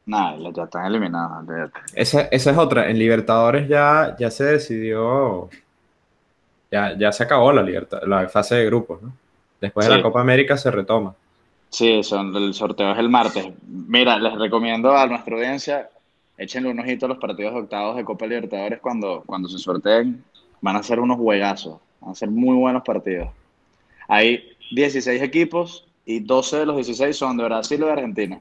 Nada, 0.05 0.37
ya 0.53 0.63
están 0.63 0.85
eliminados. 0.85 1.45
Esa, 1.93 2.21
esa 2.23 2.51
es 2.51 2.57
otra. 2.57 2.89
En 2.89 2.97
Libertadores 2.97 3.69
ya, 3.69 4.15
ya 4.19 4.31
se 4.31 4.43
decidió. 4.43 5.49
Ya, 6.71 6.97
ya 6.97 7.11
se 7.11 7.23
acabó 7.23 7.51
la, 7.51 7.61
libertad, 7.61 7.99
la 8.05 8.27
fase 8.27 8.55
de 8.55 8.65
grupos, 8.65 9.01
¿no? 9.01 9.13
Después 9.61 9.87
de 9.87 9.95
la 9.95 10.01
Copa 10.01 10.21
América 10.21 10.57
se 10.57 10.71
retoma. 10.71 11.13
Sí, 11.69 12.01
son, 12.03 12.35
el 12.35 12.53
sorteo 12.53 12.91
es 12.91 12.99
el 12.99 13.09
martes. 13.09 13.47
Mira, 13.67 14.17
les 14.17 14.33
recomiendo 14.37 14.95
a 14.95 15.05
nuestra 15.05 15.35
audiencia, 15.35 15.89
échenle 16.37 16.69
un 16.69 16.79
ojito 16.79 17.05
a 17.05 17.09
los 17.09 17.17
partidos 17.17 17.53
de 17.53 17.59
octavos 17.61 17.95
de 17.95 18.03
Copa 18.03 18.25
Libertadores 18.25 18.79
cuando, 18.79 19.23
cuando 19.25 19.47
se 19.47 19.57
sorteen. 19.57 20.23
Van 20.61 20.75
a 20.75 20.83
ser 20.83 20.99
unos 20.99 21.17
juegazos, 21.17 21.79
van 22.01 22.11
a 22.11 22.15
ser 22.15 22.29
muy 22.29 22.55
buenos 22.55 22.83
partidos. 22.83 23.29
Hay 24.09 24.57
16 24.71 25.21
equipos 25.21 25.85
y 26.03 26.19
12 26.19 26.57
de 26.57 26.65
los 26.65 26.75
16 26.75 27.15
son 27.15 27.37
de 27.37 27.43
Brasil 27.43 27.81
o 27.83 27.85
de 27.85 27.91
Argentina. 27.91 28.39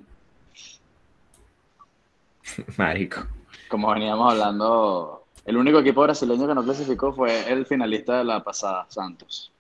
Marico. 2.79 3.27
Como 3.69 3.93
veníamos 3.93 4.33
hablando, 4.33 5.25
el 5.45 5.59
único 5.59 5.79
equipo 5.81 6.03
brasileño 6.03 6.49
que 6.49 6.55
no 6.55 6.65
clasificó 6.65 7.13
fue 7.13 7.53
el 7.53 7.67
finalista 7.67 8.17
de 8.17 8.25
la 8.25 8.43
pasada, 8.43 8.87
Santos. 8.89 9.53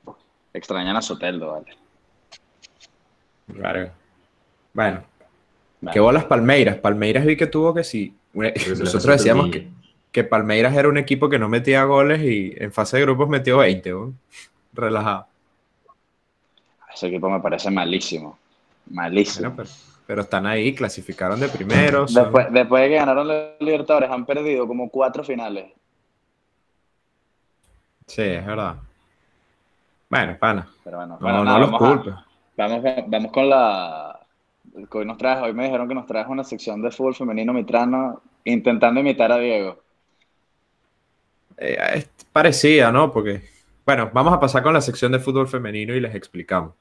Extrañan 0.54 0.96
a 0.96 1.02
Soteldo, 1.02 1.52
vale. 1.52 1.76
Claro. 3.54 3.90
Bueno, 4.72 5.02
Vale. 5.82 5.92
qué 5.92 6.00
bolas 6.00 6.24
Palmeiras. 6.24 6.78
Palmeiras 6.78 7.26
vi 7.26 7.36
que 7.36 7.46
tuvo 7.46 7.74
que 7.74 7.84
sí. 7.84 8.14
Nosotros 8.32 9.04
decíamos 9.04 9.50
que, 9.50 9.68
que 10.10 10.24
Palmeiras 10.24 10.74
era 10.74 10.88
un 10.88 10.96
equipo 10.96 11.28
que 11.28 11.38
no 11.38 11.50
metía 11.50 11.84
goles 11.84 12.22
y 12.22 12.54
en 12.56 12.72
fase 12.72 12.96
de 12.96 13.02
grupos 13.02 13.28
metió 13.28 13.58
20, 13.58 13.90
¿no? 13.90 14.14
Relajado. 14.72 15.26
Ese 16.98 17.06
equipo 17.06 17.30
me 17.30 17.38
parece 17.38 17.70
malísimo. 17.70 18.36
Malísimo. 18.90 19.50
Bueno, 19.50 19.56
pero, 19.56 19.68
pero 20.04 20.20
están 20.22 20.46
ahí, 20.46 20.74
clasificaron 20.74 21.38
de 21.38 21.48
primeros. 21.48 22.12
son- 22.12 22.24
Después, 22.24 22.52
después 22.52 22.82
de 22.82 22.88
que 22.88 22.94
ganaron 22.96 23.28
los 23.28 23.50
Libertadores, 23.60 24.10
han 24.10 24.26
perdido 24.26 24.66
como 24.66 24.88
cuatro 24.90 25.22
finales. 25.22 25.66
Sí, 28.04 28.22
es 28.22 28.44
verdad. 28.44 28.74
Bueno, 30.10 30.36
pana. 30.40 30.66
Pero 30.82 30.96
bueno, 30.96 31.18
No, 31.20 31.58
los 31.60 31.70
culpes. 31.78 32.14
vamos, 32.56 32.82
vamos 33.06 33.30
con 33.30 33.48
la. 33.48 34.18
que 34.90 34.98
Hoy, 34.98 35.04
nos 35.06 35.18
traes, 35.18 35.40
hoy 35.40 35.52
me 35.52 35.64
dijeron 35.66 35.86
que 35.86 35.94
nos 35.94 36.06
traes 36.06 36.26
una 36.26 36.42
sección 36.42 36.82
de 36.82 36.90
fútbol 36.90 37.14
femenino 37.14 37.52
mitrano 37.52 38.22
intentando 38.44 38.98
imitar 38.98 39.30
a 39.30 39.38
Diego. 39.38 39.78
Eh, 41.58 41.78
es 41.94 42.10
parecida, 42.32 42.90
¿no? 42.90 43.12
Porque, 43.12 43.42
bueno, 43.86 44.10
vamos 44.12 44.32
a 44.32 44.40
pasar 44.40 44.64
con 44.64 44.72
la 44.72 44.80
sección 44.80 45.12
de 45.12 45.20
fútbol 45.20 45.46
femenino 45.46 45.94
y 45.94 46.00
les 46.00 46.14
explicamos. 46.16 46.72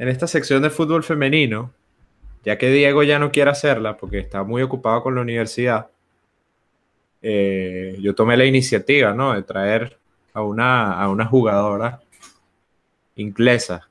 En 0.00 0.08
esta 0.08 0.26
sección 0.26 0.62
de 0.62 0.70
fútbol 0.70 1.04
femenino, 1.04 1.72
ya 2.42 2.56
que 2.56 2.70
Diego 2.70 3.02
ya 3.02 3.18
no 3.18 3.30
quiere 3.30 3.50
hacerla 3.50 3.98
porque 3.98 4.18
está 4.18 4.42
muy 4.42 4.62
ocupado 4.62 5.02
con 5.02 5.14
la 5.14 5.20
universidad, 5.20 5.88
eh, 7.20 7.98
yo 8.00 8.14
tomé 8.14 8.36
la 8.38 8.46
iniciativa, 8.46 9.12
¿no? 9.12 9.34
De 9.34 9.42
traer 9.42 9.98
a 10.32 10.42
una, 10.42 10.98
a 10.98 11.10
una 11.10 11.26
jugadora 11.26 12.00
inglesa. 13.16 13.88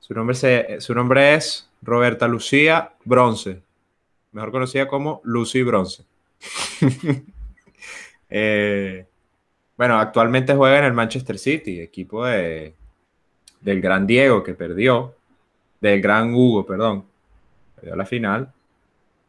Su 0.00 0.12
nombre, 0.12 0.34
se- 0.34 0.80
su 0.80 0.92
nombre 0.92 1.34
es 1.34 1.70
Roberta 1.82 2.26
Lucía 2.26 2.92
Bronce, 3.04 3.60
mejor 4.32 4.50
conocida 4.50 4.88
como 4.88 5.20
Lucy 5.24 5.62
Bronce. 5.62 6.04
Eh, 8.28 9.06
bueno, 9.76 10.00
actualmente 10.00 10.52
juega 10.56 10.80
en 10.80 10.84
el 10.86 10.92
Manchester 10.92 11.38
City, 11.38 11.80
equipo 11.80 12.24
de, 12.26 12.74
del 13.60 13.80
gran 13.80 14.06
Diego 14.06 14.42
que 14.42 14.54
perdió, 14.54 15.14
del 15.80 16.00
gran 16.00 16.34
Hugo, 16.34 16.66
perdón, 16.66 17.04
perdió 17.74 17.96
la 17.96 18.06
final. 18.06 18.52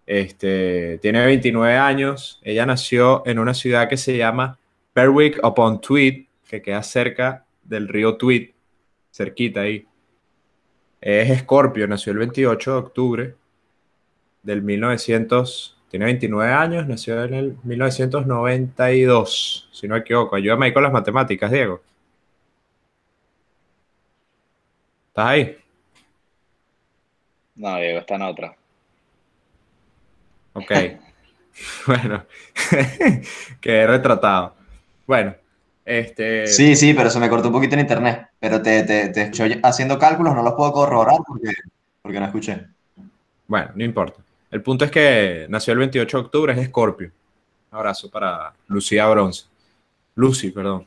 Este, 0.05 0.99
tiene 0.99 1.25
29 1.25 1.75
años. 1.75 2.39
Ella 2.43 2.65
nació 2.65 3.23
en 3.25 3.39
una 3.39 3.53
ciudad 3.53 3.89
que 3.89 3.97
se 3.97 4.17
llama 4.17 4.57
Berwick 4.95 5.43
upon 5.43 5.81
Tweed, 5.81 6.25
que 6.47 6.61
queda 6.61 6.81
cerca 6.81 7.45
del 7.63 7.87
río 7.87 8.15
Tweed, 8.15 8.51
cerquita 9.11 9.61
ahí. 9.61 9.85
Es 11.01 11.29
Escorpio, 11.29 11.87
nació 11.87 12.13
el 12.13 12.19
28 12.19 12.71
de 12.71 12.77
octubre 12.77 13.35
del 14.43 14.61
1900. 14.61 15.77
Tiene 15.89 16.05
29 16.05 16.51
años, 16.51 16.87
nació 16.87 17.23
en 17.23 17.33
el 17.33 17.57
1992, 17.63 19.69
si 19.71 19.87
no 19.87 19.95
me 19.95 20.01
equivoco. 20.01 20.35
Ayúdame 20.35 20.67
ahí 20.67 20.73
con 20.73 20.83
las 20.83 20.91
matemáticas, 20.91 21.51
Diego. 21.51 21.81
¿Estás 25.17 25.29
ahí? 25.31 25.57
No, 27.55 27.75
Diego 27.77 28.01
está 28.01 28.15
en 28.17 28.21
otra. 28.21 28.55
Ok. 30.53 30.71
bueno, 31.87 32.23
quedé 33.59 33.87
retratado. 33.87 34.53
Bueno, 35.07 35.33
este. 35.83 36.45
Sí, 36.45 36.75
sí, 36.75 36.93
pero 36.93 37.09
se 37.09 37.19
me 37.19 37.29
cortó 37.29 37.47
un 37.47 37.55
poquito 37.55 37.73
en 37.73 37.79
internet. 37.79 38.27
Pero 38.39 38.61
te, 38.61 38.83
te, 38.83 39.09
te 39.09 39.21
estoy 39.23 39.59
haciendo 39.63 39.97
cálculos, 39.97 40.35
no 40.35 40.43
los 40.43 40.53
puedo 40.53 40.71
corroborar 40.71 41.17
porque, 41.25 41.51
porque 42.03 42.19
no 42.19 42.27
escuché. 42.27 42.67
Bueno, 43.47 43.71
no 43.73 43.83
importa. 43.83 44.21
El 44.51 44.61
punto 44.61 44.85
es 44.85 44.91
que 44.91 45.47
nació 45.49 45.73
el 45.73 45.79
28 45.79 46.15
de 46.15 46.23
octubre, 46.25 46.53
es 46.53 46.67
Scorpio. 46.67 47.11
Un 47.71 47.77
abrazo 47.79 48.11
para 48.11 48.53
Lucía 48.67 49.07
Bronce. 49.07 49.45
Lucy, 50.13 50.51
perdón. 50.51 50.85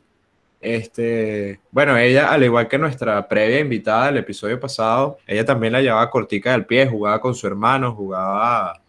Este, 0.61 1.59
bueno, 1.71 1.97
ella, 1.97 2.31
al 2.31 2.45
igual 2.45 2.69
que 2.69 2.79
nuestra 2.79 3.27
previa 3.27 3.61
invitada 3.61 4.07
del 4.07 4.19
episodio 4.19 4.61
pasado, 4.61 5.19
ella 5.27 5.45
también 5.45 5.73
la 5.73 5.81
llevaba 5.81 6.11
cortica 6.11 6.53
del 6.53 6.67
pie, 6.67 6.87
jugaba 6.87 7.21
con 7.21 7.35
su 7.35 7.47
hermano, 7.47 7.95
jugaba 7.95 8.81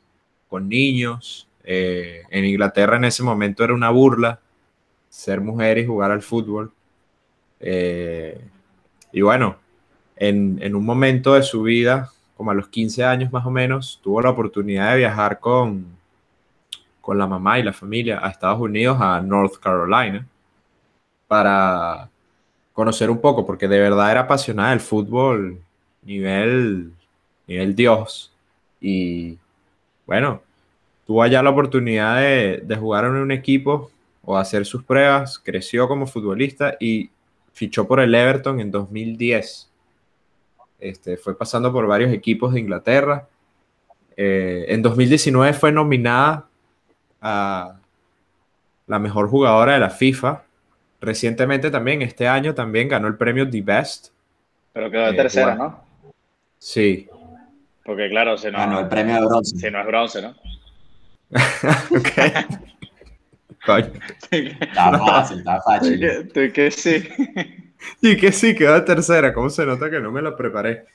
con 0.49 0.67
niños. 0.67 1.47
Eh, 1.63 2.23
en 2.29 2.45
Inglaterra 2.45 2.97
en 2.97 3.05
ese 3.05 3.23
momento 3.23 3.63
era 3.63 3.73
una 3.73 3.89
burla 3.89 4.39
ser 5.09 5.41
mujer 5.41 5.77
y 5.77 5.85
jugar 5.85 6.11
al 6.11 6.21
fútbol. 6.21 6.71
Eh, 7.59 8.39
y 9.11 9.21
bueno, 9.21 9.57
en, 10.15 10.59
en 10.61 10.75
un 10.75 10.85
momento 10.85 11.35
de 11.35 11.43
su 11.43 11.63
vida, 11.63 12.09
como 12.35 12.51
a 12.51 12.53
los 12.53 12.69
15 12.69 13.03
años 13.03 13.31
más 13.31 13.45
o 13.45 13.51
menos, 13.51 13.99
tuvo 14.03 14.21
la 14.21 14.31
oportunidad 14.31 14.91
de 14.91 14.99
viajar 14.99 15.39
con, 15.39 15.85
con 17.01 17.17
la 17.17 17.27
mamá 17.27 17.59
y 17.59 17.63
la 17.63 17.73
familia 17.73 18.19
a 18.25 18.29
Estados 18.29 18.59
Unidos, 18.59 18.97
a 18.99 19.21
North 19.21 19.57
Carolina, 19.59 20.25
para 21.31 22.09
conocer 22.73 23.09
un 23.09 23.21
poco, 23.21 23.45
porque 23.45 23.69
de 23.69 23.79
verdad 23.79 24.11
era 24.11 24.19
apasionada 24.19 24.71
del 24.71 24.81
fútbol 24.81 25.61
nivel, 26.01 26.91
nivel 27.47 27.73
Dios. 27.73 28.33
Y 28.81 29.37
bueno, 30.05 30.41
tuvo 31.07 31.23
allá 31.23 31.41
la 31.41 31.51
oportunidad 31.51 32.17
de, 32.17 32.61
de 32.65 32.75
jugar 32.75 33.05
en 33.05 33.11
un 33.11 33.31
equipo 33.31 33.89
o 34.25 34.37
hacer 34.37 34.65
sus 34.65 34.83
pruebas, 34.83 35.39
creció 35.39 35.87
como 35.87 36.05
futbolista 36.05 36.75
y 36.81 37.09
fichó 37.53 37.87
por 37.87 38.01
el 38.01 38.13
Everton 38.13 38.59
en 38.59 38.69
2010. 38.69 39.69
Este, 40.81 41.15
fue 41.15 41.37
pasando 41.37 41.71
por 41.71 41.87
varios 41.87 42.11
equipos 42.11 42.53
de 42.53 42.59
Inglaterra. 42.59 43.29
Eh, 44.17 44.65
en 44.67 44.81
2019 44.81 45.53
fue 45.53 45.71
nominada 45.71 46.49
a 47.21 47.77
la 48.85 48.99
mejor 48.99 49.29
jugadora 49.29 49.75
de 49.75 49.79
la 49.79 49.91
FIFA. 49.91 50.43
Recientemente 51.01 51.71
también, 51.71 52.03
este 52.03 52.27
año 52.27 52.53
también 52.53 52.87
ganó 52.87 53.07
el 53.07 53.17
premio 53.17 53.49
The 53.49 53.61
Best. 53.61 54.09
Pero 54.71 54.91
quedó 54.91 55.05
de 55.05 55.11
eh, 55.11 55.15
tercera, 55.15 55.55
¿no? 55.55 55.83
Sí. 56.59 57.09
Porque 57.83 58.07
claro, 58.09 58.37
si 58.37 58.51
no, 58.51 58.59
Ganó 58.59 58.79
el 58.79 58.87
premio 58.87 59.15
de 59.15 59.25
bronce. 59.25 59.57
Si 59.57 59.71
no 59.71 59.81
es 59.81 59.87
bronce, 59.87 60.21
¿no? 60.21 60.35
ok. 61.91 62.61
Coño. 63.65 63.91
Está 64.29 64.97
fácil, 64.97 65.39
está 65.39 65.61
fácil. 65.61 66.31
Tú 66.33 66.39
que 66.53 66.71
sí. 66.71 67.07
Y 67.99 68.15
que 68.15 68.31
sí, 68.31 68.53
quedó 68.53 68.75
de 68.75 68.81
tercera. 68.81 69.33
¿Cómo 69.33 69.49
se 69.49 69.65
nota 69.65 69.89
que 69.89 69.99
no 69.99 70.11
me 70.11 70.21
lo 70.21 70.37
preparé? 70.37 70.85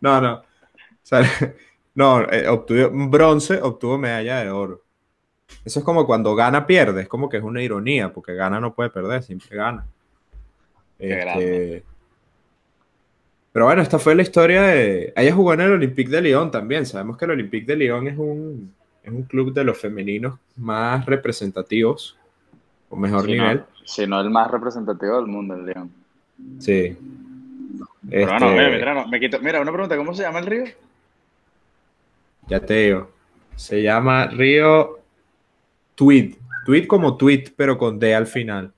no, 0.00 0.20
no. 0.20 0.34
O 0.34 0.44
sea, 1.02 1.22
no, 1.94 2.22
eh, 2.30 2.48
obtuvo 2.48 2.90
bronce, 3.08 3.60
obtuvo 3.62 3.96
medalla 3.96 4.40
de 4.40 4.50
oro. 4.50 4.83
Eso 5.64 5.78
es 5.80 5.84
como 5.84 6.06
cuando 6.06 6.34
gana, 6.34 6.66
pierde. 6.66 7.02
Es 7.02 7.08
como 7.08 7.28
que 7.28 7.36
es 7.38 7.42
una 7.42 7.62
ironía, 7.62 8.12
porque 8.12 8.34
gana 8.34 8.60
no 8.60 8.74
puede 8.74 8.90
perder, 8.90 9.22
siempre 9.22 9.56
gana. 9.56 9.86
Este, 10.98 11.84
pero 13.52 13.66
bueno, 13.66 13.82
esta 13.82 13.98
fue 13.98 14.14
la 14.14 14.22
historia 14.22 14.62
de. 14.62 15.12
Ella 15.16 15.32
jugó 15.34 15.54
en 15.54 15.60
el 15.60 15.72
Olympique 15.72 16.10
de 16.10 16.20
Lyon 16.22 16.50
también. 16.50 16.86
Sabemos 16.86 17.16
que 17.16 17.24
el 17.24 17.32
Olympique 17.32 17.66
de 17.66 17.76
Lyon 17.76 18.08
es 18.08 18.18
un, 18.18 18.74
es 19.02 19.12
un 19.12 19.22
club 19.22 19.52
de 19.52 19.64
los 19.64 19.78
femeninos 19.78 20.38
más 20.56 21.06
representativos, 21.06 22.18
o 22.88 22.96
mejor 22.96 23.22
Si 23.22 23.30
nivel. 23.32 23.58
no, 23.58 23.66
si 23.84 24.06
no 24.06 24.20
el 24.20 24.30
más 24.30 24.50
representativo 24.50 25.16
del 25.16 25.26
mundo, 25.26 25.54
el 25.54 25.66
León. 25.66 25.90
Sí. 26.58 26.96
Pero 28.10 28.32
Este, 28.34 28.40
no, 28.40 28.50
mira, 28.50 28.70
mira, 28.70 28.94
no, 28.94 29.06
me 29.08 29.20
quito. 29.20 29.38
Mira, 29.40 29.60
una 29.60 29.72
pregunta, 29.72 29.96
¿cómo 29.96 30.14
se 30.14 30.22
llama 30.22 30.40
el 30.40 30.46
río? 30.46 30.64
Ya 32.48 32.60
te 32.60 32.74
digo. 32.74 33.10
Se 33.56 33.82
llama 33.82 34.26
Río 34.26 34.98
Tweed. 35.94 36.34
Tweed 36.66 36.86
como 36.86 37.16
tweet, 37.16 37.52
pero 37.56 37.76
con 37.78 37.98
D 37.98 38.14
al 38.14 38.26
final. 38.26 38.72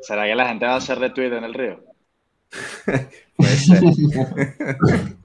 ¿Será 0.00 0.24
que 0.26 0.34
la 0.34 0.48
gente 0.48 0.66
va 0.66 0.74
a 0.74 0.76
hacer 0.76 0.98
retweet 0.98 1.32
en 1.36 1.44
el 1.44 1.54
río? 1.54 1.80
Puede 3.36 3.56
ser. 3.56 3.82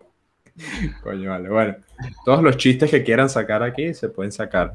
Coño, 1.03 1.29
vale. 1.29 1.49
Bueno, 1.49 1.75
todos 2.25 2.41
los 2.43 2.57
chistes 2.57 2.89
que 2.89 3.03
quieran 3.03 3.29
sacar 3.29 3.63
aquí 3.63 3.93
se 3.93 4.09
pueden 4.09 4.31
sacar. 4.31 4.73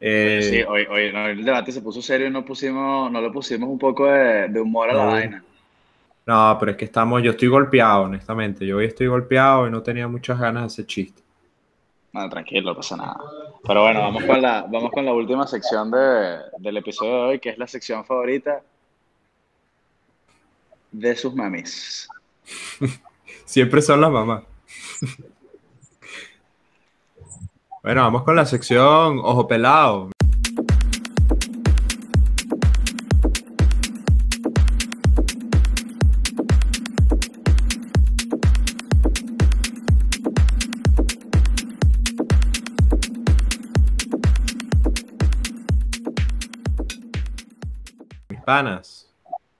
Eh, 0.00 0.40
Sí, 0.42 0.62
hoy, 0.62 0.86
hoy, 0.88 1.12
no, 1.12 1.26
el 1.26 1.44
debate 1.44 1.72
se 1.72 1.82
puso 1.82 2.00
serio 2.00 2.26
y 2.28 2.30
no 2.30 2.44
pusimos, 2.44 3.10
no 3.12 3.20
le 3.20 3.30
pusimos 3.30 3.68
un 3.68 3.78
poco 3.78 4.06
de, 4.06 4.48
de 4.48 4.60
humor 4.60 4.90
a 4.90 4.94
la 4.94 5.04
No. 5.04 5.10
vaina. 5.10 5.44
No, 6.26 6.56
pero 6.60 6.72
es 6.72 6.76
que 6.78 6.84
estamos, 6.84 7.22
yo 7.22 7.32
estoy 7.32 7.48
golpeado, 7.48 8.02
honestamente. 8.02 8.64
Yo 8.66 8.76
hoy 8.76 8.86
estoy 8.86 9.08
golpeado 9.08 9.66
y 9.66 9.70
no 9.70 9.82
tenía 9.82 10.06
muchas 10.06 10.38
ganas 10.38 10.62
de 10.62 10.66
hacer 10.66 10.86
chiste. 10.86 11.22
No, 12.12 12.28
tranquilo, 12.28 12.70
no 12.70 12.76
pasa 12.76 12.96
nada. 12.96 13.16
Pero 13.64 13.82
bueno, 13.82 14.00
vamos 14.00 14.24
con 14.24 14.42
la, 14.42 14.62
vamos 14.62 14.90
con 14.90 15.04
la 15.04 15.12
última 15.12 15.46
sección 15.46 15.90
de, 15.90 16.38
del 16.58 16.76
episodio 16.76 17.14
de 17.14 17.20
hoy, 17.22 17.38
que 17.38 17.50
es 17.50 17.58
la 17.58 17.66
sección 17.66 18.04
favorita 18.04 18.62
de 20.90 21.16
sus 21.16 21.34
mamis. 21.34 22.08
Siempre 23.44 23.82
son 23.82 24.00
las 24.00 24.10
mamás. 24.10 24.44
Bueno, 27.82 28.02
vamos 28.02 28.24
con 28.24 28.36
la 28.36 28.44
sección 28.44 29.20
Ojo 29.20 29.48
Pelado. 29.48 30.10
Panas, 48.50 49.06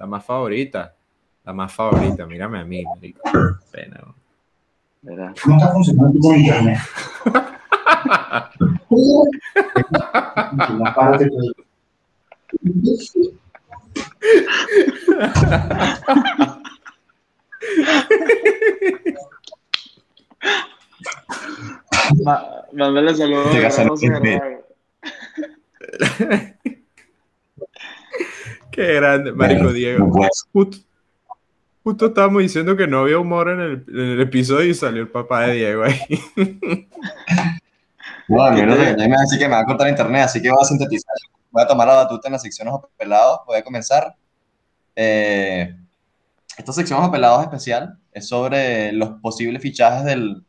la 0.00 0.06
más 0.06 0.24
favorita. 0.24 0.96
La 1.44 1.52
más 1.52 1.72
favorita, 1.72 2.26
mírame 2.26 2.58
a 2.58 2.64
mí, 2.64 2.82
marico. 2.84 3.20
Pena, 3.70 4.00
¿no? 4.04 4.16
¿verdad? 5.02 5.32
No 5.46 5.56
está 5.56 5.72
funcionando 5.72 6.18
con 6.18 6.36
internet. 6.36 6.78
Mándale 22.72 23.14
saludos. 23.14 23.54
A 23.54 23.60
Qué 28.70 28.94
grande, 28.94 29.32
Marico 29.32 29.72
Diego. 29.72 30.06
no 30.06 30.12
puedes. 30.12 30.46
Justo, 30.52 30.78
justo 31.82 32.06
estábamos 32.06 32.42
diciendo 32.42 32.76
que 32.76 32.86
no 32.86 33.00
había 33.00 33.18
humor 33.18 33.50
en 33.50 33.60
el, 33.60 33.84
en 33.88 34.10
el 34.12 34.20
episodio 34.20 34.68
y 34.68 34.74
salió 34.74 35.02
el 35.02 35.08
papá 35.08 35.46
de 35.46 35.54
Diego 35.54 35.84
ahí. 35.84 36.00
No, 38.30 38.44
a 38.44 38.52
mí 38.52 38.62
no 38.62 38.76
me 38.76 38.94
va 38.94 39.16
a 39.16 39.20
decir 39.22 39.40
que 39.40 39.48
me 39.48 39.54
va 39.54 39.60
a 39.60 39.64
cortar 39.64 39.88
internet, 39.88 40.22
así 40.22 40.40
que 40.40 40.50
voy 40.50 40.58
a 40.62 40.64
sintetizar. 40.64 41.14
Voy 41.50 41.64
a 41.64 41.66
tomar 41.66 41.88
la 41.88 41.94
batuta 41.96 42.28
en 42.28 42.32
la 42.32 42.38
sección 42.38 42.68
Ojos 42.68 42.88
Pelados. 42.96 43.40
Voy 43.44 43.58
a 43.58 43.64
comenzar. 43.64 44.14
Eh, 44.94 45.74
esta 46.56 46.72
sección 46.72 47.00
Ojos 47.00 47.10
Pelados 47.10 47.42
especial 47.42 47.98
es 48.12 48.28
sobre 48.28 48.92
los 48.92 49.20
posibles 49.20 49.60
fichajes 49.60 50.04
del, 50.04 50.44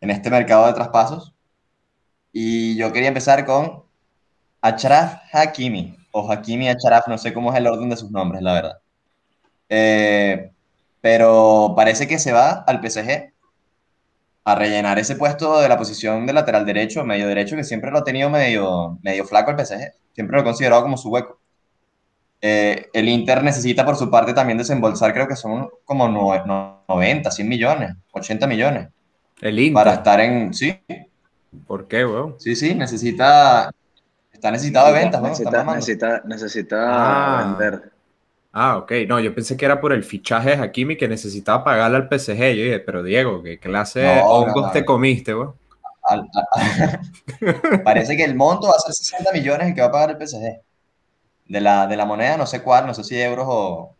en 0.00 0.10
este 0.10 0.30
mercado 0.30 0.66
de 0.66 0.72
traspasos. 0.72 1.34
Y 2.32 2.76
yo 2.76 2.90
quería 2.94 3.08
empezar 3.08 3.44
con 3.44 3.82
Achraf 4.62 5.18
Hakimi, 5.32 5.95
o 6.18 6.30
Hakimi 6.32 6.68
Achraf, 6.68 7.06
no 7.08 7.18
sé 7.18 7.34
cómo 7.34 7.52
es 7.52 7.58
el 7.58 7.66
orden 7.66 7.90
de 7.90 7.96
sus 7.96 8.10
nombres, 8.10 8.40
la 8.42 8.52
verdad. 8.54 8.78
Eh, 9.68 10.50
pero 11.00 11.74
parece 11.76 12.06
que 12.08 12.18
se 12.18 12.32
va 12.32 12.64
al 12.66 12.80
PSG 12.80 13.32
a 14.44 14.54
rellenar 14.54 14.98
ese 14.98 15.16
puesto 15.16 15.60
de 15.60 15.68
la 15.68 15.76
posición 15.76 16.24
de 16.26 16.32
lateral 16.32 16.64
derecho, 16.64 17.04
medio 17.04 17.26
derecho, 17.28 17.56
que 17.56 17.64
siempre 17.64 17.90
lo 17.90 17.98
ha 17.98 18.04
tenido 18.04 18.30
medio, 18.30 18.98
medio 19.02 19.24
flaco 19.24 19.50
el 19.50 19.56
PSG, 19.56 19.92
siempre 20.14 20.36
lo 20.36 20.42
he 20.42 20.44
considerado 20.44 20.82
como 20.82 20.96
su 20.96 21.10
hueco. 21.10 21.38
Eh, 22.40 22.86
el 22.92 23.08
Inter 23.08 23.42
necesita 23.42 23.84
por 23.84 23.96
su 23.96 24.10
parte 24.10 24.32
también 24.32 24.58
desembolsar, 24.58 25.12
creo 25.12 25.26
que 25.28 25.36
son 25.36 25.68
como 25.84 26.08
no- 26.08 26.44
no- 26.46 26.84
90, 26.88 27.30
100 27.30 27.48
millones, 27.48 27.92
80 28.12 28.46
millones, 28.46 28.88
El 29.40 29.58
Inter. 29.58 29.74
para 29.74 29.94
estar 29.94 30.20
en... 30.20 30.54
Sí, 30.54 30.78
¿Por 31.66 31.88
qué, 31.88 32.04
weón? 32.06 32.36
sí, 32.38 32.54
sí, 32.54 32.74
necesita... 32.74 33.70
Está 34.36 34.50
necesitado 34.50 34.88
de 34.88 34.92
ventas, 34.92 35.20
¿no? 35.22 35.28
Necesita, 35.28 35.50
mamando. 35.50 35.74
necesita, 35.76 36.22
necesita 36.26 36.76
Ah. 37.40 37.56
vender. 37.58 37.92
Ah, 38.52 38.76
ok. 38.76 38.92
No, 39.08 39.18
yo 39.18 39.34
pensé 39.34 39.56
que 39.56 39.64
era 39.64 39.80
por 39.80 39.92
el 39.94 40.04
fichaje 40.04 40.50
de 40.50 40.62
Hakimi 40.62 40.96
que 40.96 41.08
necesitaba 41.08 41.64
pagarle 41.64 41.96
al 41.96 42.08
PSG. 42.08 42.36
Yo 42.54 42.64
dije, 42.64 42.80
pero 42.80 43.02
Diego, 43.02 43.42
¿qué 43.42 43.58
clase 43.58 44.00
de 44.00 44.14
No, 44.20 44.26
hongos 44.26 44.66
no. 44.66 44.70
te 44.72 44.84
comiste, 44.84 45.32
a- 45.32 46.22
Parece 47.84 48.16
que 48.16 48.24
el 48.24 48.34
monto 48.34 48.68
va 48.68 48.74
a 48.76 48.78
ser 48.78 48.92
60 48.92 49.32
millones 49.32 49.68
el 49.68 49.74
que 49.74 49.80
va 49.80 49.88
a 49.88 49.92
pagar 49.92 50.10
el 50.10 50.18
PSG. 50.18 50.60
De 51.46 51.60
la, 51.60 51.86
de 51.86 51.96
la 51.96 52.04
moneda, 52.04 52.36
no 52.36 52.46
sé 52.46 52.62
cuál, 52.62 52.86
no 52.86 52.94
sé 52.94 53.04
si 53.04 53.20
euros 53.20 53.46
o, 53.48 53.94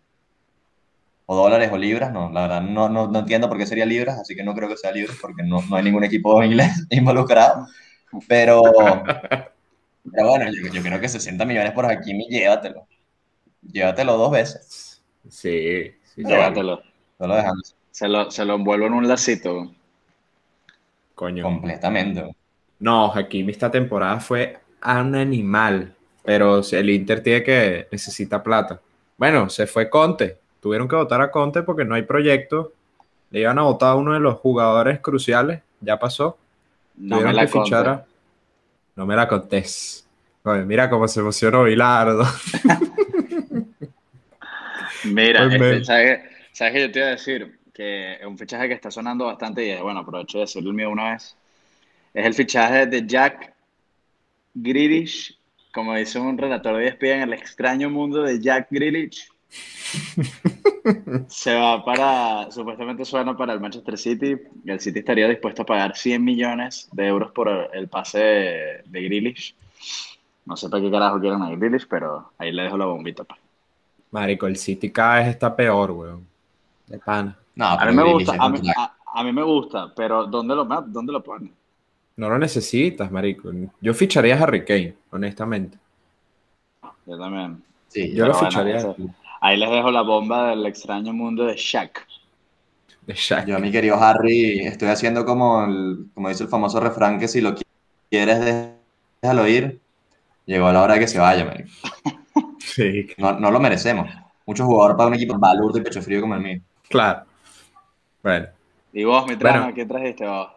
o 1.27 1.37
dólares 1.37 1.71
o 1.73 1.79
libras, 1.79 2.13
no, 2.13 2.31
la 2.31 2.43
verdad 2.43 2.61
no, 2.61 2.89
no, 2.89 3.09
no 3.09 3.19
entiendo 3.21 3.49
por 3.49 3.57
qué 3.59 3.67
sería 3.67 3.87
libras, 3.87 4.19
así 4.19 4.35
que 4.37 4.45
no 4.45 4.55
creo 4.55 4.69
que 4.69 4.77
sea 4.77 4.93
libras 4.93 5.17
porque 5.21 5.43
no, 5.43 5.61
no 5.69 5.77
hay 5.77 5.83
ningún 5.85 6.05
equipo 6.05 6.43
inglés 6.43 6.87
involucrado. 6.91 7.67
Pero, 8.29 8.63
pero 10.13 10.29
bueno, 10.29 10.51
yo, 10.53 10.73
yo 10.73 10.83
creo 10.83 11.01
que 11.01 11.09
60 11.09 11.45
millones 11.45 11.73
por 11.73 11.87
Hakimi, 11.87 12.27
llévatelo. 12.29 12.87
Llévatelo 13.63 14.17
dos 14.17 14.31
veces. 14.31 15.03
Sí, 15.29 15.51
sí. 15.51 15.95
sí. 16.15 16.25
Llévatelo. 16.25 16.81
Solo 17.19 17.35
dejando 17.37 17.63
Se 17.91 18.09
lo, 18.09 18.31
se 18.31 18.45
lo 18.45 18.55
envuelvo 18.55 18.87
en 18.87 18.93
un 18.95 19.09
lacito. 19.09 19.73
Coño. 21.15 21.43
completamente. 21.43 22.35
No, 22.79 23.11
Hakimi 23.13 23.53
esta 23.53 23.71
temporada 23.71 24.21
fue 24.21 24.59
un 24.85 25.15
animal. 25.15 25.95
Pero 26.23 26.61
el 26.73 26.91
Inter 26.91 27.23
tiene 27.23 27.43
que 27.43 27.89
necesita 27.91 28.43
plata. 28.43 28.81
Bueno, 29.17 29.49
se 29.49 29.67
fue 29.67 29.89
Conte. 29.89 30.39
Tuvieron 30.61 30.89
que 30.89 30.97
votar 30.97 31.21
a 31.21 31.31
Conte 31.31 31.63
porque 31.63 31.85
no 31.85 31.95
hay 31.95 32.03
proyecto. 32.03 32.73
le 33.31 33.41
iban 33.41 33.59
a 33.59 33.63
votar 33.63 33.91
a 33.91 33.95
uno 33.97 34.13
de 34.13 34.21
los 34.21 34.37
jugadores 34.37 35.01
cruciales, 35.01 35.61
ya 35.81 35.99
pasó. 35.99 36.37
No 36.97 37.17
me 37.17 37.23
Tuvieron 37.23 37.37
la 37.37 37.43
que 37.43 37.49
fichar 37.49 37.89
a- 37.89 38.05
No 38.97 39.07
me 39.07 39.15
la 39.15 39.29
contés. 39.29 40.07
Oye, 40.43 40.65
mira 40.65 40.89
cómo 40.89 41.07
se 41.07 41.21
emocionó 41.21 41.65
Bilardo. 41.65 42.25
Mira, 45.05 45.47
Pues 45.47 45.63
este, 45.63 45.85
¿sabes, 45.85 46.21
¿sabes 46.53 46.73
qué 46.73 46.81
yo 46.81 46.91
te 46.91 46.99
iba 46.99 47.09
a 47.09 47.11
decir? 47.11 47.59
Que 47.73 48.15
es 48.15 48.25
un 48.25 48.39
fichaje 48.39 48.69
que 48.69 48.75
está 48.75 48.91
sonando 48.91 49.27
bastante 49.27 49.65
y 49.67 49.81
bueno, 49.81 50.01
aprovecho 50.01 50.39
de 50.39 50.45
decirlo 50.45 50.71
el 50.71 50.77
mío 50.77 50.91
una 50.91 51.13
vez. 51.13 51.37
Es 52.15 52.25
el 52.25 52.35
fichaje 52.35 52.87
de 52.87 53.07
Jack 53.07 53.53
Grealish, 54.55 55.39
como 55.73 55.95
dice 55.95 56.19
un 56.19 56.39
relator 56.39 56.77
de 56.77 56.89
ESPN, 56.89 57.23
el 57.23 57.33
extraño 57.35 57.91
mundo 57.91 58.23
de 58.23 58.41
Jack 58.41 58.69
Grealish. 58.71 59.29
Se 61.27 61.55
va 61.55 61.85
para, 61.85 62.51
supuestamente 62.51 63.05
suena 63.05 63.37
para 63.37 63.53
el 63.53 63.61
Manchester 63.61 63.99
City. 63.99 64.37
El 64.65 64.81
City 64.81 65.01
estaría 65.01 65.29
dispuesto 65.29 65.63
a 65.63 65.67
pagar 65.67 65.97
100 65.97 66.23
millones 66.25 66.89
de 66.93 67.07
euros 67.09 67.33
por 67.33 67.49
el 67.49 67.89
pase 67.89 68.19
de, 68.19 68.83
de 68.87 69.03
Grealish. 69.03 69.57
No 70.47 70.57
sé 70.57 70.69
para 70.71 70.83
qué 70.83 70.91
carajo 70.91 71.21
quieren 71.21 71.43
a 71.43 71.51
Grealish, 71.51 71.87
pero 71.89 72.33
ahí 72.39 72.53
le 72.53 72.63
dejo 72.65 72.77
la 72.79 72.87
bombita. 72.87 73.25
pues. 73.25 73.41
Marico, 74.11 74.47
el 74.47 74.57
City 74.57 74.91
cada 74.93 75.17
vez 75.19 75.29
está 75.29 75.55
peor, 75.55 75.91
weón. 75.93 76.27
De 76.87 76.99
pana. 76.99 77.37
No, 77.57 77.67
A 77.77 77.87
mí 77.87 77.93
me 77.93 78.03
Grealish 78.03 78.05
gusta, 78.05 78.37
a 78.39 78.49
mí, 78.51 78.61
crack. 78.61 78.77
a, 78.77 78.97
a 79.07 79.25
mí 79.25 79.33
me 79.33 79.43
gusta, 79.43 79.93
pero 79.95 80.27
¿dónde 80.27 80.55
lo, 80.55 80.65
dónde 80.65 81.13
lo 81.13 81.23
ponen? 81.23 81.55
No 82.17 82.29
lo 82.29 82.39
necesitas, 82.39 83.11
marico. 83.11 83.51
Yo 83.81 83.95
ficharía 83.95 84.35
a 84.37 84.43
Harry 84.43 84.65
Kane, 84.67 84.97
honestamente. 85.11 85.79
Yo 87.07 87.19
también. 87.19 87.63
Sí, 87.89 88.13
Yo 88.15 88.27
lo 88.27 88.35
bueno, 88.35 88.49
ficharía 88.51 88.95
Ahí 89.47 89.57
les 89.57 89.71
dejo 89.71 89.93
la 89.93 90.03
bomba 90.03 90.49
del 90.51 90.67
extraño 90.67 91.13
mundo 91.13 91.45
de 91.45 91.55
Shaq. 91.57 92.05
de 93.03 93.15
Shaq. 93.15 93.47
Yo, 93.47 93.61
mi 93.61 93.71
querido 93.71 93.95
Harry, 93.95 94.59
estoy 94.67 94.89
haciendo 94.89 95.25
como, 95.25 95.65
el- 95.65 96.07
como 96.15 96.29
dice 96.29 96.43
el 96.43 96.49
famoso 96.49 96.81
refrán 96.81 97.21
que 97.21 97.29
si 97.29 97.41
lo 97.41 97.55
qui- 97.55 97.63
quieres, 98.11 98.41
déjalo 99.23 99.47
ir. 99.47 99.79
Llegó 100.47 100.73
la 100.73 100.83
hora 100.83 100.95
de 100.95 101.01
que 101.01 101.07
se 101.09 101.21
vaya, 101.21 101.45
marico. 101.45 101.71
Sí, 102.59 103.07
No, 103.19 103.39
no 103.39 103.53
lo 103.53 103.61
merecemos. 103.61 104.11
Mucho 104.45 104.65
jugador 104.67 104.97
para 104.97 105.09
un 105.09 105.15
equipo 105.15 105.39
balurdo 105.39 105.79
y 105.79 105.83
pecho 105.83 106.03
frío 106.03 106.21
como 106.21 106.35
el 106.35 106.41
mío. 106.41 106.61
claro. 106.89 107.23
Bueno. 108.25 108.49
Y 108.93 109.05
vos, 109.05 109.25
mi 109.29 109.37
trama, 109.37 109.59
Bueno. 109.61 109.75
¿qué 109.77 109.87
trajiste 109.87 110.27
vos? 110.27 110.49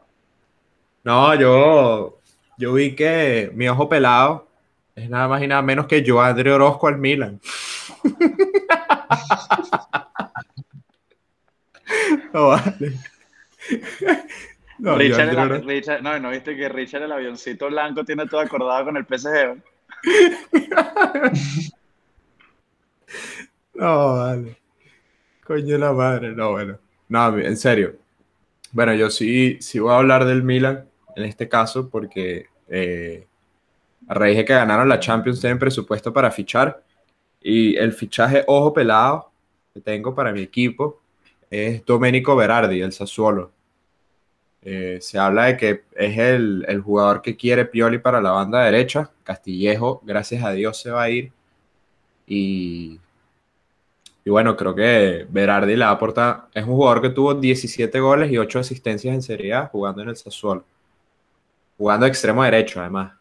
No, 1.04 1.36
yo, 1.36 2.18
yo 2.58 2.74
vi 2.74 2.96
que 2.96 3.52
mi 3.54 3.68
ojo 3.70 3.88
pelado 3.88 4.48
es 4.96 5.08
nada 5.10 5.28
más 5.28 5.44
y 5.44 5.48
nada 5.48 5.62
menos 5.62 5.86
que 5.86 6.04
Joandre 6.06 6.52
Orozco 6.52 6.88
al 6.88 6.98
Milan. 6.98 7.40
no 12.34 12.48
vale. 12.50 12.94
No, 14.80 14.96
Richard, 14.98 15.34
Joandre 15.34 15.44
el- 15.44 15.52
Orozco- 15.52 15.68
Richard- 15.68 16.02
no, 16.02 16.20
¿no 16.20 16.30
viste 16.32 16.56
que 16.56 16.70
Richard 16.70 17.04
el 17.04 17.12
avioncito 17.12 17.68
blanco 17.68 18.04
tiene 18.06 18.26
todo 18.28 18.40
acordado 18.42 18.86
con 18.86 18.98
el 18.98 19.06
PSG? 19.06 19.62
No, 23.74 24.18
vale. 24.18 24.58
Coño 25.46 25.78
la 25.78 25.94
madre, 25.94 26.32
no, 26.34 26.52
bueno. 26.52 26.78
No, 27.08 27.38
en 27.38 27.58
serio. 27.58 27.96
Bueno, 28.72 28.94
yo 28.94 29.10
sí, 29.10 29.58
sí 29.62 29.80
voy 29.80 29.94
a 29.94 29.98
hablar 29.98 30.26
del 30.26 30.44
Milan 30.44 30.86
en 31.16 31.24
este 31.26 31.50
caso 31.50 31.90
porque 31.90 32.48
eh, 32.68 33.26
a 34.08 34.14
raíz 34.14 34.38
de 34.38 34.46
que 34.46 34.54
ganaron 34.54 34.88
la 34.90 35.00
Champions 35.00 35.40
tienen 35.42 35.58
presupuesto 35.60 36.14
para 36.14 36.30
fichar 36.32 36.84
y 37.42 37.76
el 37.78 37.94
fichaje 37.94 38.44
ojo 38.48 38.74
pelado 38.74 39.32
que 39.74 39.82
tengo 39.82 40.14
para 40.14 40.32
mi 40.32 40.42
equipo 40.42 41.00
es 41.50 41.86
Domenico 41.86 42.36
Berardi, 42.36 42.82
el 42.82 42.92
Sassuolo. 42.92 43.52
Eh, 44.62 45.00
se 45.02 45.18
habla 45.18 45.46
de 45.46 45.58
que 45.58 45.84
es 45.96 46.18
el, 46.18 46.66
el 46.68 46.82
jugador 46.82 47.22
que 47.22 47.38
quiere 47.38 47.66
Pioli 47.66 47.98
para 47.98 48.22
la 48.22 48.32
banda 48.32 48.64
derecha. 48.64 49.10
Castillejo, 49.24 50.02
gracias 50.04 50.44
a 50.44 50.52
Dios, 50.52 50.80
se 50.80 50.92
va 50.92 51.04
a 51.04 51.10
ir. 51.10 51.32
Y, 52.28 53.00
y 54.26 54.30
bueno, 54.30 54.56
creo 54.56 54.76
que 54.76 55.26
Berardi 55.30 55.76
le 55.76 55.86
aporta. 55.86 56.48
Es 56.54 56.64
un 56.66 56.76
jugador 56.76 57.02
que 57.02 57.10
tuvo 57.10 57.34
17 57.34 58.00
goles 58.00 58.32
y 58.32 58.38
8 58.38 58.60
asistencias 58.60 59.16
en 59.16 59.22
Serie 59.22 59.54
A 59.54 59.68
jugando 59.68 60.02
en 60.02 60.10
el 60.10 60.18
Sassuolo. 60.18 60.64
Jugando 61.78 62.06
extremo 62.06 62.44
derecho, 62.44 62.82
además. 62.82 63.14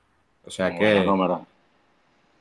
O 0.44 0.50
sea 0.50 0.76
que. 0.76 1.06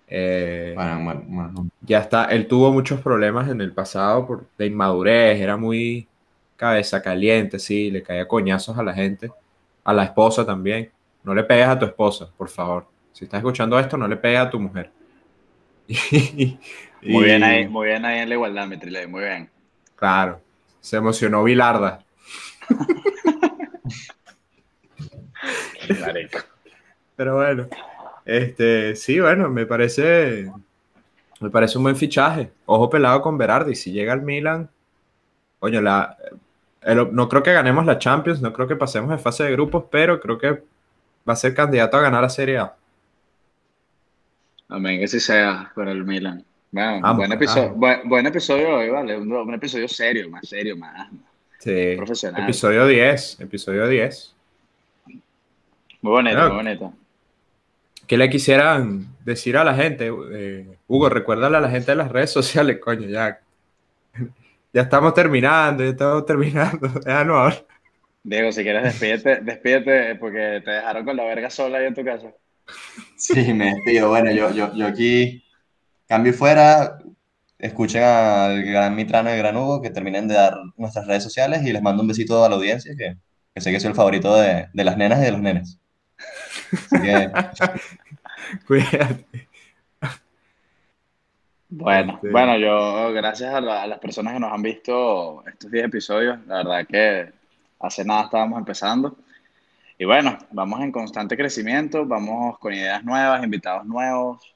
Eh, 0.07 0.73
Bueno, 0.75 1.03
bueno, 1.03 1.23
bueno. 1.27 1.67
ya 1.81 1.99
está. 1.99 2.25
Él 2.25 2.47
tuvo 2.47 2.71
muchos 2.71 3.01
problemas 3.01 3.49
en 3.49 3.61
el 3.61 3.71
pasado 3.73 4.25
por, 4.25 4.45
de 4.57 4.65
inmadurez. 4.67 5.39
Era 5.39 5.57
muy 5.57 6.07
cabeza 6.55 7.01
caliente, 7.01 7.59
sí. 7.59 7.91
Le 7.91 8.01
caía 8.03 8.27
coñazos 8.27 8.77
a 8.77 8.83
la 8.83 8.93
gente. 8.93 9.31
A 9.83 9.93
la 9.93 10.03
esposa 10.05 10.45
también. 10.45 10.89
No 11.23 11.33
le 11.35 11.43
pegues 11.43 11.67
a 11.67 11.77
tu 11.77 11.85
esposa, 11.85 12.29
por 12.37 12.49
favor. 12.49 12.87
Si 13.11 13.25
estás 13.25 13.39
escuchando 13.39 13.77
esto, 13.79 13.97
no 13.97 14.07
le 14.07 14.15
pegues 14.17 14.39
a 14.39 14.49
tu 14.49 14.59
mujer. 14.59 14.91
Y- 16.99 17.11
Muy 17.13 17.25
bien 17.25 17.43
ahí, 17.43 17.67
muy 17.67 17.87
bien 17.87 18.03
ahí 18.05 18.19
en 18.19 18.29
la 18.29 18.35
igualdad, 18.35 18.67
mi 18.67 18.75
Triley, 18.77 19.05
muy 19.07 19.21
bien. 19.21 19.49
Claro, 19.95 20.41
se 20.81 20.97
emocionó 20.97 21.43
Vilarda. 21.43 21.99
Pero 27.15 27.35
bueno, 27.35 27.67
este, 28.27 28.95
sí, 28.95 29.19
bueno, 29.19 29.49
me 29.49 29.65
parece, 29.65 30.51
me 31.39 31.49
parece 31.49 31.77
un 31.77 31.83
buen 31.85 31.95
fichaje. 31.95 32.51
Ojo 32.65 32.89
pelado 32.89 33.21
con 33.21 33.37
Berardi. 33.37 33.75
Si 33.75 33.91
llega 33.91 34.13
al 34.13 34.21
Milan, 34.21 34.69
coño, 35.59 35.81
la, 35.81 36.17
el- 36.81 37.13
no 37.13 37.29
creo 37.29 37.43
que 37.43 37.53
ganemos 37.53 37.85
la 37.85 37.97
Champions, 37.99 38.41
no 38.41 38.53
creo 38.53 38.67
que 38.67 38.75
pasemos 38.75 39.11
en 39.11 39.19
fase 39.19 39.43
de 39.45 39.51
grupos, 39.53 39.85
pero 39.89 40.19
creo 40.19 40.37
que 40.37 40.51
va 41.27 41.33
a 41.33 41.35
ser 41.35 41.53
candidato 41.53 41.97
a 41.97 42.01
ganar 42.01 42.21
la 42.21 42.29
Serie 42.29 42.57
A. 42.59 42.75
Amén, 44.69 44.99
que 44.99 45.07
sí 45.07 45.19
sea 45.19 45.71
por 45.73 45.87
el 45.87 46.03
Milan. 46.03 46.43
Bueno, 46.71 46.99
Vamos, 47.01 47.17
buen, 47.17 47.31
episodio, 47.31 47.73
buen, 47.73 48.09
buen 48.09 48.25
episodio 48.27 48.75
hoy, 48.75 48.89
¿vale? 48.89 49.17
Un, 49.17 49.31
un 49.31 49.53
episodio 49.53 49.87
serio, 49.87 50.29
más 50.29 50.47
serio, 50.47 50.75
más. 50.75 51.09
Sí, 51.59 51.93
Profesional. 51.95 52.43
episodio 52.43 52.85
10, 52.85 53.39
episodio 53.39 53.87
10. 53.87 54.35
Muy 56.01 56.11
bonito, 56.11 56.37
muy 56.39 56.55
bonito. 56.63 56.93
¿Qué 58.07 58.17
le 58.17 58.29
quisieran 58.29 59.05
decir 59.25 59.57
a 59.57 59.65
la 59.65 59.75
gente? 59.75 60.09
Eh, 60.31 60.65
Hugo, 60.87 61.09
recuérdale 61.09 61.57
a 61.57 61.59
la 61.59 61.69
gente 61.69 61.91
de 61.91 61.97
las 61.97 62.09
redes 62.09 62.31
sociales, 62.31 62.79
coño, 62.83 63.07
ya. 63.07 63.39
Ya 64.73 64.81
estamos 64.83 65.13
terminando, 65.13 65.83
ya 65.83 65.89
estamos 65.89 66.25
terminando. 66.25 66.87
Déjanos 67.05 67.37
hablar. 67.37 67.65
Diego, 68.23 68.51
si 68.51 68.63
quieres, 68.63 68.83
despídete, 68.83 69.41
despídete 69.41 70.15
porque 70.15 70.61
te 70.63 70.71
dejaron 70.71 71.05
con 71.05 71.15
la 71.15 71.23
verga 71.23 71.49
sola 71.49 71.77
ahí 71.77 71.85
en 71.85 71.93
tu 71.93 72.03
casa. 72.03 72.31
Sí, 73.15 73.53
me 73.53 73.73
despido. 73.73 74.09
Bueno, 74.09 74.31
yo, 74.31 74.51
yo, 74.51 74.73
yo 74.73 74.87
aquí 74.87 75.43
cambio 76.07 76.31
y 76.31 76.35
fuera. 76.35 76.99
Escuchen 77.57 78.03
al 78.03 78.63
gran 78.63 78.95
Mitrano 78.95 79.29
y 79.29 79.33
al 79.33 79.39
gran 79.39 79.57
Hugo 79.57 79.81
que 79.81 79.89
terminen 79.89 80.27
de 80.27 80.35
dar 80.35 80.55
nuestras 80.75 81.07
redes 81.07 81.23
sociales 81.23 81.63
y 81.63 81.73
les 81.73 81.81
mando 81.81 82.03
un 82.03 82.07
besito 82.07 82.43
a 82.45 82.49
la 82.49 82.55
audiencia 82.55 82.93
que, 82.95 83.17
que 83.53 83.61
sé 83.61 83.71
que 83.71 83.79
soy 83.79 83.89
el 83.89 83.95
favorito 83.95 84.35
de, 84.35 84.67
de 84.71 84.83
las 84.83 84.97
nenas 84.97 85.19
y 85.21 85.25
de 85.25 85.31
los 85.31 85.41
nenes. 85.41 85.79
Así 86.71 87.01
que 87.01 87.31
Cuídate. 88.65 89.47
Bueno, 91.69 92.13
Este- 92.15 92.29
bueno, 92.31 92.57
yo 92.57 93.11
gracias 93.13 93.53
a, 93.53 93.59
la- 93.61 93.83
a 93.83 93.87
las 93.87 93.99
personas 93.99 94.33
que 94.33 94.39
nos 94.39 94.51
han 94.53 94.61
visto 94.61 95.43
estos 95.47 95.69
10 95.69 95.85
episodios, 95.85 96.39
la 96.47 96.57
verdad 96.57 96.87
que 96.87 97.33
hace 97.79 98.05
nada 98.05 98.23
estábamos 98.23 98.57
empezando. 98.59 99.17
Y 99.99 100.05
bueno, 100.05 100.37
vamos 100.51 100.79
en 100.81 100.91
constante 100.91 101.35
crecimiento, 101.35 102.05
vamos 102.05 102.57
con 102.59 102.73
ideas 102.73 103.03
nuevas, 103.03 103.43
invitados 103.43 103.85
nuevos, 103.85 104.55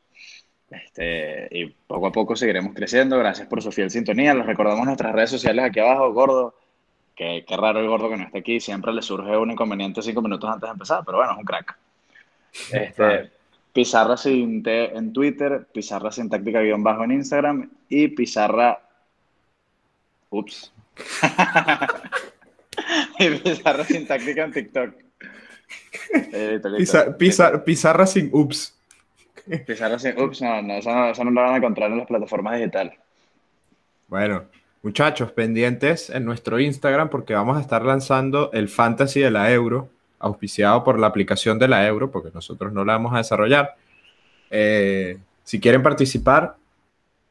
este, 0.69 1.47
y 1.51 1.65
poco 1.67 2.07
a 2.07 2.11
poco 2.11 2.35
seguiremos 2.35 2.73
creciendo. 2.73 3.17
Gracias 3.17 3.47
por 3.47 3.61
su 3.61 3.71
fiel 3.71 3.89
sintonía. 3.89 4.33
Les 4.33 4.45
recordamos 4.45 4.85
nuestras 4.85 5.13
redes 5.13 5.31
sociales 5.31 5.65
aquí 5.65 5.79
abajo, 5.79 6.13
Gordo. 6.13 6.55
Que 7.15 7.43
qué 7.45 7.57
raro 7.57 7.81
el 7.81 7.87
gordo 7.87 8.09
que 8.09 8.15
no 8.17 8.23
esté 8.23 8.39
aquí, 8.39 8.59
siempre 8.61 8.93
le 8.93 9.01
surge 9.01 9.35
un 9.35 9.51
inconveniente 9.51 10.01
cinco 10.01 10.21
minutos 10.21 10.49
antes 10.49 10.67
de 10.69 10.71
empezar, 10.73 11.03
pero 11.05 11.17
bueno, 11.17 11.33
es 11.33 11.39
un 11.39 11.43
crack. 11.43 11.77
Este, 12.71 13.31
Pizarra 13.73 14.17
sin 14.17 14.61
T 14.63 14.95
en 14.97 15.13
Twitter, 15.13 15.67
Pizarra 15.73 16.11
sin 16.11 16.29
táctica 16.29 16.61
guion 16.61 16.83
bajo 16.83 17.03
en 17.03 17.11
Instagram 17.13 17.69
y 17.89 18.07
Pizarra. 18.09 18.79
Ups. 20.29 20.71
y 23.19 23.29
Pizarra 23.37 23.83
sin 23.85 24.07
táctica 24.07 24.43
en 24.43 24.51
TikTok. 24.51 24.93
Eh, 26.13 26.51
listo, 26.53 26.69
listo. 26.69 26.77
Pizar- 26.77 27.17
pizar- 27.17 27.63
pizarra 27.63 28.05
sin 28.07 28.29
ups. 28.33 28.77
Pizarra 29.65 29.99
sin. 29.99 30.19
Ups, 30.19 30.41
no, 30.41 30.61
no, 30.61 30.75
eso 30.75 30.91
no, 30.93 31.09
eso 31.09 31.23
no 31.23 31.31
lo 31.31 31.41
van 31.41 31.53
a 31.53 31.57
encontrar 31.57 31.91
en 31.91 31.97
las 31.99 32.07
plataformas 32.07 32.57
digitales. 32.57 32.93
Bueno, 34.07 34.43
muchachos, 34.83 35.31
pendientes 35.31 36.09
en 36.09 36.25
nuestro 36.25 36.59
Instagram 36.59 37.09
porque 37.09 37.33
vamos 37.33 37.57
a 37.57 37.61
estar 37.61 37.83
lanzando 37.83 38.51
el 38.53 38.69
Fantasy 38.69 39.21
de 39.21 39.31
la 39.31 39.51
Euro, 39.51 39.89
auspiciado 40.21 40.83
por 40.83 40.99
la 40.99 41.07
aplicación 41.07 41.59
de 41.59 41.67
la 41.67 41.85
Euro, 41.85 42.11
porque 42.11 42.29
nosotros 42.33 42.71
no 42.71 42.85
la 42.85 42.93
vamos 42.93 43.13
a 43.13 43.17
desarrollar. 43.17 43.75
Eh, 44.49 45.17
si 45.43 45.59
quieren 45.59 45.83
participar, 45.83 46.55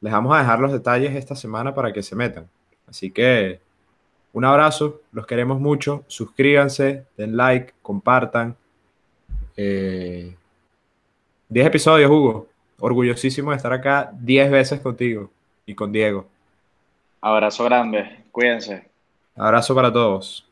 les 0.00 0.12
vamos 0.12 0.34
a 0.34 0.40
dejar 0.40 0.58
los 0.58 0.72
detalles 0.72 1.14
esta 1.14 1.34
semana 1.34 1.74
para 1.74 1.92
que 1.92 2.02
se 2.02 2.16
metan. 2.16 2.48
Así 2.86 3.10
que 3.10 3.60
un 4.32 4.44
abrazo, 4.44 5.00
los 5.12 5.26
queremos 5.26 5.60
mucho, 5.60 6.04
suscríbanse, 6.06 7.04
den 7.16 7.36
like, 7.36 7.74
compartan. 7.82 8.56
Eh, 9.56 10.34
10 11.48 11.66
episodios, 11.66 12.10
Hugo. 12.10 12.48
Orgullosísimo 12.78 13.50
de 13.50 13.56
estar 13.56 13.72
acá 13.72 14.10
10 14.20 14.50
veces 14.50 14.80
contigo 14.80 15.30
y 15.66 15.74
con 15.74 15.92
Diego. 15.92 16.26
Abrazo 17.20 17.64
grande, 17.64 18.24
cuídense. 18.32 18.88
Abrazo 19.36 19.74
para 19.74 19.92
todos. 19.92 20.49